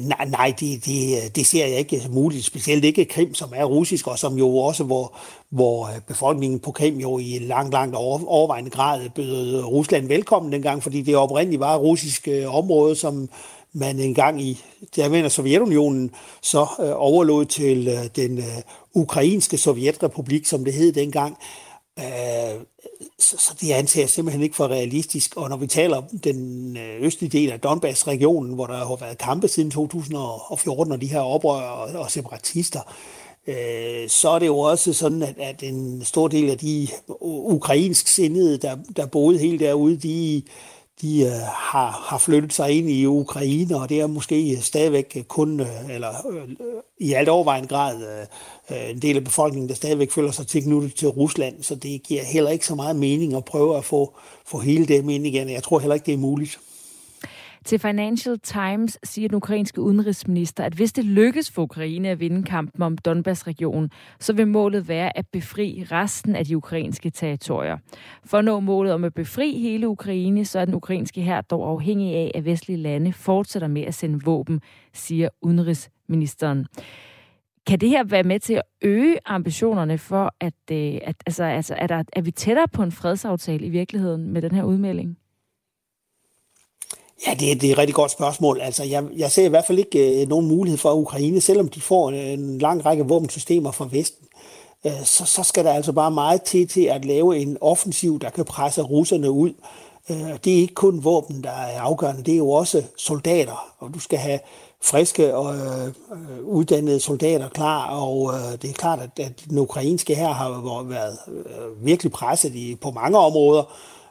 Nej, 0.00 0.28
nej 0.28 0.54
det, 0.60 0.84
det, 0.84 1.36
det 1.36 1.46
ser 1.46 1.66
jeg 1.66 1.78
ikke 1.78 2.02
muligt. 2.10 2.44
Specielt 2.44 2.84
ikke 2.84 3.04
Krim, 3.04 3.34
som 3.34 3.52
er 3.56 3.64
russisk, 3.64 4.06
og 4.06 4.18
som 4.18 4.38
jo 4.38 4.56
også, 4.56 4.84
hvor, 4.84 5.12
hvor 5.50 5.86
øh, 5.86 6.00
befolkningen 6.08 6.60
på 6.60 6.72
Krim 6.72 6.98
jo 6.98 7.18
i 7.18 7.38
langt, 7.38 7.72
langt 7.72 7.94
over, 7.94 8.20
overvejende 8.26 8.70
grad 8.70 9.08
bød 9.08 9.58
øh, 9.58 9.64
Rusland 9.64 10.08
velkommen 10.08 10.52
dengang, 10.52 10.82
fordi 10.82 11.02
det 11.02 11.16
oprindeligt 11.16 11.60
var 11.60 11.74
et 11.74 11.80
russisk 11.80 12.28
øh, 12.28 12.54
område, 12.54 12.96
som 12.96 13.28
man 13.72 13.98
engang 14.00 14.42
i, 14.42 14.60
jeg 14.96 15.10
mener 15.10 15.28
Sovjetunionen, 15.28 16.10
så 16.42 16.66
øh, 16.80 16.92
overlod 16.94 17.44
til 17.44 17.88
øh, 17.88 18.08
den 18.16 18.38
øh, 18.38 18.44
ukrainske 18.94 19.58
sovjetrepublik, 19.58 20.46
som 20.46 20.64
det 20.64 20.74
hed 20.74 20.92
dengang. 20.92 21.36
Øh, 21.40 21.69
Øh, 22.00 22.60
så, 23.18 23.36
så 23.38 23.54
det 23.60 23.72
anser 23.72 24.00
jeg 24.00 24.10
simpelthen 24.10 24.42
ikke 24.42 24.56
for 24.56 24.68
realistisk. 24.68 25.36
Og 25.36 25.48
når 25.48 25.56
vi 25.56 25.66
taler 25.66 25.96
om 25.96 26.04
den 26.24 26.76
øh, 26.76 27.02
østlige 27.02 27.38
del 27.38 27.50
af 27.50 27.60
Donbass-regionen, 27.60 28.54
hvor 28.54 28.66
der 28.66 28.74
har 28.74 28.96
været 28.96 29.18
kampe 29.18 29.48
siden 29.48 29.70
2014, 29.70 30.92
og 30.92 31.00
de 31.00 31.06
her 31.06 31.20
oprør 31.20 31.60
og, 31.60 32.00
og 32.00 32.10
separatister, 32.10 32.80
øh, 33.46 34.08
så 34.08 34.28
er 34.30 34.38
det 34.38 34.46
jo 34.46 34.58
også 34.58 34.92
sådan, 34.92 35.22
at, 35.22 35.34
at 35.38 35.62
en 35.62 36.04
stor 36.04 36.28
del 36.28 36.50
af 36.50 36.58
de 36.58 36.88
ukrainsk 37.28 38.08
sindede, 38.08 38.58
der, 38.58 38.76
der 38.96 39.06
boede 39.06 39.38
helt 39.38 39.60
derude, 39.60 39.96
de 39.96 40.42
de 41.02 41.22
øh, 41.22 41.32
har, 41.54 42.06
har 42.08 42.18
flyttet 42.18 42.52
sig 42.52 42.70
ind 42.70 42.90
i 42.90 43.06
Ukraine, 43.06 43.76
og 43.76 43.88
det 43.88 44.00
er 44.00 44.06
måske 44.06 44.52
øh, 44.52 44.62
stadigvæk 44.62 45.12
øh, 45.16 45.22
kun, 45.22 45.60
øh, 45.60 45.94
eller 45.94 46.26
øh, 46.30 46.48
i 46.98 47.12
alt 47.12 47.28
overvejende 47.28 47.68
grad, 47.68 48.02
øh, 48.02 48.26
øh, 48.70 48.90
en 48.90 49.02
del 49.02 49.16
af 49.16 49.24
befolkningen, 49.24 49.68
der 49.68 49.74
stadigvæk 49.74 50.10
føler 50.10 50.30
sig 50.30 50.46
tilknyttet 50.46 50.94
til 50.94 51.08
Rusland, 51.08 51.62
så 51.62 51.74
det 51.74 52.02
giver 52.02 52.22
heller 52.22 52.50
ikke 52.50 52.66
så 52.66 52.74
meget 52.74 52.96
mening 52.96 53.34
at 53.34 53.44
prøve 53.44 53.76
at 53.76 53.84
få, 53.84 54.14
få 54.46 54.58
hele 54.58 54.86
dem 54.86 55.08
ind 55.08 55.26
igen. 55.26 55.50
Jeg 55.50 55.62
tror 55.62 55.78
heller 55.78 55.94
ikke, 55.94 56.06
det 56.06 56.14
er 56.14 56.18
muligt. 56.18 56.60
Til 57.64 57.78
Financial 57.78 58.38
Times 58.38 58.98
siger 59.04 59.28
den 59.28 59.36
ukrainske 59.36 59.80
udenrigsminister, 59.80 60.64
at 60.64 60.72
hvis 60.72 60.92
det 60.92 61.04
lykkes 61.04 61.50
for 61.50 61.62
Ukraine 61.62 62.08
at 62.08 62.20
vinde 62.20 62.42
kampen 62.42 62.82
om 62.82 62.98
Donbass-regionen, 62.98 63.90
så 64.20 64.32
vil 64.32 64.48
målet 64.48 64.88
være 64.88 65.18
at 65.18 65.26
befri 65.32 65.86
resten 65.92 66.36
af 66.36 66.44
de 66.44 66.56
ukrainske 66.56 67.10
territorier. 67.10 67.78
For 68.24 68.38
at 68.38 68.44
nå 68.44 68.60
målet 68.60 68.92
om 68.92 69.04
at 69.04 69.14
befri 69.14 69.58
hele 69.58 69.88
Ukraine, 69.88 70.44
så 70.44 70.58
er 70.58 70.64
den 70.64 70.74
ukrainske 70.74 71.20
her 71.20 71.40
dog 71.40 71.70
afhængig 71.70 72.14
af, 72.14 72.32
at 72.34 72.44
vestlige 72.44 72.76
lande 72.76 73.12
fortsætter 73.12 73.68
med 73.68 73.82
at 73.82 73.94
sende 73.94 74.24
våben, 74.24 74.60
siger 74.92 75.28
udenrigsministeren. 75.42 76.66
Kan 77.66 77.78
det 77.78 77.88
her 77.88 78.04
være 78.04 78.22
med 78.22 78.40
til 78.40 78.54
at 78.54 78.62
øge 78.82 79.18
ambitionerne 79.26 79.98
for, 79.98 80.34
at, 80.40 80.54
øh, 80.72 80.98
at 81.02 81.16
altså, 81.26 81.44
altså, 81.44 81.74
er, 81.78 81.86
der, 81.86 82.02
er 82.12 82.22
vi 82.22 82.30
tættere 82.30 82.68
på 82.68 82.82
en 82.82 82.92
fredsaftale 82.92 83.66
i 83.66 83.70
virkeligheden 83.70 84.32
med 84.32 84.42
den 84.42 84.54
her 84.54 84.62
udmelding? 84.62 85.16
Ja, 87.26 87.34
det, 87.34 87.60
det 87.60 87.68
er 87.68 87.72
et 87.72 87.78
rigtig 87.78 87.94
godt 87.94 88.10
spørgsmål. 88.10 88.60
Altså, 88.60 88.84
jeg, 88.84 89.04
jeg 89.16 89.30
ser 89.30 89.44
i 89.44 89.48
hvert 89.48 89.66
fald 89.66 89.78
ikke 89.78 90.22
øh, 90.22 90.28
nogen 90.28 90.48
mulighed 90.48 90.78
for 90.78 90.92
Ukraine, 90.92 91.40
selvom 91.40 91.68
de 91.68 91.80
får 91.80 92.08
en, 92.08 92.14
en 92.40 92.58
lang 92.58 92.86
række 92.86 93.06
våbensystemer 93.06 93.70
fra 93.70 93.88
Vesten. 93.90 94.26
Øh, 94.86 95.04
så, 95.04 95.24
så 95.24 95.42
skal 95.42 95.64
der 95.64 95.72
altså 95.72 95.92
bare 95.92 96.10
meget 96.10 96.42
til 96.42 96.68
til 96.68 96.84
at 96.84 97.04
lave 97.04 97.38
en 97.38 97.58
offensiv, 97.60 98.20
der 98.20 98.30
kan 98.30 98.44
presse 98.44 98.82
russerne 98.82 99.30
ud. 99.30 99.52
Øh, 100.10 100.38
det 100.44 100.52
er 100.52 100.60
ikke 100.60 100.74
kun 100.74 101.04
våben, 101.04 101.44
der 101.44 101.50
er 101.50 101.80
afgørende, 101.80 102.22
det 102.22 102.34
er 102.34 102.38
jo 102.38 102.50
også 102.50 102.82
soldater, 102.96 103.74
og 103.78 103.94
du 103.94 103.98
skal 103.98 104.18
have 104.18 104.38
friske 104.82 105.34
og 105.34 105.54
øh, 105.54 105.94
uddannede 106.44 107.00
soldater 107.00 107.48
klar, 107.48 107.90
og 107.90 108.32
øh, 108.34 108.62
det 108.62 108.70
er 108.70 108.74
klart, 108.74 108.98
at, 109.00 109.24
at 109.24 109.44
den 109.48 109.58
ukrainske 109.58 110.14
her 110.14 110.28
har 110.28 110.82
været 110.88 111.18
øh, 111.28 111.86
virkelig 111.86 112.12
presset 112.12 112.54
i, 112.54 112.76
på 112.80 112.90
mange 112.90 113.18
områder, 113.18 113.62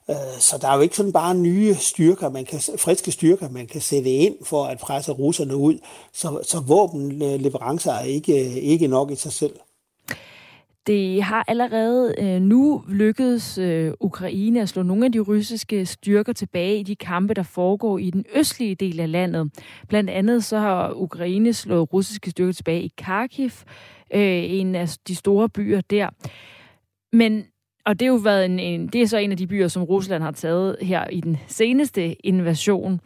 Øh, 0.10 0.40
så 0.40 0.58
der 0.62 0.68
er 0.68 0.76
jo 0.76 0.82
ikke 0.82 0.96
sådan 0.96 1.14
bare 1.14 1.36
nye 1.36 1.76
styrker, 1.76 2.30
man 2.30 2.46
kan, 2.46 2.60
friske 2.78 3.12
styrker, 3.12 3.50
man 3.50 3.68
kan 3.68 3.82
sætte 3.82 4.10
ind 4.10 4.36
for 4.46 4.66
at 4.66 4.78
presse 4.78 5.12
russerne 5.12 5.56
ud. 5.56 5.80
Så, 6.14 6.40
så 6.44 6.60
våbenleverancer 6.60 7.94
øh, 7.94 8.00
er 8.00 8.04
ikke, 8.04 8.46
øh, 8.46 8.56
ikke 8.56 8.88
nok 8.88 9.12
i 9.12 9.16
sig 9.16 9.32
selv. 9.32 9.54
Det 10.88 11.24
har 11.24 11.46
allerede 11.48 12.40
nu 12.40 12.84
lykkedes 12.88 13.60
Ukraine 14.00 14.62
at 14.62 14.70
slå 14.70 14.84
nogle 14.84 15.06
af 15.06 15.12
de 15.12 15.20
russiske 15.20 15.86
styrker 15.86 16.34
tilbage 16.34 16.80
i 16.80 16.84
de 16.84 16.96
kampe, 16.96 17.34
der 17.34 17.44
foregår 17.44 17.98
i 17.98 18.10
den 18.10 18.26
østlige 18.36 18.76
del 18.76 19.00
af 19.00 19.12
landet. 19.12 19.52
Blandt 19.88 20.10
andet 20.10 20.44
så 20.44 20.58
har 20.58 20.94
Ukraine 20.94 21.54
slået 21.54 21.94
russiske 21.94 22.32
styrker 22.32 22.54
tilbage 22.54 22.82
i 22.82 22.94
Kharkiv, 22.98 23.50
en 24.12 24.76
af 24.76 24.90
de 25.08 25.16
store 25.16 25.50
byer 25.50 25.82
der. 25.82 26.10
Men 27.14 27.44
og 27.90 28.00
det 28.00 28.06
er 28.06 28.10
jo 28.10 28.16
været 28.16 28.46
en, 28.46 28.60
en, 28.60 28.88
det 28.88 29.02
er 29.02 29.08
så 29.08 29.18
en 29.18 29.32
af 29.32 29.38
de 29.38 29.48
byer, 29.48 29.68
som 29.68 29.84
Rusland 29.84 30.24
har 30.24 30.32
taget 30.32 30.76
her 30.82 31.08
i 31.08 31.22
den 31.22 31.38
seneste 31.48 32.26
invasion. 32.26 33.02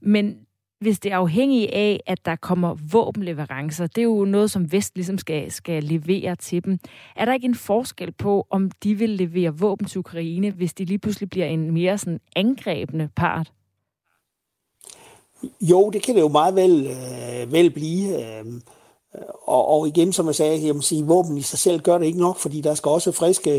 Men 0.00 0.36
hvis 0.80 1.00
det 1.00 1.12
er 1.12 1.16
afhængigt 1.16 1.70
af, 1.72 2.00
at 2.06 2.24
der 2.24 2.36
kommer 2.36 2.76
våbenleverancer, 2.92 3.86
det 3.86 3.98
er 3.98 4.04
jo 4.04 4.24
noget, 4.24 4.50
som 4.50 4.72
Vest 4.72 4.94
ligesom 4.94 5.18
skal, 5.18 5.50
skal 5.50 5.84
levere 5.84 6.36
til 6.36 6.64
dem. 6.64 6.78
Er 7.16 7.24
der 7.24 7.34
ikke 7.34 7.44
en 7.44 7.54
forskel 7.54 8.12
på, 8.12 8.46
om 8.50 8.70
de 8.70 8.94
vil 8.94 9.10
levere 9.10 9.58
våben 9.58 9.86
til 9.86 9.98
Ukraine, 9.98 10.50
hvis 10.50 10.74
de 10.74 10.84
lige 10.84 10.98
pludselig 10.98 11.30
bliver 11.30 11.46
en 11.46 11.70
mere 11.70 11.98
sådan 11.98 12.20
angrebende 12.36 13.08
part? 13.16 13.52
Jo, 15.60 15.90
det 15.90 16.02
kan 16.02 16.14
det 16.14 16.20
jo 16.20 16.28
meget 16.28 16.54
vel, 16.54 16.86
øh, 16.86 17.52
vel 17.52 17.70
blive. 17.70 18.38
Øh, 18.38 18.44
Øh, 19.14 19.22
og, 19.46 19.68
og 19.68 19.88
igen, 19.88 20.12
som 20.12 20.26
jeg 20.26 20.34
sagde, 20.34 20.66
jeg 20.66 20.74
må 20.74 20.80
sige, 20.80 21.04
våben 21.04 21.38
i 21.38 21.42
sig 21.42 21.58
selv 21.58 21.80
gør 21.80 21.98
det 21.98 22.06
ikke 22.06 22.18
nok, 22.18 22.38
fordi 22.38 22.60
der 22.60 22.74
skal 22.74 22.88
også 22.88 23.12
friske 23.12 23.50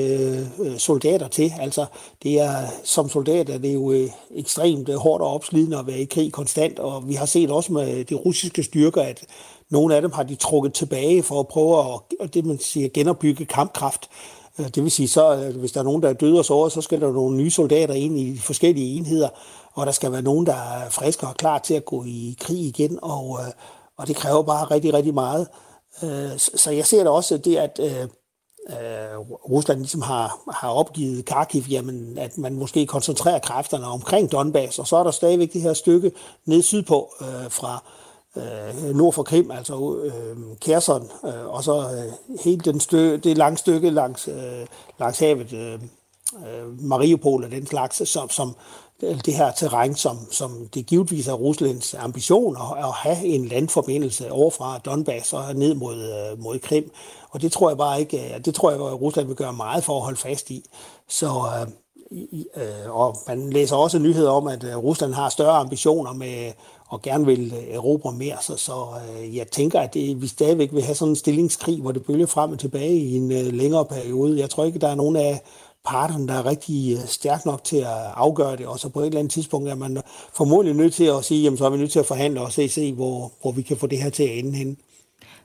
øh, 0.60 0.78
soldater 0.78 1.28
til. 1.28 1.54
Altså, 1.60 1.86
det 2.24 2.39
er, 2.39 2.56
som 2.84 3.10
soldat 3.10 3.50
er 3.50 3.58
det 3.58 3.74
jo 3.74 3.91
øh, 3.91 4.10
ekstremt 4.36 4.89
øh, 4.89 4.95
hårdt 4.95 5.24
og 5.24 5.34
opslidende 5.34 5.80
at 5.80 5.88
være 5.88 6.00
i 6.00 6.06
krig 6.06 6.32
konstant, 6.32 6.80
og 6.80 7.08
vi 7.08 7.14
har 7.14 7.26
set 7.26 7.52
også 7.52 7.74
med 7.74 8.06
de 8.06 8.16
russiske 8.16 8.64
styrker, 8.64 9.02
at 9.02 9.26
nogle 9.70 9.95
af 9.95 10.02
dem 10.02 10.12
har 10.12 10.24
de 10.24 10.36
trukket 10.36 10.74
tilbage 10.74 11.24
for 11.24 11.39
at 11.39 11.47
prøve 11.47 12.00
at, 12.22 12.34
det 12.34 12.45
man 12.45 12.60
siger, 12.60 12.89
genopbygge 12.89 13.45
kampkraft. 13.45 14.10
Øh, 14.60 14.66
det 14.66 14.84
vil 14.84 14.91
sige, 14.91 15.08
så 15.08 15.36
øh, 15.36 15.58
hvis 15.58 15.72
der 15.72 15.80
er 15.80 15.84
nogen, 15.84 16.04
der 16.04 16.10
er 16.10 16.14
døde 16.14 16.39
og 16.39 16.45
såret, 16.45 16.72
så 16.72 16.82
skal 16.82 17.02
der 17.02 17.12
nogle 17.12 17.38
nye 17.38 17.52
soldater 17.52 17.93
ind 17.93 18.20
i 18.20 18.34
de 18.34 18.39
forskellige 18.39 18.97
enheder, 18.97 19.30
og 19.74 19.86
der 19.86 19.91
skal 19.91 20.12
være 20.12 20.22
nogen, 20.22 20.45
der 20.45 20.54
er 20.56 20.89
friske 20.89 21.28
og 21.28 21.36
klar 21.36 21.60
til 21.60 21.74
at 21.74 21.86
gå 21.86 22.04
i 22.04 22.38
krig 22.39 22.60
igen, 22.60 23.00
og, 23.02 23.39
øh, 23.41 23.54
og 24.00 24.08
det 24.08 24.16
kræver 24.16 24.43
bare 24.43 24.66
rigtig, 24.66 24.93
rigtig 24.93 25.14
meget. 25.14 25.47
Øh, 26.04 26.38
så 26.38 26.72
jeg 26.72 26.86
ser 26.86 27.04
da 27.04 27.10
også 27.10 27.38
det, 27.38 27.58
at 27.58 27.80
øh, 27.84 28.02
øh, 28.70 29.20
Rusland 29.50 29.80
ligesom 29.80 30.02
har, 30.02 30.52
har 30.52 30.70
opgivet 30.70 31.26
Kharkiv, 31.26 31.64
jamen, 31.70 32.18
at 32.18 32.38
man 32.38 32.54
måske 32.56 32.86
koncentrerer 32.86 33.39
kræfterne 33.39 33.86
omkring 33.86 34.32
Donbass, 34.32 34.80
og 34.80 34.88
så 34.88 34.97
er 34.97 35.04
der 35.04 35.12
stadigvæk 35.12 35.54
det 35.54 35.62
her 35.62 35.74
stykke 35.74 36.12
ned 36.45 36.62
sydpå 36.62 37.14
fra, 37.50 37.84
øh, 38.38 38.95
nord 38.95 39.14
for 39.14 39.24
Krim, 39.24 39.52
altså 39.52 40.00
øh, 40.04 40.38
Kherson, 40.62 41.10
øh, 41.26 41.45
og 41.45 41.64
så 41.64 41.78
øh, 41.78 42.39
hele 42.43 42.62
den 42.62 42.80
stø, 42.80 43.16
det 43.16 43.38
lange 43.38 43.58
stykke 43.58 43.89
langs, 43.89 44.28
øh, 44.28 44.68
langs 45.00 45.20
havet, 45.20 45.54
øh, 45.54 45.74
øh 45.74 46.84
Mariupol 46.84 47.43
og 47.43 47.52
den 47.52 47.68
slags, 47.68 48.10
som, 48.10 48.30
som 48.30 48.56
Øh, 49.04 49.20
det 49.26 49.34
her 49.34 49.52
terræn, 49.52 49.95
som, 49.95 50.18
som 50.32 50.68
det 50.74 50.86
givetvis 50.86 51.28
er 51.28 51.34
Ruslands 51.34 51.93
ambition 51.93 52.58
at, 52.58 52.84
at 52.84 52.91
have 52.93 53.26
en 53.26 53.45
landforbindelse 53.45 54.32
overfra 54.32 54.78
Donbass 54.78 55.34
og 55.34 55.56
ned 55.56 55.74
mod, 55.76 55.95
øh, 55.95 56.43
mod 56.43 56.60
Krim. 56.60 56.91
Og 57.30 57.41
det 57.41 57.52
tror 57.52 57.70
jeg 57.70 57.78
bare 57.78 58.00
ikke, 58.00 58.18
øh, 58.18 58.45
det 58.45 58.56
tror 58.56 58.72
jeg, 58.72 58.80
at 58.80 59.02
Rusland 59.02 59.28
vil 59.28 59.36
gøre 59.36 59.54
meget 59.54 59.84
for 59.84 59.97
at 59.97 60.04
holde 60.04 60.18
fast 60.18 60.50
i. 60.50 60.66
Så, 61.10 61.30
øh, 62.12 62.95
og 62.95 63.18
man 63.28 63.50
læser 63.50 63.76
også 63.76 64.00
nyheder 64.00 64.32
om, 64.32 64.47
at 64.47 64.66
Rusland 64.84 65.14
har 65.14 65.30
større 65.30 65.58
ambitioner 65.58 66.14
med 66.14 66.52
og 66.89 67.02
gerne 67.02 67.26
vil 67.26 67.54
erobre 67.72 68.12
mere. 68.14 68.38
Så, 68.41 68.58
så 68.58 68.74
øh, 69.22 69.38
jeg 69.38 69.47
tænker, 69.47 69.80
at 69.80 69.93
det, 69.93 70.22
vi 70.22 70.28
stadigvæk 70.28 70.74
vil 70.74 70.84
have 70.84 70.95
sådan 70.95 71.12
en 71.12 71.16
stillingskrig, 71.16 71.82
hvor 71.82 71.91
det 71.91 72.06
bølger 72.06 72.26
frem 72.26 72.52
og 72.52 72.60
tilbage 72.60 72.95
i 72.95 73.16
en 73.16 73.32
øh, 73.32 73.54
længere 73.54 73.86
periode. 73.86 74.39
Jeg 74.39 74.50
tror 74.50 74.66
ikke, 74.66 74.80
der 74.80 74.88
er 74.88 74.95
nogen 74.95 75.16
af 75.16 75.41
parterne, 75.86 76.28
der 76.28 76.34
er 76.34 76.46
rigtig 76.46 76.94
øh, 76.94 77.08
stærk 77.08 77.46
nok 77.46 77.64
til 77.64 77.78
at 77.78 77.98
afgøre 78.16 78.58
det, 78.58 78.68
og 78.68 78.80
så 78.80 78.90
på 78.90 79.00
et 79.00 79.06
eller 79.06 79.20
andet 79.20 79.32
tidspunkt 79.32 79.70
er 79.70 79.76
man 79.76 80.02
formodentlig 80.34 80.76
nødt 80.76 80.94
til 80.94 81.04
at 81.04 81.26
sige, 81.26 81.44
jamen 81.44 81.58
så 81.58 81.66
er 81.66 81.70
vi 81.70 81.78
nødt 81.78 81.92
til 81.92 82.00
at 82.00 82.06
forhandle 82.06 82.42
og 82.42 82.52
se, 82.52 82.70
se 82.70 82.94
hvor, 82.94 83.32
hvor 83.42 83.52
vi 83.52 83.62
kan 83.62 83.78
få 83.78 83.88
det 83.88 84.04
her 84.04 84.10
til 84.10 84.24
at 84.24 84.38
ende 84.38 84.58
hen. 84.58 84.78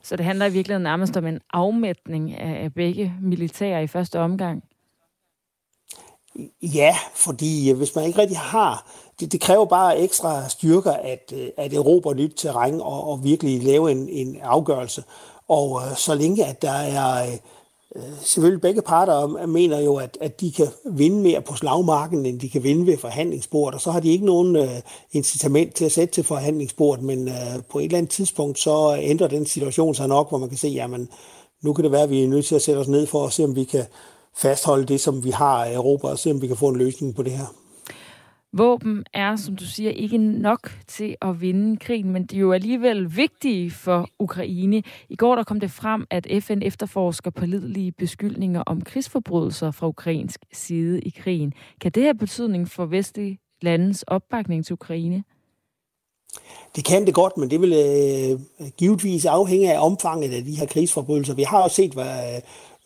Så 0.03 0.15
det 0.15 0.25
handler 0.25 0.45
i 0.45 0.51
virkeligheden 0.51 0.83
nærmest 0.83 1.17
om 1.17 1.25
en 1.25 1.39
afmætning 1.53 2.37
af 2.37 2.73
begge 2.73 3.13
militære 3.21 3.83
i 3.83 3.87
første 3.87 4.19
omgang? 4.19 4.63
Ja, 6.61 6.95
fordi 7.15 7.71
øh, 7.71 7.77
hvis 7.77 7.95
man 7.95 8.05
ikke 8.05 8.19
rigtig 8.19 8.37
har 8.37 8.91
det, 9.19 9.31
det 9.31 9.41
kræver 9.41 9.65
bare 9.65 9.99
ekstra 9.99 10.49
styrker 10.49 10.91
at, 10.91 11.33
øh, 11.35 11.47
at 11.57 11.73
erobre 11.73 12.15
nyt 12.15 12.33
terræn 12.37 12.81
og, 12.81 13.07
og 13.07 13.23
virkelig 13.23 13.63
lave 13.63 13.91
en, 13.91 14.09
en 14.09 14.37
afgørelse. 14.41 15.03
Og 15.47 15.81
øh, 15.81 15.95
så 15.97 16.15
længe 16.15 16.45
at 16.45 16.61
der 16.61 16.71
er 16.71 17.27
øh, 17.27 17.37
selvfølgelig 18.21 18.61
begge 18.61 18.81
parter 18.81 19.45
mener 19.45 19.79
jo, 19.79 19.95
at, 19.95 20.17
at 20.21 20.41
de 20.41 20.51
kan 20.51 20.67
vinde 20.91 21.21
mere 21.21 21.41
på 21.41 21.55
slagmarken, 21.55 22.25
end 22.25 22.39
de 22.39 22.49
kan 22.49 22.63
vinde 22.63 22.85
ved 22.85 22.97
forhandlingsbordet, 22.97 23.75
og 23.75 23.81
så 23.81 23.91
har 23.91 23.99
de 23.99 24.11
ikke 24.11 24.25
nogen 24.25 24.55
øh, 24.55 24.81
incitament 25.11 25.75
til 25.75 25.85
at 25.85 25.91
sætte 25.91 26.13
til 26.13 26.23
forhandlingsbordet, 26.23 27.03
men 27.03 27.27
øh, 27.27 27.63
på 27.69 27.79
et 27.79 27.85
eller 27.85 27.97
andet 27.97 28.11
tidspunkt, 28.11 28.59
så 28.59 28.97
ændrer 29.01 29.27
den 29.27 29.45
situation 29.45 29.95
sig 29.95 30.07
nok, 30.07 30.29
hvor 30.29 30.37
man 30.37 30.49
kan 30.49 30.57
se, 30.57 30.67
jamen, 30.67 31.09
nu 31.63 31.73
kan 31.73 31.83
det 31.83 31.91
være, 31.91 32.03
at 32.03 32.09
vi 32.09 32.23
er 32.23 32.27
nødt 32.27 32.45
til 32.45 32.55
at 32.55 32.61
sætte 32.61 32.79
os 32.79 32.87
ned 32.87 33.07
for 33.07 33.25
at 33.25 33.33
se, 33.33 33.43
om 33.43 33.55
vi 33.55 33.63
kan 33.63 33.85
fastholde 34.37 34.85
det, 34.85 35.01
som 35.01 35.23
vi 35.23 35.29
har 35.29 35.65
i 35.65 35.73
Europa, 35.73 36.07
og 36.07 36.19
se, 36.19 36.31
om 36.31 36.41
vi 36.41 36.47
kan 36.47 36.57
få 36.57 36.67
en 36.67 36.77
løsning 36.77 37.15
på 37.15 37.23
det 37.23 37.31
her. 37.31 37.64
Våben 38.57 39.05
er, 39.13 39.35
som 39.35 39.55
du 39.55 39.65
siger, 39.65 39.91
ikke 39.91 40.17
nok 40.17 40.71
til 40.87 41.15
at 41.21 41.41
vinde 41.41 41.77
krigen, 41.77 42.11
men 42.11 42.25
de 42.25 42.35
er 42.35 42.39
jo 42.39 42.51
alligevel 42.51 43.15
vigtige 43.17 43.71
for 43.71 44.09
Ukraine. 44.19 44.83
I 45.09 45.15
går 45.15 45.35
der 45.35 45.43
kom 45.43 45.59
det 45.59 45.71
frem, 45.71 46.05
at 46.09 46.27
FN 46.43 46.61
efterforsker 46.61 47.31
pålidelige 47.31 47.91
beskyldninger 47.91 48.63
om 48.65 48.81
krigsforbrydelser 48.81 49.71
fra 49.71 49.87
ukrainsk 49.87 50.39
side 50.53 51.01
i 51.01 51.09
krigen. 51.09 51.53
Kan 51.81 51.91
det 51.91 52.03
have 52.03 52.15
betydning 52.15 52.69
for 52.69 52.85
vestlige 52.85 53.39
landes 53.61 54.03
opbakning 54.03 54.65
til 54.65 54.73
Ukraine? 54.73 55.23
Det 56.75 56.85
kan 56.85 57.05
det 57.05 57.13
godt, 57.13 57.37
men 57.37 57.49
det 57.49 57.61
vil 57.61 57.73
øh, 57.73 58.69
givetvis 58.77 59.25
afhænge 59.25 59.73
af 59.73 59.85
omfanget 59.85 60.33
af 60.33 60.43
de 60.43 60.55
her 60.55 60.65
krigsforbrydelser. 60.65 61.33
Vi 61.33 61.43
har 61.43 61.61
jo 61.63 61.69
set, 61.69 61.93
hvad 61.93 62.41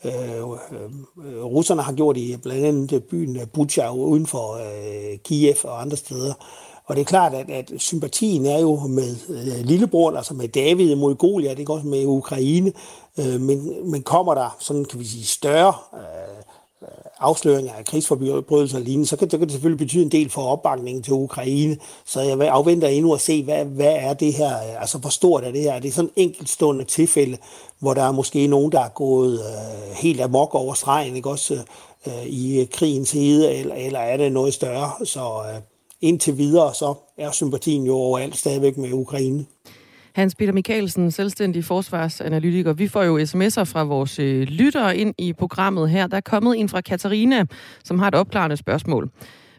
Øh, 0.06 0.12
øh, 0.12 1.43
russerne 1.43 1.82
har 1.82 1.93
gjort 1.93 2.18
i 2.18 2.38
blandt 2.43 2.66
andet 2.66 3.04
byen 3.04 3.39
Bucha 3.54 3.93
uden 3.93 4.26
for 4.28 4.54
øh, 4.54 5.18
Kiev 5.24 5.56
og 5.64 5.82
andre 5.82 5.97
steder. 5.97 6.34
Og 6.86 6.95
det 6.95 7.02
er 7.02 7.06
klart, 7.06 7.34
at, 7.34 7.50
at 7.50 7.72
sympatien 7.78 8.45
er 8.45 8.60
jo 8.60 8.80
med 8.80 9.16
øh, 9.30 9.66
lillebror, 9.66 10.12
altså 10.12 10.34
med 10.34 10.47
David 10.47 10.95
mod 10.95 11.16
Goliath, 11.16 11.62
er 11.62 11.66
også 11.70 11.88
med 11.88 12.06
Ukraine. 12.06 12.72
Øh, 13.20 13.41
men, 13.41 13.91
men 13.91 14.04
kommer 14.04 14.34
der 14.34 14.58
sådan, 14.60 14.86
kan 14.86 15.00
vi 15.00 15.06
sige, 15.06 15.26
større 15.26 15.74
øh, 15.93 16.43
Øh, 16.82 16.88
afsløringer 17.19 17.73
af 17.73 17.86
krigsforbrydelser 17.86 18.77
og 18.77 18.84
lignende, 18.84 19.07
så 19.07 19.15
kan, 19.15 19.27
det, 19.27 19.39
kan 19.39 19.47
det 19.47 19.51
selvfølgelig 19.51 19.77
betyde 19.77 20.03
en 20.03 20.11
del 20.11 20.30
for 20.30 20.41
opbakningen 20.41 21.03
til 21.03 21.13
Ukraine. 21.13 21.77
Så 22.05 22.21
jeg 22.21 22.41
afventer 22.41 22.88
endnu 22.88 23.13
at 23.13 23.21
se, 23.21 23.43
hvad, 23.43 23.65
hvad 23.65 23.93
er 23.99 24.13
det 24.13 24.34
her, 24.34 24.55
øh, 24.55 24.82
altså 24.82 24.97
hvor 24.97 25.09
stort 25.09 25.43
er 25.43 25.51
det 25.51 25.61
her? 25.61 25.73
Er 25.73 25.80
det 25.80 25.93
sådan 25.93 26.11
et 26.15 26.23
enkeltstående 26.23 26.84
tilfælde, 26.84 27.38
hvor 27.80 27.93
der 27.93 28.03
er 28.03 28.11
måske 28.11 28.47
nogen, 28.47 28.71
der 28.71 28.80
er 28.80 28.89
gået 28.89 29.34
øh, 29.34 29.95
helt 29.95 30.21
amok 30.21 30.55
over 30.55 30.73
stregen, 30.73 31.15
ikke 31.15 31.30
også 31.30 31.53
øh, 31.53 31.59
øh 32.07 32.25
i 32.25 32.67
krigens 32.71 33.11
hede, 33.11 33.53
eller, 33.53 33.75
eller 33.75 33.99
er 33.99 34.17
det 34.17 34.32
noget 34.32 34.53
større? 34.53 35.05
Så 35.05 35.41
øh, 35.53 35.61
indtil 36.01 36.38
videre, 36.38 36.73
så 36.73 36.93
er 37.17 37.32
sympatien 37.32 37.86
jo 37.86 37.95
overalt 37.95 38.38
stadigvæk 38.38 38.77
med 38.77 38.93
Ukraine. 38.93 39.45
Hans 40.20 40.36
Peter 40.36 40.53
Mikkelsen, 40.53 41.11
selvstændig 41.11 41.65
forsvarsanalytiker. 41.65 42.74
Vi 42.74 42.88
får 42.88 43.03
jo 43.03 43.20
sms'er 43.20 43.63
fra 43.63 43.84
vores 43.84 44.20
øh, 44.20 44.41
lyttere 44.41 44.97
ind 44.97 45.13
i 45.17 45.34
programmet 45.34 45.89
her. 45.89 46.07
Der 46.07 46.17
er 46.17 46.22
kommet 46.22 46.59
en 46.59 46.70
fra 46.70 46.82
Katarina, 46.82 47.45
som 47.84 47.99
har 47.99 48.07
et 48.07 48.15
opklarende 48.15 48.57
spørgsmål. 48.57 49.09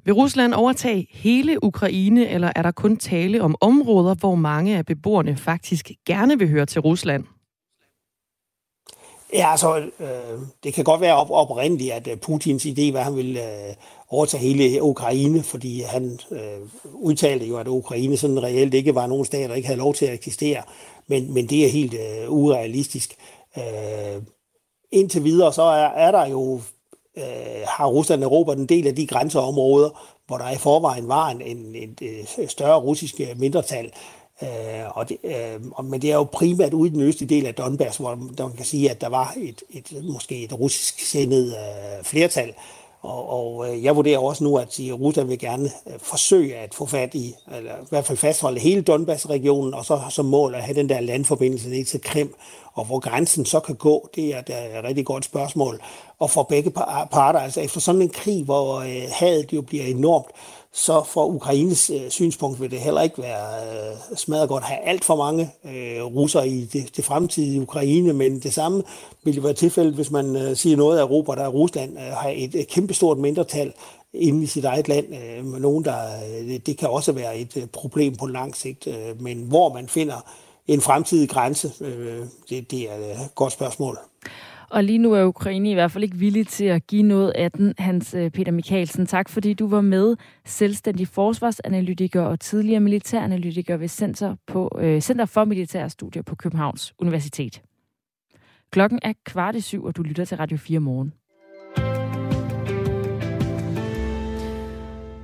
Vil 0.04 0.14
Rusland 0.14 0.54
overtage 0.54 1.06
hele 1.10 1.64
Ukraine, 1.64 2.28
eller 2.28 2.52
er 2.56 2.62
der 2.62 2.70
kun 2.70 2.96
tale 2.96 3.42
om 3.42 3.54
områder, 3.60 4.14
hvor 4.14 4.34
mange 4.34 4.76
af 4.76 4.86
beboerne 4.86 5.36
faktisk 5.36 5.90
gerne 6.06 6.38
vil 6.38 6.48
høre 6.48 6.66
til 6.66 6.80
Rusland? 6.80 7.24
Ja, 9.32 9.50
altså, 9.50 9.76
øh, 9.76 10.40
det 10.64 10.74
kan 10.74 10.84
godt 10.84 11.00
være 11.00 11.16
op- 11.16 11.30
oprindeligt, 11.30 11.92
at 11.92 12.08
øh, 12.08 12.16
Putins 12.16 12.66
idé 12.66 12.92
var, 12.92 12.98
at 12.98 13.04
han 13.04 13.16
ville 13.16 13.68
øh, 13.68 13.74
overtage 14.08 14.42
hele 14.42 14.82
Ukraine, 14.82 15.42
fordi 15.42 15.80
han 15.80 16.18
øh, 16.30 16.68
udtalte 16.94 17.46
jo, 17.46 17.56
at 17.56 17.68
Ukraine 17.68 18.16
sådan 18.16 18.42
reelt 18.42 18.74
ikke 18.74 18.94
var 18.94 19.06
nogen 19.06 19.24
stat, 19.24 19.50
der 19.50 19.56
ikke 19.56 19.68
havde 19.68 19.78
lov 19.78 19.94
til 19.94 20.06
at 20.06 20.14
eksistere. 20.14 20.62
Men, 21.06 21.34
men 21.34 21.46
det 21.46 21.64
er 21.64 21.68
helt 21.68 21.94
øh, 21.94 22.30
urealistisk. 22.32 23.16
Øh, 23.58 24.22
indtil 24.92 25.24
videre, 25.24 25.52
så 25.52 25.62
er, 25.62 25.86
er 25.86 26.10
der 26.10 26.26
jo, 26.26 26.60
øh, 27.16 27.62
har 27.66 27.86
Rusland 27.86 28.24
erobret 28.24 28.58
en 28.58 28.66
del 28.66 28.86
af 28.86 28.94
de 28.94 29.06
grænseområder, 29.06 30.16
hvor 30.26 30.38
der 30.38 30.50
i 30.50 30.56
forvejen 30.56 31.08
var 31.08 31.28
en, 31.28 31.42
en, 31.42 31.56
en, 31.56 31.96
en 32.02 32.26
øh, 32.38 32.48
større 32.48 32.80
russisk 32.80 33.20
øh, 33.20 33.38
mindretal. 33.40 33.92
Øh, 34.42 34.96
og 34.96 35.08
det, 35.08 35.16
øh, 35.24 35.84
men 35.84 36.02
det 36.02 36.10
er 36.10 36.14
jo 36.14 36.24
primært 36.24 36.74
ude 36.74 36.90
i 36.90 36.92
den 36.92 37.00
østlige 37.00 37.34
del 37.34 37.46
af 37.46 37.54
Donbass, 37.54 37.96
hvor 37.96 38.14
man 38.14 38.56
kan 38.56 38.64
sige, 38.64 38.90
at 38.90 39.00
der 39.00 39.08
var 39.08 39.34
et, 39.36 39.62
et 39.70 40.04
måske 40.04 40.44
et 40.44 40.52
russisk 40.52 41.00
sendet 41.00 41.46
øh, 41.46 42.04
flertal. 42.04 42.54
Og, 43.02 43.28
og 43.30 43.68
øh, 43.68 43.84
jeg 43.84 43.96
vurderer 43.96 44.18
også 44.18 44.44
nu, 44.44 44.56
at 44.56 44.80
Rusland 44.80 45.28
vil 45.28 45.38
gerne 45.38 45.70
øh, 45.86 45.92
forsøge 45.98 46.56
at 46.56 46.74
få 46.74 46.86
fat 46.86 47.14
i, 47.14 47.34
eller 47.56 47.72
i 47.72 47.86
hvert 47.88 48.06
fald 48.06 48.18
fastholde 48.18 48.60
hele 48.60 48.82
Donbass-regionen, 48.82 49.74
og 49.74 49.84
så 49.84 50.00
som 50.10 50.26
mål 50.26 50.54
at 50.54 50.62
have 50.62 50.74
den 50.74 50.88
der 50.88 51.00
landforbindelse 51.00 51.68
ned 51.68 51.84
til 51.84 52.00
Krim. 52.00 52.34
Og 52.74 52.84
hvor 52.84 52.98
grænsen 52.98 53.44
så 53.44 53.60
kan 53.60 53.74
gå, 53.74 54.08
det 54.14 54.34
er 54.34 54.38
et 54.38 54.84
rigtig 54.84 55.06
godt 55.06 55.24
spørgsmål. 55.24 55.80
Og 56.18 56.30
for 56.30 56.42
begge 56.42 56.70
parter, 56.70 57.40
altså 57.40 57.60
efter 57.60 57.80
sådan 57.80 58.02
en 58.02 58.08
krig, 58.08 58.44
hvor 58.44 58.76
øh, 58.76 59.02
hadet 59.10 59.52
jo 59.52 59.62
bliver 59.62 59.84
enormt, 59.84 60.26
så 60.72 61.02
fra 61.04 61.26
Ukraines 61.26 61.90
øh, 61.90 62.10
synspunkt 62.10 62.60
vil 62.60 62.70
det 62.70 62.80
heller 62.80 63.00
ikke 63.00 63.22
være 63.22 63.90
øh, 63.90 64.16
smadret 64.16 64.48
godt 64.48 64.62
at 64.62 64.68
have 64.68 64.80
alt 64.80 65.04
for 65.04 65.16
mange 65.16 65.50
øh, 65.64 66.04
russere 66.04 66.48
i 66.48 66.64
det, 66.64 66.96
det 66.96 67.04
fremtidige 67.04 67.62
Ukraine, 67.62 68.12
men 68.12 68.40
det 68.40 68.54
samme 68.54 68.82
vil 69.24 69.36
jo 69.36 69.42
være 69.42 69.52
tilfældet, 69.52 69.94
hvis 69.94 70.10
man 70.10 70.36
øh, 70.36 70.56
siger 70.56 70.76
noget 70.76 70.98
af 70.98 71.02
Europa, 71.02 71.32
der 71.32 71.42
er 71.42 71.48
Rusland, 71.48 71.98
øh, 71.98 72.04
har 72.04 72.32
et, 72.34 72.54
et 72.54 72.68
kæmpestort 72.68 73.18
mindretal 73.18 73.72
inde 74.12 74.42
i 74.42 74.46
sit 74.46 74.64
eget 74.64 74.88
land. 74.88 75.06
Øh, 75.14 75.44
med 75.44 75.60
nogen, 75.60 75.84
der, 75.84 75.98
øh, 76.40 76.60
det 76.66 76.78
kan 76.78 76.88
også 76.88 77.12
være 77.12 77.38
et 77.38 77.56
øh, 77.56 77.66
problem 77.66 78.16
på 78.16 78.26
lang 78.26 78.56
sigt, 78.56 78.86
øh, 78.86 79.22
men 79.22 79.42
hvor 79.48 79.72
man 79.72 79.88
finder 79.88 80.30
en 80.68 80.80
fremtidig 80.80 81.28
grænse, 81.28 81.72
øh, 81.80 82.26
det, 82.50 82.70
det 82.70 82.90
er 82.90 82.96
et 82.96 83.34
godt 83.34 83.52
spørgsmål. 83.52 83.98
Og 84.70 84.84
lige 84.84 84.98
nu 84.98 85.12
er 85.12 85.24
Ukraine 85.24 85.70
i 85.70 85.74
hvert 85.74 85.90
fald 85.90 86.04
ikke 86.04 86.16
villig 86.16 86.46
til 86.46 86.64
at 86.64 86.86
give 86.86 87.02
noget 87.02 87.32
af 87.34 87.52
den. 87.52 87.74
Hans 87.78 88.14
øh, 88.14 88.30
Peter 88.30 88.52
Mikkelsen, 88.52 89.06
tak 89.06 89.28
fordi 89.28 89.54
du 89.54 89.68
var 89.68 89.80
med. 89.80 90.16
Selvstændig 90.44 91.08
forsvarsanalytiker 91.08 92.22
og 92.22 92.40
tidligere 92.40 92.80
militæranalytiker 92.80 93.76
ved 93.76 93.88
Center, 93.88 94.36
på, 94.46 94.78
øh, 94.80 95.00
Center 95.00 95.24
for 95.24 95.44
Militære 95.44 95.90
Studier 95.90 96.22
på 96.22 96.34
Københavns 96.34 96.94
Universitet. 96.98 97.62
Klokken 98.70 98.98
er 99.02 99.12
kvart 99.24 99.56
i 99.56 99.60
syv, 99.60 99.84
og 99.84 99.96
du 99.96 100.02
lytter 100.02 100.24
til 100.24 100.36
Radio 100.36 100.56
4 100.56 100.80
morgen. 100.80 101.12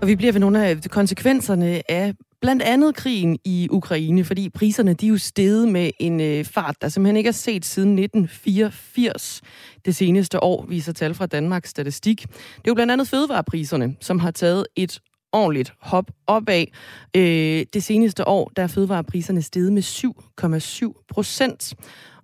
Og 0.03 0.09
vi 0.09 0.17
bliver 0.17 0.33
ved 0.33 0.41
nogle 0.41 0.67
af 0.67 0.77
konsekvenserne 0.91 1.91
af 1.91 2.15
blandt 2.41 2.63
andet 2.63 2.95
krigen 2.95 3.39
i 3.45 3.69
Ukraine, 3.71 4.25
fordi 4.25 4.49
priserne 4.49 4.95
de 4.95 5.07
er 5.07 5.11
jo 5.11 5.19
steget 5.19 5.69
med 5.69 5.91
en 6.01 6.21
øh, 6.21 6.45
fart, 6.45 6.77
der 6.81 6.89
simpelthen 6.89 7.17
ikke 7.17 7.29
er 7.29 7.33
set 7.33 7.65
siden 7.65 7.99
1984. 7.99 9.43
Det 9.85 9.97
seneste 9.97 10.43
år 10.43 10.67
viser 10.69 10.93
tal 10.93 11.15
fra 11.15 11.27
Danmarks 11.27 11.71
Statistik. 11.71 12.23
Det 12.23 12.35
er 12.57 12.69
jo 12.69 12.75
blandt 12.75 12.93
andet 12.93 13.09
fødevarepriserne, 13.09 13.97
som 14.01 14.19
har 14.19 14.31
taget 14.31 14.67
et 14.77 15.01
ordentligt 15.33 15.73
hop 15.81 16.11
opad. 16.27 16.65
Øh, 17.17 17.67
det 17.73 17.83
seneste 17.83 18.29
år, 18.29 18.53
der 18.57 18.63
er 18.63 18.67
fødevarepriserne 18.67 19.43
steget 19.43 19.73
med 19.73 19.83
7,7 19.83 21.05
procent. 21.09 21.75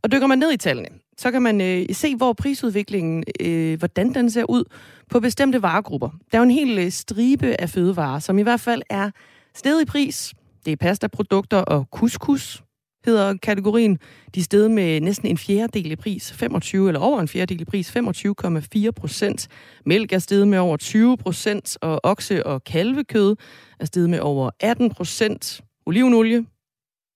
Og 0.02 0.12
dykker 0.12 0.26
man 0.26 0.38
ned 0.38 0.52
i 0.52 0.56
tallene, 0.56 0.88
så 1.16 1.30
kan 1.30 1.42
man 1.42 1.60
øh, 1.60 1.86
se, 1.92 2.16
hvor 2.16 2.32
prisudviklingen, 2.32 3.24
øh, 3.40 3.78
hvordan 3.78 4.14
den 4.14 4.30
ser 4.30 4.50
ud 4.50 4.64
på 5.10 5.20
bestemte 5.20 5.62
varegrupper. 5.62 6.08
Der 6.08 6.38
er 6.38 6.38
jo 6.38 6.42
en 6.42 6.50
hel 6.50 6.78
øh, 6.78 6.90
stribe 6.90 7.60
af 7.60 7.70
fødevarer, 7.70 8.18
som 8.18 8.38
i 8.38 8.42
hvert 8.42 8.60
fald 8.60 8.82
er 8.90 9.10
steget 9.54 9.82
i 9.82 9.84
pris. 9.84 10.34
Det 10.64 10.72
er 10.72 10.76
pastaprodukter 10.76 11.58
og 11.58 11.86
couscous, 11.90 12.62
hedder 13.04 13.36
kategorien. 13.36 13.98
De 14.34 14.40
er 14.40 14.44
steget 14.44 14.70
med 14.70 15.00
næsten 15.00 15.28
en 15.28 15.38
fjerdedel 15.38 15.90
i 15.90 15.96
pris, 15.96 16.32
25 16.32 16.88
eller 16.88 17.00
over 17.00 17.20
en 17.20 17.28
fjerdedel 17.28 17.60
i 17.60 17.64
pris, 17.64 17.96
25,4 17.96 18.90
procent. 18.90 19.48
Mælk 19.86 20.12
er 20.12 20.18
steget 20.18 20.48
med 20.48 20.58
over 20.58 20.76
20 20.76 21.16
procent, 21.16 21.78
og 21.80 22.00
okse- 22.04 22.46
og 22.46 22.64
kalvekød 22.64 23.36
er 23.80 23.84
steget 23.84 24.10
med 24.10 24.20
over 24.20 24.50
18 24.60 24.90
procent. 24.90 25.60
Olivenolie 25.86 26.46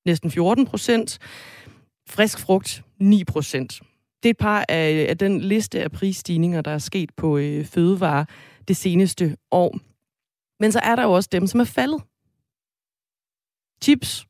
næsten 0.07 0.31
14 0.31 0.67
procent. 0.67 1.19
Frisk 2.09 2.39
frugt 2.39 2.83
9 3.01 3.25
procent. 3.25 3.81
Det 4.23 4.29
er 4.29 4.31
et 4.31 4.39
par 4.39 4.65
af, 4.69 5.07
af 5.09 5.19
den 5.19 5.41
liste 5.41 5.83
af 5.83 5.93
prisstigninger, 5.93 6.61
der 6.61 6.71
er 6.71 6.79
sket 6.79 7.11
på 7.17 7.39
øh, 7.39 7.65
fødevarer 7.65 8.25
det 8.69 8.77
seneste 8.77 9.37
år. 9.51 9.79
Men 10.61 10.73
så 10.73 10.81
er 10.83 10.97
der 10.97 11.03
jo 11.03 11.13
også 11.13 11.29
dem, 11.33 11.47
som 11.47 11.61
er 11.61 11.65
faldet. 11.65 12.03
Chips 13.83 14.27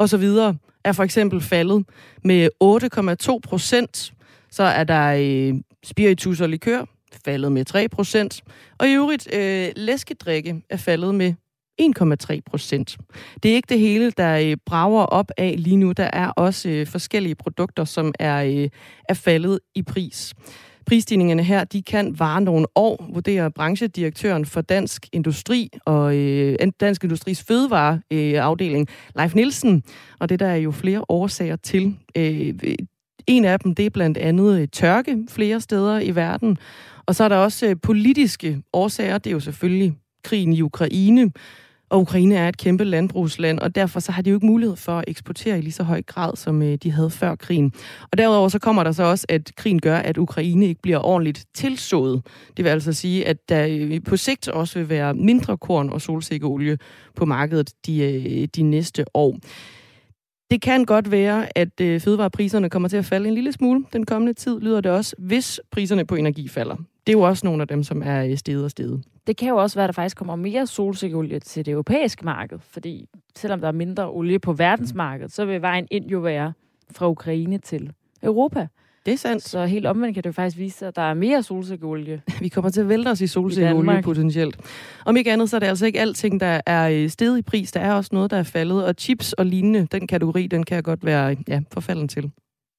og 0.00 0.08
så 0.08 0.16
videre 0.16 0.56
er 0.84 0.92
for 0.92 1.02
eksempel 1.02 1.40
faldet 1.40 1.84
med 2.24 2.48
8,2 2.64 3.38
procent. 3.48 4.12
Så 4.50 4.62
er 4.62 4.84
der 4.84 5.16
øh, 5.18 5.54
spiritus 5.84 6.40
og 6.40 6.48
likør 6.48 6.84
faldet 7.24 7.52
med 7.52 7.64
3 7.64 7.88
procent. 7.88 8.42
Og 8.78 8.88
i 8.88 8.92
øvrigt, 8.92 9.34
øh, 9.34 9.68
læskedrikke 9.76 10.62
er 10.70 10.76
faldet 10.76 11.14
med 11.14 11.34
1,3 11.82 12.40
procent. 12.46 12.98
Det 13.42 13.50
er 13.50 13.54
ikke 13.54 13.68
det 13.68 13.78
hele, 13.78 14.10
der 14.10 14.36
øh, 14.36 14.56
brager 14.66 15.02
op 15.02 15.30
af 15.36 15.54
lige 15.58 15.76
nu. 15.76 15.92
Der 15.92 16.10
er 16.12 16.28
også 16.28 16.68
øh, 16.68 16.86
forskellige 16.86 17.34
produkter, 17.34 17.84
som 17.84 18.14
er, 18.18 18.44
øh, 18.44 18.68
er 19.08 19.14
faldet 19.14 19.60
i 19.74 19.82
pris. 19.82 20.34
Prisstigningerne 20.90 21.42
her, 21.42 21.64
de 21.64 21.82
kan 21.82 22.18
vare 22.18 22.40
nogle 22.40 22.66
år, 22.74 23.10
vurderer 23.12 23.48
branchedirektøren 23.48 24.46
for 24.46 24.60
Dansk 24.60 25.06
Industri 25.12 25.68
og 25.84 26.16
øh, 26.16 26.56
Dansk 26.80 27.04
Industris 27.04 27.42
fødevareafdeling, 27.42 28.88
øh, 28.90 29.20
Leif 29.20 29.34
Nielsen. 29.34 29.82
Og 30.18 30.28
det 30.28 30.40
der 30.40 30.46
er 30.46 30.56
jo 30.56 30.70
flere 30.70 31.04
årsager 31.08 31.56
til. 31.56 31.96
Øh, 32.16 32.54
en 33.26 33.44
af 33.44 33.60
dem, 33.60 33.74
det 33.74 33.86
er 33.86 33.90
blandt 33.90 34.18
andet 34.18 34.60
øh, 34.60 34.68
tørke 34.68 35.18
flere 35.28 35.60
steder 35.60 36.00
i 36.00 36.14
verden. 36.14 36.58
Og 37.06 37.14
så 37.14 37.24
er 37.24 37.28
der 37.28 37.36
også 37.36 37.66
øh, 37.66 37.76
politiske 37.82 38.62
årsager. 38.72 39.18
Det 39.18 39.30
er 39.30 39.34
jo 39.34 39.40
selvfølgelig 39.40 39.94
krigen 40.24 40.52
i 40.52 40.62
Ukraine, 40.62 41.32
og 41.90 42.00
Ukraine 42.00 42.36
er 42.36 42.48
et 42.48 42.56
kæmpe 42.56 42.84
landbrugsland, 42.84 43.58
og 43.58 43.74
derfor 43.74 44.00
så 44.00 44.12
har 44.12 44.22
de 44.22 44.30
jo 44.30 44.36
ikke 44.36 44.46
mulighed 44.46 44.76
for 44.76 44.98
at 44.98 45.04
eksportere 45.08 45.58
i 45.58 45.60
lige 45.60 45.72
så 45.72 45.82
høj 45.82 46.02
grad, 46.02 46.36
som 46.36 46.62
øh, 46.62 46.78
de 46.82 46.90
havde 46.90 47.10
før 47.10 47.34
krigen. 47.34 47.72
Og 48.12 48.18
derudover 48.18 48.48
så 48.48 48.58
kommer 48.58 48.84
der 48.84 48.92
så 48.92 49.02
også, 49.02 49.26
at 49.28 49.52
krigen 49.56 49.80
gør, 49.80 49.96
at 49.96 50.18
Ukraine 50.18 50.66
ikke 50.66 50.82
bliver 50.82 50.98
ordentligt 50.98 51.44
tilsået. 51.54 52.22
Det 52.56 52.64
vil 52.64 52.70
altså 52.70 52.92
sige, 52.92 53.26
at 53.26 53.48
der 53.48 53.66
øh, 53.70 54.02
på 54.04 54.16
sigt 54.16 54.48
også 54.48 54.78
vil 54.78 54.88
være 54.88 55.14
mindre 55.14 55.58
korn 55.58 55.90
og 55.90 56.00
solsikkeolie 56.00 56.78
på 57.16 57.24
markedet 57.24 57.72
de, 57.86 58.02
øh, 58.02 58.48
de 58.56 58.62
næste 58.62 59.04
år. 59.14 59.38
Det 60.50 60.62
kan 60.62 60.84
godt 60.84 61.10
være, 61.10 61.58
at 61.58 61.80
øh, 61.80 62.00
fødevarepriserne 62.00 62.70
kommer 62.70 62.88
til 62.88 62.96
at 62.96 63.04
falde 63.04 63.28
en 63.28 63.34
lille 63.34 63.52
smule 63.52 63.84
den 63.92 64.06
kommende 64.06 64.32
tid, 64.32 64.60
lyder 64.60 64.80
det 64.80 64.92
også, 64.92 65.16
hvis 65.18 65.60
priserne 65.70 66.04
på 66.04 66.14
energi 66.14 66.48
falder. 66.48 66.76
Det 66.76 67.12
er 67.12 67.18
jo 67.18 67.20
også 67.20 67.46
nogle 67.46 67.62
af 67.62 67.68
dem, 67.68 67.82
som 67.82 68.02
er 68.04 68.24
øh, 68.24 68.36
steget 68.36 68.64
og 68.64 68.70
steget. 68.70 69.02
Det 69.26 69.36
kan 69.36 69.48
jo 69.48 69.56
også 69.56 69.76
være, 69.76 69.84
at 69.84 69.88
der 69.88 69.92
faktisk 69.92 70.16
kommer 70.16 70.36
mere 70.36 70.66
solsikkeolie 70.66 71.38
til 71.38 71.66
det 71.66 71.72
europæiske 71.72 72.24
marked, 72.24 72.58
fordi 72.58 73.08
selvom 73.36 73.60
der 73.60 73.68
er 73.68 73.72
mindre 73.72 74.10
olie 74.10 74.38
på 74.38 74.52
verdensmarkedet, 74.52 75.32
så 75.32 75.44
vil 75.44 75.62
vejen 75.62 75.86
ind 75.90 76.06
jo 76.06 76.18
være 76.18 76.52
fra 76.90 77.08
Ukraine 77.08 77.58
til 77.58 77.92
Europa. 78.22 78.66
Det 79.06 79.12
er 79.12 79.16
sandt. 79.16 79.42
Så 79.42 79.66
helt 79.66 79.86
omvendt 79.86 80.14
kan 80.14 80.24
det 80.24 80.34
faktisk 80.34 80.58
vise 80.58 80.78
sig, 80.78 80.88
at 80.88 80.96
der 80.96 81.02
er 81.02 81.14
mere 81.14 81.42
solsikkeolie. 81.42 82.22
Vi 82.40 82.48
kommer 82.48 82.70
til 82.70 82.80
at 82.80 82.88
vælte 82.88 83.08
os 83.08 83.20
i 83.20 83.26
solsikkeolie 83.26 84.02
potentielt. 84.02 84.60
Om 85.06 85.16
ikke 85.16 85.32
andet, 85.32 85.50
så 85.50 85.56
er 85.56 85.60
det 85.60 85.66
altså 85.66 85.86
ikke 85.86 86.00
alting, 86.00 86.40
der 86.40 86.60
er 86.66 86.88
øh, 86.88 87.08
steget 87.08 87.38
i 87.38 87.42
pris. 87.42 87.72
Der 87.72 87.80
er 87.80 87.92
også 87.92 88.10
noget, 88.12 88.30
der 88.30 88.36
er 88.36 88.42
faldet. 88.42 88.84
Og 88.84 88.94
chips 88.98 89.32
og 89.32 89.46
lignende, 89.46 89.88
den 89.92 90.06
kategori, 90.06 90.46
den 90.46 90.64
kan 90.64 90.74
jeg 90.74 90.84
godt 90.84 91.04
være 91.04 91.36
ja, 91.48 91.60
forfalden 91.72 92.08
til. 92.08 92.30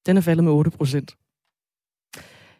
Den 0.06 0.16
er 0.16 0.20
faldet 0.20 0.44
med 0.44 0.52
8 0.52 0.70
procent. 0.70 1.16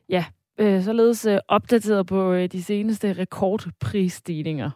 Ja, 0.09 0.25
øh, 0.59 0.83
således 0.83 1.27
øh, 1.27 1.39
opdateret 1.49 2.07
på 2.07 2.33
øh, 2.33 2.49
de 2.53 2.63
seneste 2.63 3.13
rekordprisstigninger. 3.13 4.71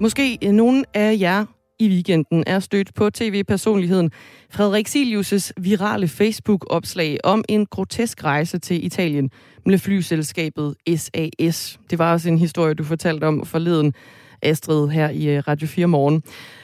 Måske 0.00 0.38
øh, 0.44 0.52
nogen 0.52 0.84
af 0.94 1.16
jer 1.20 1.44
i 1.78 1.88
weekenden 1.88 2.44
er 2.46 2.60
stødt 2.60 2.94
på 2.94 3.10
tv-personligheden 3.10 4.10
Frederik 4.50 4.88
Silius' 4.88 5.50
virale 5.56 6.08
Facebook-opslag 6.08 7.18
om 7.24 7.44
en 7.48 7.66
grotesk 7.66 8.24
rejse 8.24 8.58
til 8.58 8.86
Italien 8.86 9.30
med 9.66 9.78
flyselskabet 9.78 10.74
SAS. 10.96 11.78
Det 11.90 11.98
var 11.98 12.12
også 12.12 12.28
en 12.28 12.38
historie, 12.38 12.74
du 12.74 12.84
fortalte 12.84 13.24
om 13.24 13.46
forleden, 13.46 13.94
Astrid, 14.42 14.88
her 14.88 15.10
i 15.10 15.28
øh, 15.28 15.42
Radio 15.48 15.68
4 15.68 15.86
Morgen. 15.86 16.22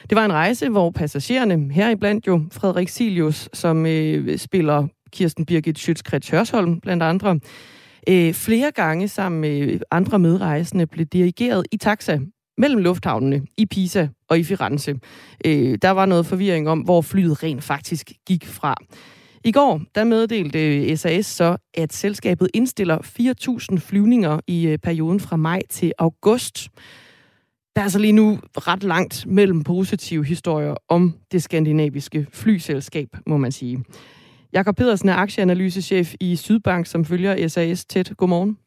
Det 0.09 0.15
var 0.15 0.25
en 0.25 0.33
rejse, 0.33 0.69
hvor 0.69 0.91
passagererne, 0.91 1.73
heriblandt 1.73 2.27
jo 2.27 2.41
Frederik 2.51 2.89
Silius, 2.89 3.49
som 3.53 3.85
øh, 3.85 4.37
spiller 4.37 4.87
Kirsten 5.11 5.45
Birgit 5.45 5.79
Schütz 5.79 6.31
Hørsholm, 6.31 6.79
blandt 6.79 7.03
andre, 7.03 7.39
øh, 8.09 8.33
flere 8.33 8.71
gange 8.71 9.07
sammen 9.07 9.41
med 9.41 9.79
andre 9.91 10.19
medrejsende 10.19 10.87
blev 10.87 11.05
dirigeret 11.05 11.65
i 11.71 11.77
taxa 11.77 12.19
mellem 12.57 12.81
lufthavnene 12.81 13.41
i 13.57 13.65
Pisa 13.65 14.07
og 14.29 14.39
i 14.39 14.43
Firenze. 14.43 14.99
Øh, 15.45 15.77
der 15.81 15.89
var 15.89 16.05
noget 16.05 16.25
forvirring 16.25 16.69
om, 16.69 16.79
hvor 16.79 17.01
flyet 17.01 17.43
rent 17.43 17.63
faktisk 17.63 18.11
gik 18.27 18.45
fra. 18.45 18.75
I 19.43 19.51
går 19.51 19.81
der 19.95 20.03
meddelte 20.03 20.77
øh, 20.77 20.97
SAS 20.97 21.25
så, 21.25 21.57
at 21.73 21.93
selskabet 21.93 22.49
indstiller 22.53 22.97
4.000 23.73 23.79
flyvninger 23.79 24.39
i 24.47 24.67
øh, 24.67 24.77
perioden 24.77 25.19
fra 25.19 25.35
maj 25.35 25.61
til 25.69 25.93
august. 25.97 26.69
Der 27.75 27.81
er 27.81 27.83
altså 27.83 27.99
lige 27.99 28.13
nu 28.13 28.39
ret 28.57 28.83
langt 28.83 29.25
mellem 29.27 29.63
positive 29.63 30.25
historier 30.25 30.75
om 30.87 31.15
det 31.31 31.43
skandinaviske 31.43 32.27
flyselskab, 32.33 33.09
må 33.27 33.37
man 33.37 33.51
sige. 33.51 33.83
Jakob 34.53 34.75
Pedersen 34.75 35.09
er 35.09 35.15
aktieanalysechef 35.15 36.13
i 36.19 36.35
Sydbank, 36.35 36.85
som 36.85 37.05
følger 37.05 37.47
SAS 37.47 37.85
tæt. 37.85 38.11
Godmorgen. 38.17 38.57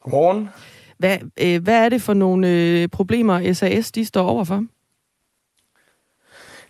Godmorgen. 0.00 0.48
Hvad, 0.98 1.18
øh, 1.40 1.62
hvad 1.62 1.84
er 1.84 1.88
det 1.88 2.02
for 2.02 2.14
nogle 2.14 2.48
øh, 2.48 2.88
problemer, 2.88 3.52
SAS 3.52 3.92
de 3.92 4.04
står 4.04 4.28
overfor? 4.28 4.64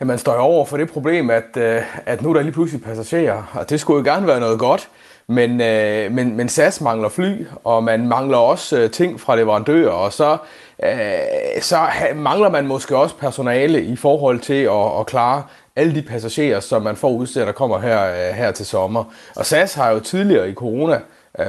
Ja, 0.01 0.05
man 0.05 0.18
står 0.18 0.33
over 0.33 0.64
for 0.64 0.76
det 0.76 0.91
problem, 0.91 1.31
at, 1.31 1.57
øh, 1.57 1.83
at 2.07 2.22
nu 2.22 2.31
er 2.31 2.35
der 2.35 2.43
lige 2.43 2.53
pludselig 2.53 2.83
passagerer, 2.83 3.43
og 3.55 3.70
det 3.70 3.81
skulle 3.81 3.99
jo 3.99 4.14
gerne 4.14 4.26
være 4.26 4.41
noget 4.41 4.59
godt, 4.59 4.91
men, 5.29 5.61
øh, 5.61 6.12
men, 6.12 6.37
men 6.37 6.49
SAS 6.49 6.81
mangler 6.81 7.09
fly, 7.09 7.47
og 7.64 7.85
man 7.85 8.09
mangler 8.09 8.39
også 8.39 8.79
øh, 8.79 8.91
ting 8.91 9.20
fra 9.20 9.37
leverandører, 9.37 9.91
og 9.91 10.12
så, 10.12 10.37
øh, 10.83 11.62
så 11.62 11.87
mangler 12.14 12.51
man 12.51 12.66
måske 12.66 12.97
også 12.97 13.16
personale 13.16 13.83
i 13.85 13.97
forhold 13.97 14.41
til 14.41 14.62
at, 14.62 15.01
at 15.01 15.07
klare 15.07 15.43
alle 15.76 15.95
de 15.95 16.03
passagerer, 16.03 16.61
som 16.61 16.83
man 16.83 16.97
får 16.97 17.11
udstedt, 17.11 17.47
der 17.47 17.53
kommer 17.53 17.79
her, 17.79 18.05
øh, 18.05 18.35
her 18.35 18.53
til 18.53 18.66
sommer. 18.66 19.05
Og 19.37 19.47
SAS 19.47 19.74
har 19.74 19.91
jo 19.91 20.01
tidligere 20.01 20.51
i 20.51 20.55
corona 20.55 20.95
øh, 20.95 21.01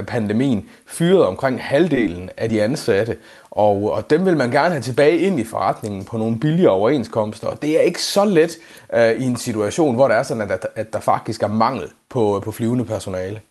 pandemien, 0.08 0.70
fyrede 0.88 1.28
omkring 1.28 1.64
halvdelen 1.64 2.30
af 2.38 2.50
de 2.50 2.64
ansatte, 2.64 3.18
og, 3.52 3.92
og 3.92 4.10
dem 4.10 4.26
vil 4.26 4.38
man 4.38 4.52
gerne 4.52 4.70
have 4.70 4.82
tilbage 4.82 5.18
ind 5.18 5.40
i 5.40 5.44
forretningen 5.44 6.06
på 6.06 6.18
nogle 6.18 6.40
billigere 6.40 6.72
overenskomster, 6.72 7.48
og 7.48 7.62
det 7.62 7.78
er 7.78 7.82
ikke 7.82 8.02
så 8.02 8.26
let 8.26 8.58
øh, 8.94 9.12
i 9.12 9.24
en 9.24 9.36
situation, 9.36 9.96
hvor 9.96 10.08
der 10.08 10.16
er 10.16 10.24
sådan, 10.24 10.52
at, 10.52 10.68
at 10.76 10.94
der 10.94 11.00
faktisk 11.00 11.44
er 11.44 11.48
mangel 11.48 11.88
på, 12.10 12.42
på 12.44 12.52
flyvende 12.52 12.86
personale. 12.86 13.42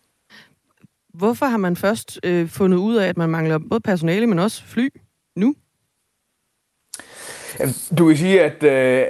Hvorfor 1.14 1.46
har 1.46 1.56
man 1.56 1.76
først 1.76 2.20
øh, 2.22 2.48
fundet 2.48 2.78
ud 2.78 2.96
af, 2.96 3.08
at 3.08 3.16
man 3.16 3.30
mangler 3.30 3.58
både 3.70 3.80
personale, 3.80 4.26
men 4.26 4.38
også 4.38 4.64
fly 4.64 4.88
nu? 5.36 5.54
Du 7.98 8.06
kan 8.06 8.16
sige, 8.16 8.42
at 8.42 8.62
øh, 8.62 9.06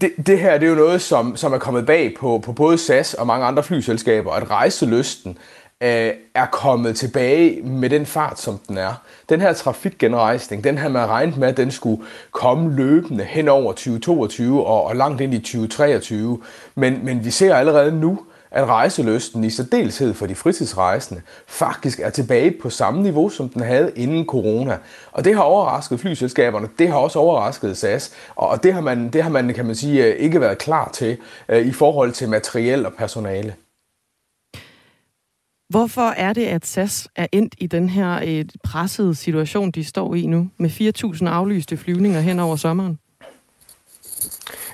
det, 0.00 0.12
det 0.26 0.40
her 0.40 0.58
det 0.58 0.66
er 0.66 0.70
jo 0.70 0.76
noget, 0.76 1.02
som, 1.02 1.36
som 1.36 1.52
er 1.52 1.58
kommet 1.58 1.86
bag 1.86 2.14
på, 2.20 2.38
på 2.44 2.52
både 2.52 2.78
SAS 2.78 3.14
og 3.14 3.26
mange 3.26 3.46
andre 3.46 3.62
flyselskaber, 3.62 4.32
at 4.32 4.50
rejselysten 4.50 5.38
øh, 5.82 6.12
er 6.34 6.46
kommet 6.46 6.96
tilbage 6.96 7.62
med 7.62 7.90
den 7.90 8.06
fart, 8.06 8.40
som 8.40 8.58
den 8.68 8.78
er. 8.78 9.02
Den 9.28 9.40
her 9.40 9.52
trafikgenrejsning, 9.52 10.64
den 10.64 10.78
har 10.78 10.88
man 10.88 11.08
regnet 11.08 11.36
med, 11.36 11.48
at 11.48 11.56
den 11.56 11.70
skulle 11.70 12.02
komme 12.30 12.76
løbende 12.76 13.24
hen 13.24 13.48
over 13.48 13.72
2022 13.72 14.66
og, 14.66 14.84
og 14.84 14.96
langt 14.96 15.20
ind 15.20 15.34
i 15.34 15.38
2023. 15.38 16.40
Men, 16.74 17.04
men 17.04 17.24
vi 17.24 17.30
ser 17.30 17.54
allerede 17.54 17.92
nu, 17.92 18.18
at 18.50 18.66
rejseløsten 18.66 19.44
i 19.44 19.50
særdeleshed 19.50 20.14
for 20.14 20.26
de 20.26 20.34
fritidsrejsende 20.34 21.22
faktisk 21.46 22.00
er 22.00 22.10
tilbage 22.10 22.50
på 22.62 22.70
samme 22.70 23.02
niveau, 23.02 23.28
som 23.28 23.48
den 23.48 23.62
havde 23.62 23.92
inden 23.96 24.26
corona. 24.26 24.78
Og 25.12 25.24
det 25.24 25.34
har 25.34 25.42
overrasket 25.42 26.00
flyselskaberne, 26.00 26.68
det 26.78 26.88
har 26.88 26.96
også 26.96 27.18
overrasket 27.18 27.76
SAS, 27.76 28.12
og 28.36 28.62
det 28.62 28.74
har 28.74 28.80
man, 28.80 29.10
det 29.10 29.22
har 29.22 29.30
man 29.30 29.54
kan 29.54 29.66
man 29.66 29.74
sige, 29.74 30.04
øh, 30.04 30.16
ikke 30.16 30.40
været 30.40 30.58
klar 30.58 30.90
til 30.94 31.16
øh, 31.48 31.66
i 31.66 31.72
forhold 31.72 32.12
til 32.12 32.28
materiel 32.28 32.86
og 32.86 32.92
personale. 32.92 33.54
Hvorfor 35.68 36.10
er 36.10 36.32
det, 36.32 36.44
at 36.44 36.66
SAS 36.66 37.08
er 37.16 37.26
endt 37.32 37.54
i 37.58 37.66
den 37.66 37.88
her 37.88 38.20
øh, 38.26 38.44
pressede 38.64 39.14
situation, 39.14 39.70
de 39.70 39.84
står 39.84 40.14
i 40.14 40.26
nu, 40.26 40.50
med 40.58 40.70
4.000 40.70 41.26
aflyste 41.26 41.76
flyvninger 41.76 42.20
hen 42.20 42.38
over 42.38 42.56
sommeren? 42.56 42.98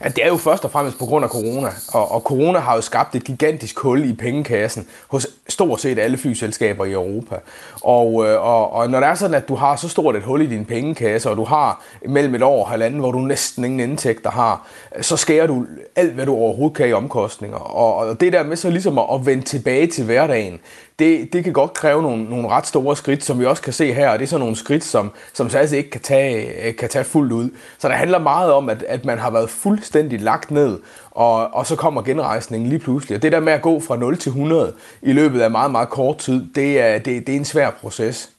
At 0.00 0.16
det 0.16 0.24
er 0.24 0.28
jo 0.28 0.36
først 0.36 0.64
og 0.64 0.70
fremmest 0.70 0.98
på 0.98 1.04
grund 1.04 1.24
af 1.24 1.30
corona, 1.30 1.68
og, 1.92 2.12
og 2.12 2.20
corona 2.20 2.58
har 2.58 2.74
jo 2.74 2.80
skabt 2.80 3.14
et 3.14 3.24
gigantisk 3.24 3.78
hul 3.78 4.04
i 4.04 4.12
pengekassen 4.12 4.86
hos 5.08 5.26
stort 5.48 5.80
set 5.80 5.98
alle 5.98 6.18
flyselskaber 6.18 6.84
i 6.84 6.92
Europa. 6.92 7.36
Og, 7.82 8.26
øh, 8.26 8.44
og, 8.44 8.72
og 8.72 8.90
når 8.90 9.00
det 9.00 9.08
er 9.08 9.14
sådan, 9.14 9.34
at 9.34 9.48
du 9.48 9.54
har 9.54 9.76
så 9.76 9.88
stort 9.88 10.16
et 10.16 10.22
hul 10.22 10.42
i 10.42 10.46
din 10.46 10.64
pengekasse, 10.64 11.30
og 11.30 11.36
du 11.36 11.44
har 11.44 11.82
mellem 12.08 12.34
et 12.34 12.42
år 12.42 12.64
og 12.64 12.70
halvanden, 12.70 13.00
hvor 13.00 13.12
du 13.12 13.18
næsten 13.18 13.64
ingen 13.64 13.80
indtægter 13.80 14.30
har, 14.30 14.66
så 15.00 15.16
skærer 15.16 15.46
du 15.46 15.66
alt, 15.96 16.12
hvad 16.12 16.26
du 16.26 16.34
overhovedet 16.34 16.76
kan 16.76 16.88
i 16.88 16.92
omkostninger. 16.92 17.58
Og, 17.58 17.96
og 17.96 18.20
det 18.20 18.32
der 18.32 18.42
med 18.42 18.56
så 18.56 18.70
ligesom 18.70 18.98
at, 18.98 19.04
at 19.14 19.26
vende 19.26 19.44
tilbage 19.44 19.86
til 19.86 20.04
hverdagen, 20.04 20.60
det, 20.98 21.32
det 21.32 21.44
kan 21.44 21.52
godt 21.52 21.72
kræve 21.72 22.02
nogle, 22.02 22.24
nogle 22.24 22.48
ret 22.48 22.66
store 22.66 22.96
skridt, 22.96 23.24
som 23.24 23.40
vi 23.40 23.46
også 23.46 23.62
kan 23.62 23.72
se 23.72 23.92
her, 23.92 24.08
og 24.08 24.18
det 24.18 24.24
er 24.24 24.28
sådan 24.28 24.40
nogle 24.40 24.56
skridt, 24.56 24.84
som, 24.84 25.12
som 25.32 25.50
SAS 25.50 25.60
altså 25.60 25.76
ikke 25.76 25.90
kan 25.90 26.00
tage, 26.00 26.72
kan 26.72 26.88
tage 26.88 27.04
fuldt 27.04 27.32
ud. 27.32 27.50
Så 27.78 27.88
det 27.88 27.96
handler 27.96 28.18
meget 28.18 28.52
om, 28.52 28.68
at, 28.68 28.82
at 28.88 29.04
man 29.04 29.18
har 29.18 29.30
været 29.30 29.50
fuldstændig 29.50 29.93
lagt 30.02 30.50
ned, 30.50 30.78
og, 31.10 31.54
og 31.54 31.66
så 31.66 31.76
kommer 31.76 32.02
genrejsningen 32.02 32.68
lige 32.68 32.78
pludselig. 32.78 33.16
Og 33.16 33.22
det 33.22 33.32
der 33.32 33.40
med 33.40 33.52
at 33.52 33.62
gå 33.62 33.80
fra 33.80 33.96
0 33.96 34.16
til 34.16 34.30
100 34.30 34.72
i 35.02 35.12
løbet 35.12 35.40
af 35.40 35.50
meget, 35.50 35.70
meget 35.70 35.88
kort 35.88 36.18
tid, 36.18 36.44
det 36.54 36.80
er, 36.80 36.98
det, 36.98 37.26
det 37.26 37.32
er 37.32 37.36
en 37.36 37.44
svær 37.44 37.70
proces. 37.70 38.30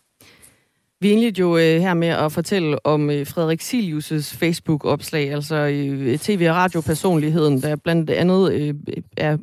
Vi 1.02 1.10
indledte 1.10 1.40
jo 1.40 1.58
øh, 1.58 1.82
her 1.82 1.94
med 1.94 2.08
at 2.08 2.32
fortælle 2.32 2.86
om 2.86 3.10
øh, 3.10 3.28
Frederik 3.28 3.62
Silius' 3.62 4.38
Facebook-opslag, 4.38 5.34
altså 5.34 5.56
øh, 5.56 6.18
tv- 6.18 6.48
og 6.50 6.56
radiopersonligheden, 6.56 7.62
der 7.62 7.76
blandt 7.76 8.10
andet 8.10 8.54
øh, 8.54 8.74
er 9.18 9.38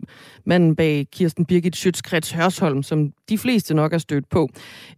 manden 0.44 0.76
bag 0.76 1.06
Kirsten 1.12 1.44
Birgit 1.44 1.76
Schøtzgrads 1.76 2.30
Hørsholm, 2.32 2.82
som 2.82 3.12
de 3.28 3.38
fleste 3.38 3.74
nok 3.74 3.92
er 3.92 3.98
stødt 3.98 4.28
på. 4.28 4.48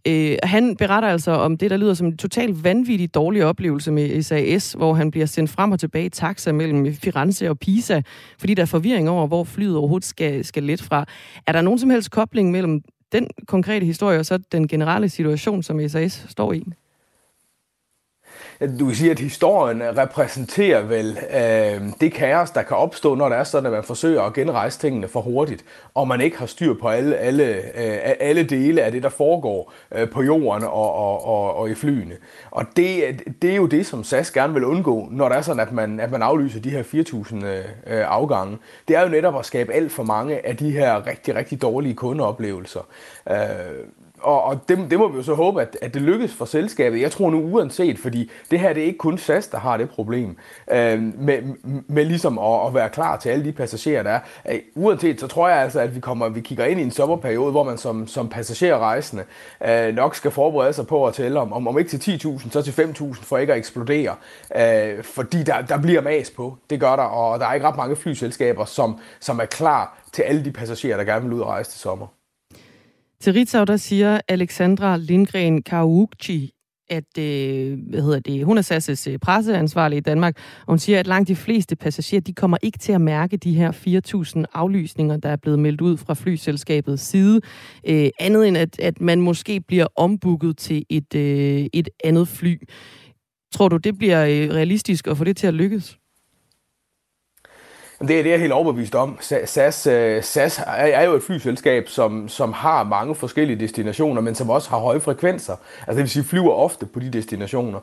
Øh, 0.07 0.37
han 0.43 0.75
beretter 0.75 1.09
altså 1.09 1.31
om 1.31 1.57
det, 1.57 1.71
der 1.71 1.77
lyder 1.77 1.93
som 1.93 2.07
en 2.07 2.17
totalt 2.17 2.63
vanvittig 2.63 3.13
dårlig 3.13 3.45
oplevelse 3.45 3.91
med 3.91 4.23
SAS, 4.23 4.73
hvor 4.73 4.93
han 4.93 5.11
bliver 5.11 5.25
sendt 5.25 5.49
frem 5.49 5.71
og 5.71 5.79
tilbage 5.79 6.05
i 6.05 6.09
taxa 6.09 6.51
mellem 6.51 6.93
Firenze 6.93 7.49
og 7.49 7.59
Pisa, 7.59 8.01
fordi 8.39 8.53
der 8.53 8.61
er 8.61 8.65
forvirring 8.65 9.09
over, 9.09 9.27
hvor 9.27 9.43
flyet 9.43 9.77
overhovedet 9.77 10.07
skal, 10.07 10.45
skal 10.45 10.63
let 10.63 10.81
fra. 10.81 11.05
Er 11.47 11.51
der 11.51 11.61
nogen 11.61 11.79
som 11.79 11.89
helst 11.89 12.11
kobling 12.11 12.51
mellem 12.51 12.81
den 13.11 13.27
konkrete 13.47 13.85
historie 13.85 14.19
og 14.19 14.25
så 14.25 14.37
den 14.37 14.67
generelle 14.67 15.09
situation, 15.09 15.63
som 15.63 15.89
SAS 15.89 16.25
står 16.29 16.53
i? 16.53 16.63
Du 18.59 18.85
kan 18.85 18.95
sige, 18.95 19.11
at 19.11 19.19
historien 19.19 19.97
repræsenterer 19.97 20.81
vel 20.81 21.17
øh, 21.29 21.89
det 22.01 22.13
kaos, 22.13 22.51
der 22.51 22.61
kan 22.61 22.77
opstå, 22.77 23.15
når 23.15 23.29
det 23.29 23.37
er 23.37 23.43
sådan, 23.43 23.65
at 23.65 23.71
man 23.71 23.83
forsøger 23.83 24.21
at 24.21 24.33
genrejse 24.33 24.79
tingene 24.79 25.07
for 25.07 25.21
hurtigt, 25.21 25.65
og 25.93 26.07
man 26.07 26.21
ikke 26.21 26.37
har 26.37 26.45
styr 26.45 26.73
på 26.73 26.87
alle, 26.87 27.15
alle, 27.17 27.43
øh, 27.55 28.15
alle 28.19 28.43
dele 28.43 28.81
af 28.81 28.91
det, 28.91 29.03
der 29.03 29.09
foregår 29.09 29.73
øh, 29.95 30.09
på 30.09 30.23
jorden 30.23 30.63
og, 30.63 30.93
og, 30.95 31.25
og, 31.25 31.55
og 31.55 31.69
i 31.69 31.75
flyene. 31.75 32.15
Og 32.51 32.65
det, 32.75 33.21
det 33.41 33.51
er 33.51 33.55
jo 33.55 33.65
det, 33.65 33.85
som 33.85 34.03
SAS 34.03 34.31
gerne 34.31 34.53
vil 34.53 34.63
undgå, 34.63 35.07
når 35.11 35.29
det 35.29 35.37
er 35.37 35.41
sådan, 35.41 35.59
at 35.59 35.71
man, 35.71 35.99
at 35.99 36.11
man 36.11 36.21
aflyser 36.21 36.59
de 36.59 36.69
her 36.69 36.83
4.000 36.83 37.45
øh, 37.45 37.63
afgange. 37.87 38.57
Det 38.87 38.95
er 38.95 39.01
jo 39.01 39.09
netop 39.09 39.39
at 39.39 39.45
skabe 39.45 39.73
alt 39.73 39.91
for 39.91 40.03
mange 40.03 40.47
af 40.47 40.57
de 40.57 40.71
her 40.71 41.07
rigtig, 41.07 41.35
rigtig 41.35 41.61
dårlige 41.61 41.93
kundeoplevelser. 41.93 42.87
Øh, 43.29 43.35
og, 44.25 44.43
og 44.43 44.69
det, 44.69 44.77
det 44.89 44.99
må 44.99 45.07
vi 45.07 45.17
jo 45.17 45.23
så 45.23 45.33
håbe, 45.33 45.61
at, 45.61 45.77
at 45.81 45.93
det 45.93 46.01
lykkes 46.01 46.33
for 46.33 46.45
selskabet. 46.45 47.01
Jeg 47.01 47.11
tror 47.11 47.29
nu 47.29 47.41
uanset, 47.41 47.99
fordi 47.99 48.31
det 48.51 48.59
her 48.59 48.73
det 48.73 48.83
er 48.83 48.87
ikke 48.87 48.97
kun 48.97 49.17
SAS, 49.17 49.47
der 49.47 49.57
har 49.57 49.77
det 49.77 49.89
problem, 49.89 50.37
øh, 50.71 51.01
med, 51.19 51.41
med 51.87 52.05
ligesom 52.05 52.39
at, 52.39 52.67
at 52.67 52.73
være 52.73 52.89
klar 52.89 53.17
til 53.17 53.29
alle 53.29 53.45
de 53.45 53.51
passagerer, 53.51 54.03
der 54.03 54.11
er. 54.11 54.19
Øh, 54.51 54.59
uanset, 54.75 55.19
så 55.19 55.27
tror 55.27 55.49
jeg 55.49 55.57
altså, 55.57 55.79
at 55.79 55.95
vi 55.95 55.99
kommer, 55.99 56.29
vi 56.29 56.41
kigger 56.41 56.65
ind 56.65 56.79
i 56.79 56.83
en 56.83 56.91
sommerperiode, 56.91 57.51
hvor 57.51 57.63
man 57.63 57.77
som, 57.77 58.07
som 58.07 58.29
passagerrejsende 58.29 59.23
øh, 59.67 59.95
nok 59.95 60.15
skal 60.15 60.31
forberede 60.31 60.73
sig 60.73 60.87
på 60.87 61.05
at 61.05 61.13
tælle 61.13 61.39
om, 61.39 61.53
om, 61.53 61.67
om 61.67 61.79
ikke 61.79 61.97
til 61.97 62.19
10.000, 62.25 62.49
så 62.51 62.61
til 62.61 62.71
5.000 62.71 63.23
for 63.23 63.37
ikke 63.37 63.53
at 63.53 63.59
eksplodere. 63.59 64.15
Øh, 64.55 65.03
fordi 65.03 65.43
der, 65.43 65.61
der 65.61 65.81
bliver 65.81 66.01
mas 66.01 66.31
på, 66.31 66.57
det 66.69 66.79
gør 66.79 66.95
der, 66.95 67.03
og 67.03 67.39
der 67.39 67.45
er 67.47 67.53
ikke 67.53 67.67
ret 67.67 67.77
mange 67.77 67.95
flyselskaber, 67.95 68.65
som, 68.65 68.99
som 69.19 69.39
er 69.39 69.45
klar 69.45 69.97
til 70.11 70.21
alle 70.21 70.45
de 70.45 70.51
passagerer, 70.51 70.97
der 70.97 71.03
gerne 71.03 71.25
vil 71.25 71.33
ud 71.33 71.39
og 71.39 71.47
rejse 71.47 71.71
til 71.71 71.79
sommer. 71.79 72.07
Til 73.25 73.33
Ritzau, 73.33 73.63
der 73.63 73.77
siger 73.77 74.19
Alexandra 74.27 74.97
Lindgren 74.97 75.63
Kaugchi, 75.63 76.51
at 76.89 77.17
øh, 77.19 77.79
hvad 77.89 78.01
hedder 78.01 78.19
det, 78.19 78.45
hun 78.45 78.57
er 78.57 78.61
SAS' 78.61 79.11
øh, 79.11 79.19
presseansvarlig 79.19 79.97
i 79.97 80.01
Danmark, 80.01 80.37
og 80.37 80.71
hun 80.71 80.79
siger, 80.79 80.99
at 80.99 81.07
langt 81.07 81.27
de 81.27 81.35
fleste 81.35 81.75
passagerer, 81.75 82.21
de 82.21 82.33
kommer 82.33 82.57
ikke 82.61 82.77
til 82.77 82.91
at 82.91 83.01
mærke 83.01 83.37
de 83.37 83.53
her 83.53 83.71
4.000 84.37 84.43
aflysninger, 84.53 85.17
der 85.17 85.29
er 85.29 85.35
blevet 85.35 85.59
meldt 85.59 85.81
ud 85.81 85.97
fra 85.97 86.13
flyselskabets 86.13 87.03
side, 87.03 87.41
øh, 87.87 88.09
andet 88.19 88.47
end 88.47 88.57
at, 88.57 88.79
at 88.79 89.01
man 89.01 89.21
måske 89.21 89.61
bliver 89.61 89.87
ombooket 89.95 90.57
til 90.57 90.85
et, 90.89 91.15
øh, 91.15 91.65
et 91.73 91.89
andet 92.03 92.27
fly. 92.27 92.57
Tror 93.53 93.69
du, 93.69 93.77
det 93.77 93.97
bliver 93.97 94.25
øh, 94.25 94.55
realistisk 94.55 95.07
at 95.07 95.17
få 95.17 95.23
det 95.23 95.37
til 95.37 95.47
at 95.47 95.53
lykkes? 95.53 95.97
Det 98.01 98.19
er 98.19 98.23
det, 98.23 98.29
jeg 98.29 98.35
er 98.35 98.39
helt 98.39 98.53
overbevist 98.53 98.95
om. 98.95 99.17
SAS, 99.45 99.87
øh, 99.87 100.23
SAS 100.23 100.61
er 100.67 101.03
jo 101.03 101.13
et 101.13 101.23
flyselskab, 101.23 101.89
som, 101.89 102.29
som 102.29 102.53
har 102.53 102.83
mange 102.83 103.15
forskellige 103.15 103.59
destinationer, 103.59 104.21
men 104.21 104.35
som 104.35 104.49
også 104.49 104.69
har 104.69 104.77
høje 104.77 104.99
frekvenser. 104.99 105.55
Altså 105.79 105.91
det 105.91 105.97
vil 105.97 106.09
sige, 106.09 106.23
flyver 106.23 106.51
ofte 106.53 106.85
på 106.85 106.99
de 106.99 107.09
destinationer. 107.09 107.79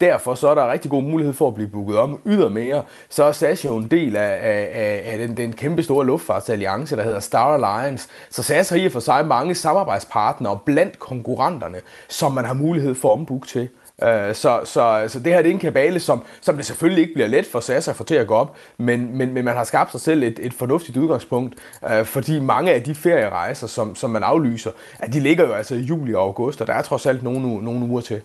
Derfor 0.00 0.34
så 0.34 0.48
er 0.48 0.54
der 0.54 0.72
rigtig 0.72 0.90
god 0.90 1.02
mulighed 1.02 1.34
for 1.34 1.48
at 1.48 1.54
blive 1.54 1.68
booket 1.68 1.98
om. 1.98 2.20
Ydermere, 2.26 2.82
så 3.08 3.24
er 3.24 3.32
SAS 3.32 3.64
jo 3.64 3.76
en 3.76 3.88
del 3.88 4.16
af, 4.16 4.38
af, 4.42 5.02
af 5.04 5.18
den, 5.18 5.36
den 5.36 5.52
kæmpe 5.52 5.82
store 5.82 6.06
luftfartsalliance, 6.06 6.96
der 6.96 7.02
hedder 7.02 7.20
Star 7.20 7.54
Alliance. 7.54 8.08
Så 8.30 8.42
SAS 8.42 8.68
har 8.68 8.76
i 8.76 8.86
og 8.86 8.92
for 8.92 9.00
sig 9.00 9.26
mange 9.26 9.54
samarbejdspartnere 9.54 10.58
blandt 10.64 10.98
konkurrenterne, 10.98 11.78
som 12.08 12.32
man 12.32 12.44
har 12.44 12.54
mulighed 12.54 12.94
for 12.94 13.08
at 13.08 13.12
ombooke 13.12 13.46
til. 13.46 13.68
Øh, 14.02 14.34
så, 14.34 14.60
så, 14.64 15.04
så 15.08 15.20
det 15.20 15.32
her 15.32 15.42
det 15.42 15.48
er 15.48 15.52
en 15.52 15.58
kabale, 15.58 16.00
som, 16.00 16.24
som 16.40 16.56
det 16.56 16.66
selvfølgelig 16.66 17.02
ikke 17.02 17.14
bliver 17.14 17.28
let 17.28 17.46
for 17.46 17.60
SAS 17.60 17.88
at 17.88 17.96
få 17.96 18.04
til 18.04 18.14
at 18.14 18.26
gå 18.26 18.34
op, 18.34 18.56
men, 18.78 19.18
men, 19.18 19.32
men 19.34 19.44
man 19.44 19.56
har 19.56 19.64
skabt 19.64 19.90
sig 19.90 20.00
selv 20.00 20.22
et, 20.22 20.38
et 20.42 20.54
fornuftigt 20.54 20.96
udgangspunkt, 20.96 21.54
øh, 21.90 22.04
fordi 22.04 22.40
mange 22.40 22.72
af 22.72 22.82
de 22.82 22.94
ferierejser, 22.94 23.66
som, 23.66 23.94
som 23.94 24.10
man 24.10 24.22
aflyser, 24.22 24.70
at 24.98 25.12
de 25.12 25.20
ligger 25.20 25.46
jo 25.46 25.52
altså 25.52 25.74
i 25.74 25.78
juli 25.78 26.14
og 26.14 26.22
august, 26.22 26.60
og 26.60 26.66
der 26.66 26.72
er 26.72 26.82
trods 26.82 27.06
alt 27.06 27.22
nogle, 27.22 27.64
nogle 27.64 27.86
uger 27.86 28.00
til. 28.00 28.22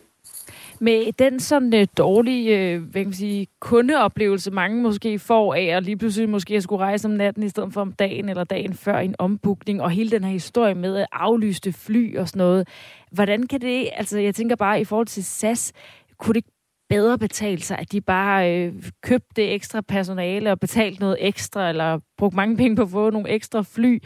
Med 0.79 1.13
den 1.19 1.39
sådan 1.39 1.73
øh, 1.73 1.87
dårlige 1.97 2.57
øh, 2.57 2.81
hvad 2.81 3.01
kan 3.01 3.07
man 3.07 3.13
sige, 3.13 3.47
kundeoplevelse, 3.59 4.51
mange 4.51 4.81
måske 4.81 5.19
får 5.19 5.53
af 5.53 5.63
at 5.63 5.83
lige 5.83 5.97
pludselig 5.97 6.29
måske 6.29 6.61
skulle 6.61 6.83
rejse 6.83 7.07
om 7.07 7.11
natten 7.11 7.43
i 7.43 7.49
stedet 7.49 7.73
for 7.73 7.81
om 7.81 7.91
dagen 7.91 8.29
eller 8.29 8.43
dagen 8.43 8.73
før 8.73 8.97
en 8.97 9.15
ombookning, 9.19 9.81
og 9.81 9.91
hele 9.91 10.11
den 10.11 10.23
her 10.23 10.31
historie 10.31 10.75
med 10.75 10.97
at 10.97 11.07
aflyste 11.11 11.73
fly 11.73 12.17
og 12.17 12.27
sådan 12.27 12.37
noget. 12.37 12.67
Hvordan 13.13 13.47
kan 13.47 13.61
det, 13.61 13.89
altså 13.93 14.19
jeg 14.19 14.35
tænker 14.35 14.55
bare 14.55 14.81
i 14.81 14.85
forhold 14.85 15.07
til 15.07 15.25
SAS, 15.25 15.73
kunne 16.17 16.33
det 16.33 16.45
bedre 16.89 17.17
betale 17.17 17.61
sig, 17.61 17.77
at 17.79 17.91
de 17.91 18.01
bare 18.01 18.51
øh, 18.51 18.73
købte 19.03 19.29
det 19.35 19.53
ekstra 19.53 19.81
personale 19.81 20.51
og 20.51 20.59
betalte 20.59 20.99
noget 20.99 21.17
ekstra, 21.19 21.69
eller 21.69 21.99
brugte 22.17 22.35
mange 22.35 22.57
penge 22.57 22.75
på 22.75 22.81
at 22.81 22.89
få 22.89 23.09
nogle 23.09 23.29
ekstra 23.29 23.61
fly, 23.61 23.99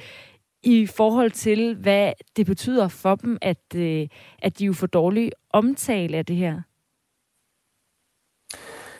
i 0.63 0.85
forhold 0.85 1.31
til, 1.31 1.75
hvad 1.75 2.13
det 2.37 2.45
betyder 2.45 2.87
for 2.87 3.15
dem, 3.15 3.37
at, 3.41 3.75
øh, 3.75 4.07
at 4.39 4.59
de 4.59 4.65
jo 4.65 4.73
får 4.73 4.87
dårlig 4.87 5.31
omtale 5.53 6.17
af 6.17 6.25
det 6.25 6.35
her? 6.35 6.61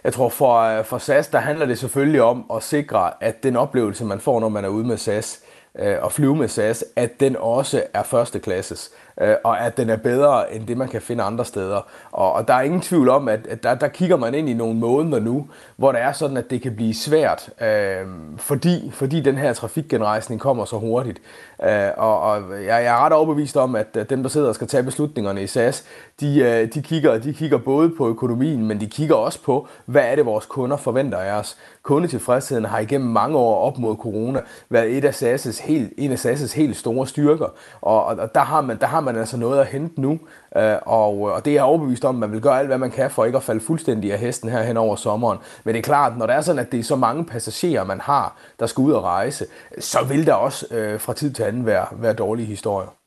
Jeg 0.04 0.14
tror 0.14 0.30
for, 0.30 0.60
øh, 0.60 0.86
for 0.86 0.98
SAS, 0.98 1.28
der 1.28 1.40
handler 1.40 1.66
det 1.66 1.80
selvfølgelig 1.80 2.22
om 2.22 2.52
at 2.54 2.64
sikre, 2.64 3.24
at 3.24 3.44
den 3.44 3.56
oplevelse, 3.56 4.06
man 4.06 4.20
får, 4.20 4.40
når 4.40 4.50
man 4.50 4.66
er 4.66 4.70
ude 4.70 4.88
med 4.88 4.98
SAS, 4.98 5.44
øh, 5.80 5.96
og 6.02 6.12
flyve 6.12 6.36
med 6.36 6.48
SAS, 6.48 6.86
at 6.96 7.20
den 7.20 7.36
også 7.36 7.84
er 7.94 8.04
førsteklasses 8.04 8.92
øh, 9.22 9.36
og 9.44 9.60
at 9.62 9.78
den 9.78 9.90
er 9.90 9.98
bedre 9.98 10.56
end 10.56 10.68
det, 10.68 10.78
man 10.78 10.88
kan 10.88 11.02
finde 11.02 11.24
andre 11.24 11.46
steder. 11.46 11.82
Og, 12.12 12.34
og 12.34 12.48
der 12.48 12.54
er 12.54 12.62
ingen 12.62 12.82
tvivl 12.82 13.10
om, 13.10 13.28
at, 13.28 13.48
at 13.48 13.64
der, 13.64 13.76
der 13.76 13.88
kigger 13.88 14.18
man 14.18 14.34
ind 14.34 14.50
i 14.50 14.54
nogle 14.54 14.80
måneder 14.80 15.20
nu, 15.20 15.48
hvor 15.76 15.92
det 15.92 16.02
er 16.02 16.12
sådan, 16.12 16.38
at 16.38 16.50
det 16.50 16.62
kan 16.62 16.76
blive 16.76 16.94
svært, 16.94 17.50
øh, 17.62 18.08
fordi, 18.38 18.92
fordi 18.94 19.22
den 19.22 19.38
her 19.38 19.54
trafikgenrejsning 19.54 20.42
kommer 20.42 20.66
så 20.66 20.78
hurtigt. 20.78 21.22
Øh, 21.64 21.90
og 21.98 22.22
og 22.22 22.52
jeg, 22.52 22.68
jeg 22.68 22.86
er 22.86 23.06
ret 23.06 23.14
overbevist 23.14 23.58
om, 23.58 23.76
at 23.76 23.88
øh, 23.98 24.10
dem, 24.10 24.24
der 24.24 24.30
sidder 24.30 24.48
og 24.48 24.56
skal 24.56 24.68
tage 24.68 24.84
beslutningerne 24.84 25.44
i 25.44 25.48
SAS, 25.48 25.86
de, 26.20 26.40
øh, 26.40 26.74
de, 26.74 26.82
kigger, 26.82 27.18
de 27.18 27.34
kigger 27.34 27.58
både 27.58 27.90
på 27.90 28.08
økonomien, 28.08 28.66
men 28.68 28.80
de 28.80 28.88
kigger 28.88 29.16
også 29.16 29.44
på, 29.44 29.68
hvad 29.86 30.04
er 30.06 30.16
det, 30.16 30.26
vores 30.26 30.46
kunder 30.46 30.78
forventer 30.78 31.18
af 31.18 31.40
os. 31.40 31.58
Kundetilfredsheden 31.84 32.66
har 32.66 32.80
igennem 32.80 33.10
mange 33.10 33.38
år 33.38 33.68
op 33.68 33.78
mod 33.78 33.96
corona 33.96 34.42
været 34.70 34.98
et 34.98 35.06
af 35.06 35.22
SAS's 35.22 35.64
helt, 35.64 35.94
en 35.98 36.12
af 36.12 36.26
SAS's 36.26 36.56
helt 36.56 36.78
store 36.78 37.08
styrker, 37.08 37.48
og, 37.82 38.06
og 38.06 38.36
der, 38.36 38.42
har 38.42 38.62
man, 38.62 38.78
der 38.80 38.88
har 38.88 39.00
man 39.00 39.18
altså 39.18 39.38
noget 39.38 39.60
at 39.60 39.66
hente 39.68 40.02
nu, 40.02 40.20
øh, 40.58 40.76
og, 40.82 41.22
og 41.22 41.46
det 41.46 41.52
er 41.52 41.56
jeg 41.56 41.64
overbevist 41.64 42.06
om, 42.06 42.16
at 42.16 42.20
man 42.20 42.32
vil 42.32 42.42
gøre 42.42 42.60
alt, 42.60 42.68
hvad 42.68 42.78
man 42.78 42.92
kan 42.92 43.12
for 43.12 43.26
ikke 43.26 43.38
at 43.38 43.44
falde 43.44 43.62
fuldstændig 43.62 44.14
af 44.14 44.20
hesten 44.20 44.50
her 44.50 44.64
hen 44.64 44.78
over 44.78 44.96
sommeren. 44.96 45.38
Men 45.64 45.74
det 45.74 45.80
er 45.80 45.84
klart, 45.84 46.18
når 46.18 46.26
det 46.26 46.36
er 46.36 46.42
sådan, 46.42 46.60
at 46.60 46.72
det 46.72 46.80
er 46.80 46.84
så 46.84 46.96
mange 46.96 47.26
passagerer, 47.26 47.84
man 47.84 48.02
har, 48.02 48.36
der 48.60 48.66
skal 48.66 48.82
ud 48.82 48.92
og 48.92 49.04
rejse, 49.04 49.46
så 49.80 50.04
vil 50.04 50.28
der 50.28 50.34
også 50.34 50.66
øh, 50.72 51.00
fra 51.00 51.14
tid 51.14 51.34
til 51.34 51.44
anden 51.48 51.66
være, 51.66 51.88
være 51.92 52.14
dårlige 52.14 52.46
historier. 52.46 52.98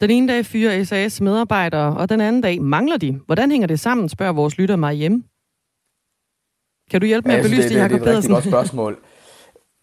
Den 0.00 0.10
ene 0.10 0.32
dag 0.32 0.46
fyrer 0.46 0.84
SAS 0.84 1.20
medarbejdere, 1.20 1.96
og 1.96 2.08
den 2.08 2.20
anden 2.20 2.42
dag 2.42 2.62
mangler 2.62 2.96
de. 2.96 3.20
Hvordan 3.26 3.50
hænger 3.50 3.66
det 3.66 3.80
sammen, 3.80 4.08
spørger 4.08 4.32
vores 4.32 4.58
lytter 4.58 4.76
mig 4.76 4.94
hjemme. 4.94 5.22
Kan 6.90 7.00
du 7.00 7.06
hjælpe 7.06 7.28
med 7.28 7.36
at 7.36 7.42
belyse 7.42 7.62
det, 7.62 7.70
det, 7.70 7.76
Jacob 7.76 8.00
Det 8.00 8.06
er 8.06 8.10
et 8.10 8.16
rigtig 8.16 8.30
godt 8.30 8.44
spørgsmål. 8.44 8.98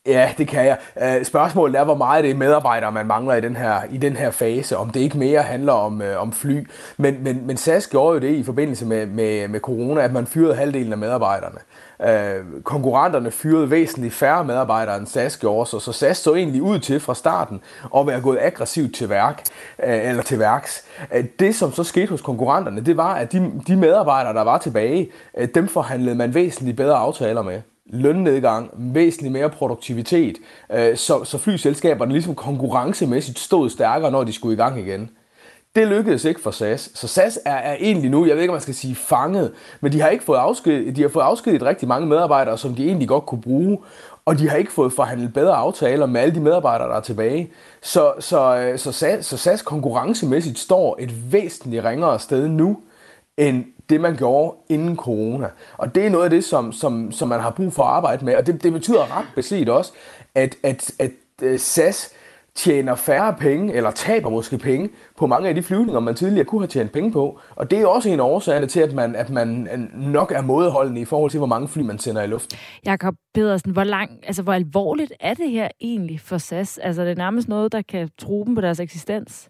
Ja, 0.06 0.32
det 0.38 0.48
kan 0.48 0.66
jeg. 0.66 0.78
Uh, 1.20 1.26
spørgsmålet 1.26 1.80
er, 1.80 1.84
hvor 1.84 1.96
meget 1.96 2.24
det 2.24 2.32
er 2.32 2.36
medarbejdere, 2.36 2.92
man 2.92 3.06
mangler 3.06 3.36
i 3.36 3.42
den 3.42 3.56
her, 3.56 3.82
i 3.92 3.98
den 3.98 4.16
her 4.16 4.32
fase. 4.32 4.78
Om 4.78 4.90
det 4.90 5.00
ikke 5.00 5.18
mere 5.18 5.42
handler 5.42 5.74
om, 5.74 6.02
øh, 6.02 6.22
om 6.22 6.34
fly. 6.34 6.68
Men, 6.98 7.24
men, 7.24 7.48
men 7.48 7.58
SAS 7.58 7.88
gjorde 7.88 8.14
jo 8.14 8.20
det 8.20 8.36
i 8.36 8.44
forbindelse 8.44 8.86
med, 8.86 9.06
med, 9.06 9.48
med 9.48 9.60
corona, 9.60 10.02
at 10.02 10.14
man 10.14 10.28
fyrede 10.28 10.56
halvdelen 10.56 10.92
af 10.92 10.98
medarbejderne. 10.98 11.58
Øh, 12.04 12.64
konkurrenterne 12.64 13.32
fyrede 13.32 13.72
væsentligt 13.72 14.14
færre 14.14 14.46
medarbejdere, 14.46 14.98
end 14.98 15.08
SAS 15.08 15.38
gjorde, 15.38 15.70
så, 15.70 15.80
så 15.80 15.92
SAS 15.92 16.18
så 16.18 16.36
egentlig 16.36 16.62
ud 16.62 16.80
til 16.80 17.00
fra 17.00 17.16
starten 17.16 17.62
at 17.98 18.08
være 18.08 18.22
gået 18.22 18.38
aggressivt 18.42 18.96
til 18.96 19.10
værk, 19.10 19.44
øh, 19.84 20.10
eller 20.10 20.24
til 20.24 20.40
værks. 20.40 20.86
Øh, 21.14 21.26
det, 21.40 21.56
som 21.56 21.72
så 21.72 21.84
skete 21.84 22.10
hos 22.10 22.22
konkurrenterne, 22.22 22.82
det 22.82 22.98
var, 22.98 23.14
at 23.14 23.32
de, 23.32 23.52
de 23.68 23.76
medarbejdere, 23.76 24.34
der 24.34 24.44
var 24.44 24.58
tilbage, 24.58 25.12
øh, 25.38 25.48
dem 25.56 25.68
forhandlede 25.68 26.16
man 26.16 26.34
væsentligt 26.34 26.78
bedre 26.78 26.96
aftaler 26.96 27.42
med 27.42 27.62
lønnedgang, 27.86 28.70
væsentligt 28.74 29.34
mere 29.34 29.50
produktivitet, 29.50 30.38
øh, 30.74 30.98
så, 30.98 31.24
så 31.24 31.38
flyselskaberne 31.38 32.12
ligesom 32.12 32.36
konkurrencemæssigt 32.36 33.40
stod 33.40 33.70
stærkere, 33.70 34.12
når 34.12 34.24
de 34.24 34.34
skulle 34.34 34.54
i 34.54 34.58
gang 34.58 34.80
igen. 34.80 35.10
Det 35.76 35.88
lykkedes 35.88 36.26
ikke 36.26 36.42
for 36.42 36.52
SAS. 36.52 36.92
Så 36.94 37.08
SAS 37.08 37.40
er, 37.46 37.56
er 37.56 37.76
egentlig 37.80 38.10
nu, 38.10 38.26
jeg 38.26 38.36
ved 38.36 38.42
ikke, 38.42 38.52
om 38.52 38.56
man 38.56 38.62
skal 38.62 38.76
sige 38.76 38.96
fanget, 38.96 39.52
men 39.82 39.92
de 39.92 40.02
har 40.02 40.10
ikke 40.10 40.24
fået 40.24 40.38
afsked, 40.38 40.92
de 40.94 41.02
har 41.02 41.10
fået 41.10 41.24
afskediget 41.24 41.64
rigtig 41.64 41.88
mange 41.88 42.08
medarbejdere, 42.08 42.58
som 42.58 42.76
de 42.76 42.86
egentlig 42.86 43.08
godt 43.08 43.26
kunne 43.26 43.42
bruge, 43.42 43.78
og 44.26 44.40
de 44.40 44.50
har 44.50 44.58
ikke 44.58 44.72
fået 44.72 44.94
forhandlet 44.94 45.34
bedre 45.34 45.56
aftaler 45.56 46.06
med 46.06 46.22
alle 46.22 46.36
de 46.36 46.40
medarbejdere, 46.40 46.90
der 46.90 46.96
er 46.96 47.02
tilbage. 47.02 47.52
Så, 47.82 48.14
så, 48.20 48.58
øh, 48.58 48.80
så, 48.80 48.92
SAS, 48.92 49.26
så 49.26 49.38
SAS 49.38 49.62
konkurrencemæssigt 49.62 50.60
står 50.60 50.96
et 51.00 51.34
væsentligt 51.34 51.84
ringere 51.84 52.20
sted 52.20 52.48
nu, 52.48 52.78
end 53.38 53.66
det, 53.90 54.02
man 54.02 54.16
gjorde 54.16 54.58
inden 54.70 54.96
corona. 54.96 55.48
Og 55.78 55.96
det 55.96 56.06
er 56.06 56.10
noget 56.10 56.24
af 56.24 56.30
det, 56.30 56.44
som, 56.44 56.72
som, 56.72 57.12
som 57.12 57.28
man 57.28 57.40
har 57.40 57.50
brug 57.50 57.74
for 57.74 57.84
at 57.84 57.90
arbejde 57.90 58.26
med. 58.26 58.36
Og 58.36 58.48
det, 58.48 58.64
det 58.64 58.74
betyder 58.74 59.18
ret 59.18 59.26
beset 59.36 59.70
også, 59.70 59.92
at, 60.36 60.56
at, 60.64 60.92
at 61.00 61.12
øh, 61.42 61.60
SAS 61.60 62.14
tjener 62.56 62.96
færre 62.96 63.36
penge, 63.40 63.74
eller 63.74 63.92
taber 63.92 64.30
måske 64.30 64.58
penge, 64.58 64.90
på 65.18 65.28
mange 65.28 65.50
af 65.50 65.56
de 65.56 65.64
flyvninger, 65.64 66.00
man 66.00 66.16
tidligere 66.16 66.46
kunne 66.46 66.62
have 66.62 66.68
tjent 66.68 66.92
penge 66.92 67.12
på. 67.12 67.40
Og 67.56 67.72
det 67.72 67.80
er 67.80 67.88
også 67.88 68.10
en 68.10 68.20
årsag 68.20 68.70
til, 68.70 68.80
at 68.80 68.94
man, 68.94 69.16
at 69.16 69.30
man 69.30 69.68
øh, 69.74 70.02
nok 70.02 70.32
er 70.32 70.42
mådeholdende 70.42 71.02
i 71.02 71.06
forhold 71.06 71.32
til, 71.32 71.38
hvor 71.38 71.48
mange 71.48 71.68
fly 71.68 71.82
man 71.82 72.00
sender 72.00 72.24
i 72.24 72.28
luften. 72.28 72.58
Jakob 72.86 73.16
Pedersen, 73.34 73.72
hvor, 73.72 73.84
lang, 73.84 74.12
altså, 74.24 74.44
hvor 74.44 74.54
alvorligt 74.54 75.14
er 75.20 75.34
det 75.34 75.52
her 75.52 75.68
egentlig 75.82 76.20
for 76.20 76.38
SAS? 76.38 76.78
Altså, 76.78 77.02
det 77.04 77.12
er 77.12 77.16
nærmest 77.16 77.48
noget, 77.48 77.72
der 77.72 77.82
kan 77.82 78.10
true 78.18 78.46
dem 78.46 78.56
på 78.56 78.62
deres 78.62 78.80
eksistens? 78.80 79.50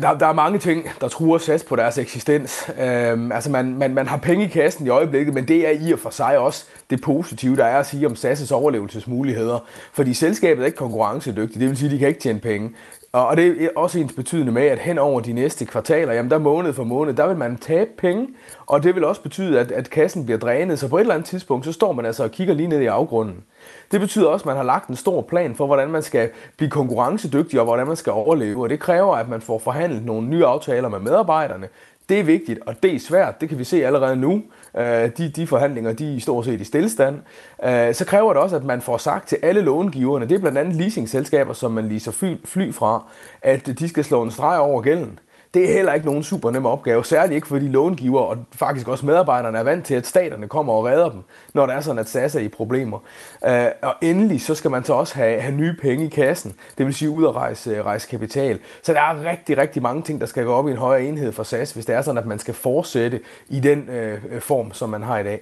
Der, 0.00 0.18
der 0.18 0.26
er 0.26 0.32
mange 0.32 0.58
ting, 0.58 0.88
der 1.00 1.08
truer 1.08 1.38
SAS 1.38 1.64
på 1.64 1.76
deres 1.76 1.98
eksistens. 1.98 2.70
Øhm, 2.80 3.32
altså 3.32 3.50
man, 3.50 3.74
man, 3.78 3.94
man 3.94 4.06
har 4.06 4.16
penge 4.16 4.44
i 4.44 4.48
kassen 4.48 4.86
i 4.86 4.88
øjeblikket, 4.88 5.34
men 5.34 5.48
det 5.48 5.66
er 5.66 5.88
i 5.88 5.92
og 5.92 5.98
for 5.98 6.10
sig 6.10 6.38
også 6.38 6.64
det 6.90 7.00
positive, 7.00 7.56
der 7.56 7.64
er 7.64 7.78
at 7.78 7.86
sige 7.86 8.06
om 8.06 8.12
SAS' 8.12 8.52
overlevelsesmuligheder. 8.52 9.58
Fordi 9.92 10.14
selskabet 10.14 10.62
er 10.62 10.66
ikke 10.66 10.78
konkurrencedygtigt, 10.78 11.60
det 11.60 11.68
vil 11.68 11.76
sige, 11.76 11.86
at 11.86 11.92
de 11.92 11.98
kan 11.98 12.08
ikke 12.08 12.20
tjene 12.20 12.40
penge. 12.40 12.70
Og 13.12 13.36
det 13.36 13.64
er 13.64 13.68
også 13.76 13.98
ens 13.98 14.12
betydende 14.12 14.52
med, 14.52 14.62
at 14.62 14.78
hen 14.78 14.98
over 14.98 15.20
de 15.20 15.32
næste 15.32 15.64
kvartaler, 15.64 16.12
jamen 16.12 16.30
der 16.30 16.38
måned 16.38 16.72
for 16.72 16.84
måned, 16.84 17.14
der 17.14 17.26
vil 17.26 17.36
man 17.36 17.56
tabe 17.56 17.90
penge, 17.98 18.28
og 18.66 18.82
det 18.82 18.94
vil 18.94 19.04
også 19.04 19.22
betyde, 19.22 19.60
at, 19.60 19.72
at 19.72 19.90
kassen 19.90 20.24
bliver 20.24 20.38
drænet. 20.38 20.78
Så 20.78 20.88
på 20.88 20.96
et 20.96 21.00
eller 21.00 21.14
andet 21.14 21.28
tidspunkt, 21.28 21.64
så 21.64 21.72
står 21.72 21.92
man 21.92 22.06
altså 22.06 22.22
og 22.22 22.30
kigger 22.30 22.54
lige 22.54 22.68
ned 22.68 22.80
i 22.80 22.86
afgrunden. 22.86 23.44
Det 23.92 24.00
betyder 24.00 24.28
også, 24.28 24.42
at 24.42 24.46
man 24.46 24.56
har 24.56 24.62
lagt 24.62 24.88
en 24.88 24.96
stor 24.96 25.22
plan 25.22 25.54
for, 25.54 25.66
hvordan 25.66 25.90
man 25.90 26.02
skal 26.02 26.30
blive 26.56 26.70
konkurrencedygtig 26.70 27.60
og 27.60 27.64
hvordan 27.64 27.86
man 27.86 27.96
skal 27.96 28.12
overleve. 28.12 28.62
Og 28.62 28.70
det 28.70 28.80
kræver, 28.80 29.16
at 29.16 29.28
man 29.28 29.40
får 29.40 29.58
forhandlet 29.58 30.04
nogle 30.04 30.28
nye 30.28 30.44
aftaler 30.44 30.88
med 30.88 30.98
medarbejderne. 30.98 31.68
Det 32.08 32.20
er 32.20 32.24
vigtigt, 32.24 32.58
og 32.66 32.82
det 32.82 32.94
er 32.94 32.98
svært. 32.98 33.40
Det 33.40 33.48
kan 33.48 33.58
vi 33.58 33.64
se 33.64 33.86
allerede 33.86 34.16
nu. 34.16 34.42
Øh, 34.76 35.10
de, 35.18 35.28
de 35.28 35.46
forhandlinger, 35.46 35.92
de 35.92 36.16
er 36.16 36.20
stort 36.20 36.44
set 36.44 36.60
i 36.60 36.64
stillestand. 36.64 37.18
Øh, 37.64 37.94
så 37.94 38.04
kræver 38.04 38.32
det 38.32 38.42
også, 38.42 38.56
at 38.56 38.64
man 38.64 38.80
får 38.80 38.96
sagt 38.96 39.28
til 39.28 39.38
alle 39.42 39.60
långiverne, 39.60 40.28
det 40.28 40.34
er 40.34 40.38
blandt 40.38 40.58
andet 40.58 40.76
leasingselskaber, 40.76 41.52
som 41.52 41.70
man 41.70 41.88
leaser 41.88 42.12
fly, 42.12 42.36
fly 42.44 42.72
fra, 42.72 43.02
at 43.42 43.66
de 43.66 43.88
skal 43.88 44.04
slå 44.04 44.22
en 44.22 44.30
streg 44.30 44.58
over 44.58 44.82
gælden. 44.82 45.18
Det 45.54 45.70
er 45.70 45.72
heller 45.72 45.92
ikke 45.92 46.06
nogen 46.06 46.22
super 46.22 46.50
nem 46.50 46.66
opgave, 46.66 47.04
særligt 47.04 47.34
ikke 47.34 47.46
fordi 47.46 47.68
långiver 47.68 48.20
og 48.20 48.38
faktisk 48.52 48.88
også 48.88 49.06
medarbejderne 49.06 49.58
er 49.58 49.62
vant 49.62 49.86
til, 49.86 49.94
at 49.94 50.06
staterne 50.06 50.48
kommer 50.48 50.72
og 50.72 50.84
redder 50.84 51.10
dem, 51.10 51.20
når 51.54 51.66
det 51.66 51.74
er 51.74 51.80
sådan, 51.80 51.98
at 51.98 52.08
SAS 52.08 52.34
er 52.34 52.40
i 52.40 52.48
problemer. 52.48 52.98
Uh, 53.42 53.50
og 53.82 53.94
endelig 54.02 54.42
så 54.42 54.54
skal 54.54 54.70
man 54.70 54.84
så 54.84 54.92
også 54.92 55.14
have, 55.14 55.40
have 55.40 55.54
nye 55.54 55.76
penge 55.82 56.06
i 56.06 56.08
kassen, 56.08 56.54
det 56.78 56.86
vil 56.86 56.94
sige 56.94 57.10
ud 57.10 57.24
at 57.24 57.34
rejse, 57.34 57.82
rejse 57.82 58.08
kapital. 58.08 58.58
Så 58.82 58.92
der 58.92 59.00
er 59.00 59.30
rigtig, 59.30 59.58
rigtig 59.58 59.82
mange 59.82 60.02
ting, 60.02 60.20
der 60.20 60.26
skal 60.26 60.44
gå 60.44 60.52
op 60.52 60.68
i 60.68 60.70
en 60.70 60.76
højere 60.76 61.04
enhed 61.04 61.32
for 61.32 61.42
SAS, 61.42 61.72
hvis 61.72 61.86
det 61.86 61.94
er 61.94 62.02
sådan, 62.02 62.18
at 62.18 62.26
man 62.26 62.38
skal 62.38 62.54
fortsætte 62.54 63.20
i 63.48 63.60
den 63.60 63.88
uh, 63.88 64.40
form, 64.40 64.72
som 64.72 64.88
man 64.90 65.02
har 65.02 65.18
i 65.18 65.24
dag. 65.24 65.40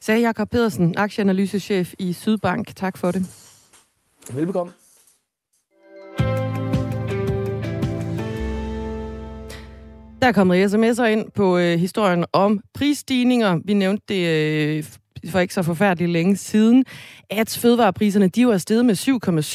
Sagde 0.00 0.20
Jakob 0.20 0.50
Pedersen, 0.50 0.94
aktieanalysechef 0.98 1.94
i 1.98 2.12
Sydbank. 2.12 2.76
Tak 2.76 2.98
for 2.98 3.10
det. 3.10 3.26
Velbekomme. 4.32 4.72
Der 10.20 10.26
er 10.26 10.32
kommet 10.32 10.74
sms'er 10.74 11.04
ind 11.04 11.30
på 11.30 11.58
øh, 11.58 11.78
historien 11.78 12.24
om 12.32 12.60
prisstigninger. 12.74 13.58
Vi 13.64 13.74
nævnte 13.74 14.04
det 14.08 14.28
øh, 14.28 14.84
for 15.28 15.38
ikke 15.38 15.54
så 15.54 15.62
forfærdeligt 15.62 16.10
længe 16.10 16.36
siden, 16.36 16.84
at 17.30 17.58
fødevarepriserne 17.62 18.28
de 18.28 18.46
var 18.46 18.58
steget 18.58 18.84
med 18.84 18.94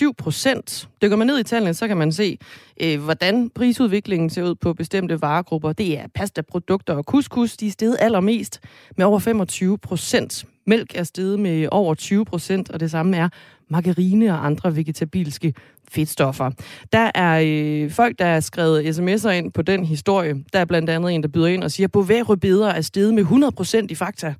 7,7 0.09 0.11
procent. 0.17 0.89
Dykker 1.01 1.17
man 1.17 1.27
ned 1.27 1.39
i 1.39 1.43
tallene, 1.43 1.73
så 1.73 1.87
kan 1.87 1.97
man 1.97 2.11
se, 2.11 2.37
øh, 2.81 3.03
hvordan 3.03 3.49
prisudviklingen 3.49 4.29
ser 4.29 4.43
ud 4.43 4.55
på 4.55 4.73
bestemte 4.73 5.21
varegrupper. 5.21 5.73
Det 5.73 5.99
er 5.99 6.07
pastaprodukter 6.15 6.93
og 6.93 7.03
couscous, 7.03 7.57
de 7.57 7.67
er 7.67 7.71
steget 7.71 7.97
allermest 7.99 8.59
med 8.97 9.05
over 9.05 9.19
25 9.19 9.77
procent. 9.77 10.45
Mælk 10.67 10.95
er 10.95 11.03
steget 11.03 11.39
med 11.39 11.67
over 11.71 11.93
20 11.93 12.25
procent, 12.25 12.71
og 12.71 12.79
det 12.79 12.91
samme 12.91 13.17
er 13.17 13.29
margarine 13.67 14.31
og 14.33 14.45
andre 14.45 14.75
vegetabilske 14.75 15.53
fedtstoffer. 15.89 16.51
Der 16.91 17.11
er 17.15 17.41
øh, 17.45 17.91
folk, 17.91 18.19
der 18.19 18.25
har 18.25 18.39
skrevet 18.39 18.97
sms'er 18.97 19.29
ind 19.29 19.51
på 19.51 19.61
den 19.61 19.85
historie. 19.85 20.43
Der 20.53 20.59
er 20.59 20.65
blandt 20.65 20.89
andet 20.89 21.15
en, 21.15 21.23
der 21.23 21.29
byder 21.29 21.47
ind 21.47 21.63
og 21.63 21.71
siger, 21.71 21.87
at 21.87 21.91
Bovær 21.91 22.23
er 22.67 22.81
steget 22.81 23.13
med 23.13 23.23
100% 23.23 23.87
i 23.89 23.95
fakta. 23.95 24.35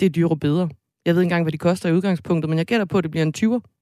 Det 0.00 0.06
er 0.06 0.10
dyre 0.10 0.36
bedre. 0.36 0.68
Jeg 1.06 1.14
ved 1.14 1.22
ikke 1.22 1.26
engang, 1.26 1.44
hvad 1.44 1.52
de 1.52 1.58
koster 1.58 1.88
i 1.88 1.92
udgangspunktet, 1.92 2.48
men 2.48 2.58
jeg 2.58 2.66
gætter 2.66 2.86
på, 2.86 2.98
at 2.98 3.04
det 3.04 3.10
bliver 3.10 3.26
en 3.26 3.34
20'er. 3.38 3.73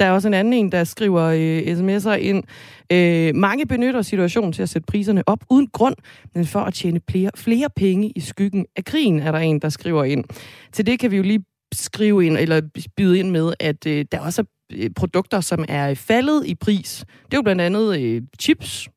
Der 0.00 0.06
er 0.06 0.10
også 0.10 0.28
en 0.28 0.34
anden 0.34 0.52
en, 0.52 0.72
der 0.72 0.84
skriver 0.84 1.22
øh, 1.22 1.58
sms'er 1.58 2.10
ind. 2.10 2.44
Øh, 2.92 3.34
mange 3.34 3.66
benytter 3.66 4.02
situationen 4.02 4.52
til 4.52 4.62
at 4.62 4.68
sætte 4.68 4.86
priserne 4.86 5.22
op 5.26 5.44
uden 5.50 5.66
grund, 5.66 5.94
men 6.34 6.46
for 6.46 6.60
at 6.60 6.74
tjene 6.74 7.00
flere, 7.10 7.30
flere 7.36 7.68
penge 7.76 8.12
i 8.16 8.20
skyggen 8.20 8.66
af 8.76 8.84
krigen, 8.84 9.20
er 9.20 9.32
der 9.32 9.38
en, 9.38 9.58
der 9.58 9.68
skriver 9.68 10.04
ind. 10.04 10.24
Til 10.72 10.86
det 10.86 10.98
kan 10.98 11.10
vi 11.10 11.16
jo 11.16 11.22
lige 11.22 11.44
skrive 11.74 12.26
ind, 12.26 12.36
eller 12.38 12.60
byde 12.96 13.18
ind 13.18 13.30
med, 13.30 13.52
at 13.60 13.86
øh, 13.86 14.04
der 14.12 14.20
også 14.20 14.42
er 14.42 14.46
øh, 14.72 14.90
produkter, 14.96 15.40
som 15.40 15.64
er 15.68 15.94
faldet 15.94 16.46
i 16.46 16.54
pris. 16.54 17.04
Det 17.24 17.34
er 17.34 17.38
jo 17.38 17.42
blandt 17.42 17.60
andet 17.62 18.00
øh, 18.00 18.22
chips, 18.40 18.88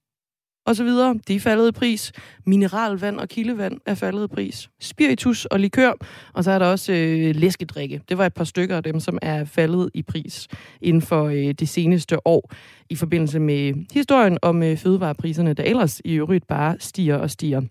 og 0.65 0.75
så 0.75 0.83
videre. 0.83 1.19
De 1.27 1.35
er 1.35 1.39
faldet 1.39 1.67
i 1.67 1.71
pris. 1.71 2.11
Mineralvand 2.45 3.19
og 3.19 3.29
kildevand 3.29 3.77
er 3.85 3.95
faldet 3.95 4.23
i 4.23 4.27
pris. 4.27 4.69
Spiritus 4.79 5.45
og 5.45 5.59
likør. 5.59 5.91
Og 6.33 6.43
så 6.43 6.51
er 6.51 6.59
der 6.59 6.65
også 6.65 6.93
øh, 6.93 7.35
læskedrikke. 7.35 8.01
Det 8.09 8.17
var 8.17 8.25
et 8.25 8.33
par 8.33 8.43
stykker 8.43 8.77
af 8.77 8.83
dem, 8.83 8.99
som 8.99 9.19
er 9.21 9.45
faldet 9.45 9.89
i 9.93 10.01
pris 10.01 10.47
inden 10.81 11.01
for 11.01 11.23
øh, 11.23 11.51
det 11.53 11.69
seneste 11.69 12.27
år 12.27 12.51
i 12.89 12.95
forbindelse 12.95 13.39
med 13.39 13.73
historien 13.93 14.37
om 14.41 14.63
øh, 14.63 14.77
fødevarepriserne, 14.77 15.53
der 15.53 15.63
ellers 15.63 16.01
i 16.05 16.13
øvrigt 16.13 16.47
bare 16.47 16.75
stiger 16.79 17.15
og 17.15 17.29
stiger. 17.29 17.61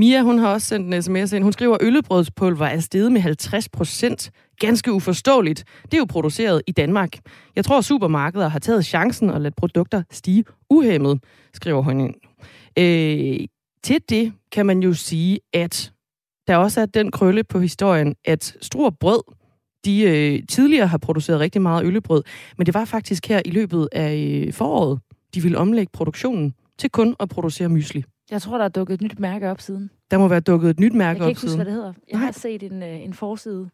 Mia, 0.00 0.22
hun 0.22 0.38
har 0.38 0.48
også 0.48 0.66
sendt 0.66 0.94
en 0.94 1.02
sms 1.02 1.32
ind. 1.32 1.44
Hun 1.44 1.52
skriver, 1.52 1.74
at 1.74 1.82
øllebrødspulver 1.82 2.66
er 2.66 2.80
steget 2.80 3.12
med 3.12 3.20
50 3.20 3.68
procent. 3.68 4.30
Ganske 4.60 4.92
uforståeligt. 4.92 5.64
Det 5.84 5.94
er 5.94 5.98
jo 5.98 6.04
produceret 6.04 6.62
i 6.66 6.72
Danmark. 6.72 7.18
Jeg 7.56 7.64
tror, 7.64 7.80
supermarkeder 7.80 8.48
har 8.48 8.58
taget 8.58 8.86
chancen 8.86 9.30
og 9.30 9.40
ladet 9.40 9.56
produkter 9.56 10.02
stige 10.10 10.44
uhemmet, 10.70 11.24
skriver 11.54 11.82
hun 11.82 12.00
ind. 12.00 12.14
Øh, 12.78 13.46
til 13.82 14.00
det 14.08 14.32
kan 14.52 14.66
man 14.66 14.82
jo 14.82 14.94
sige, 14.94 15.40
at 15.52 15.92
der 16.46 16.56
også 16.56 16.80
er 16.80 16.86
den 16.86 17.10
krølle 17.10 17.44
på 17.44 17.60
historien, 17.60 18.14
at 18.24 18.56
Struer 18.60 18.90
Brød, 18.90 19.22
de 19.84 20.02
øh, 20.02 20.42
tidligere 20.48 20.86
har 20.86 20.98
produceret 20.98 21.40
rigtig 21.40 21.62
meget 21.62 21.84
øllebrød, 21.84 22.22
men 22.58 22.66
det 22.66 22.74
var 22.74 22.84
faktisk 22.84 23.28
her 23.28 23.42
i 23.44 23.50
løbet 23.50 23.88
af 23.92 24.44
øh, 24.46 24.52
foråret, 24.52 25.00
de 25.34 25.42
ville 25.42 25.58
omlægge 25.58 25.90
produktionen 25.92 26.54
til 26.78 26.90
kun 26.90 27.16
at 27.20 27.28
producere 27.28 27.68
mysli. 27.68 28.04
Jeg 28.30 28.42
tror, 28.42 28.58
der 28.58 28.64
er 28.64 28.68
dukket 28.68 28.94
et 28.94 29.00
nyt 29.02 29.18
mærke 29.18 29.50
op 29.50 29.60
siden. 29.60 29.90
Der 30.10 30.18
må 30.18 30.28
være 30.28 30.40
dukket 30.40 30.70
et 30.70 30.80
nyt 30.80 30.92
mærke 30.94 31.08
op 31.10 31.14
Jeg 31.14 31.20
kan 31.20 31.28
ikke 31.28 31.38
huske, 31.40 31.48
siden. 31.48 31.56
hvad 31.58 31.64
det 31.66 31.72
hedder. 31.74 31.92
Jeg 32.10 32.16
Nej. 32.18 32.24
har 32.24 32.32
set 32.32 32.62
en, 32.62 32.82
øh, 32.82 33.02
en 33.04 33.14
forside. 33.14 33.70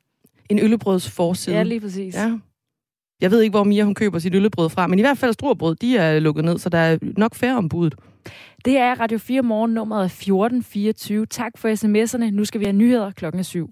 En 0.50 0.58
øllebrøds 0.58 1.10
forside. 1.10 1.56
Ja, 1.56 1.62
lige 1.62 1.80
præcis. 1.80 2.14
Ja. 2.14 2.38
Jeg 3.20 3.30
ved 3.30 3.40
ikke, 3.42 3.50
hvor 3.50 3.64
Mia 3.64 3.84
hun 3.84 3.94
køber 3.94 4.18
sit 4.18 4.34
øllebrød 4.34 4.68
fra, 4.70 4.86
men 4.86 4.98
i 4.98 5.02
hvert 5.02 5.18
fald 5.18 5.32
Struerbrød, 5.32 5.74
de 5.74 5.96
er 5.96 6.18
lukket 6.20 6.44
ned, 6.44 6.58
så 6.58 6.68
der 6.68 6.78
er 6.78 6.98
nok 7.16 7.34
færre 7.34 7.56
om 7.56 7.68
budet. 7.68 7.94
Det 8.64 8.76
er 8.78 9.00
Radio 9.00 9.18
4 9.18 9.42
morgen, 9.42 9.74
nummeret 9.74 10.00
er 10.00 10.04
1424. 10.04 11.26
Tak 11.26 11.58
for 11.58 11.68
sms'erne. 11.68 12.30
Nu 12.30 12.44
skal 12.44 12.60
vi 12.60 12.64
have 12.64 12.76
nyheder 12.76 13.10
klokken 13.10 13.38
er 13.38 13.42
syv. 13.42 13.70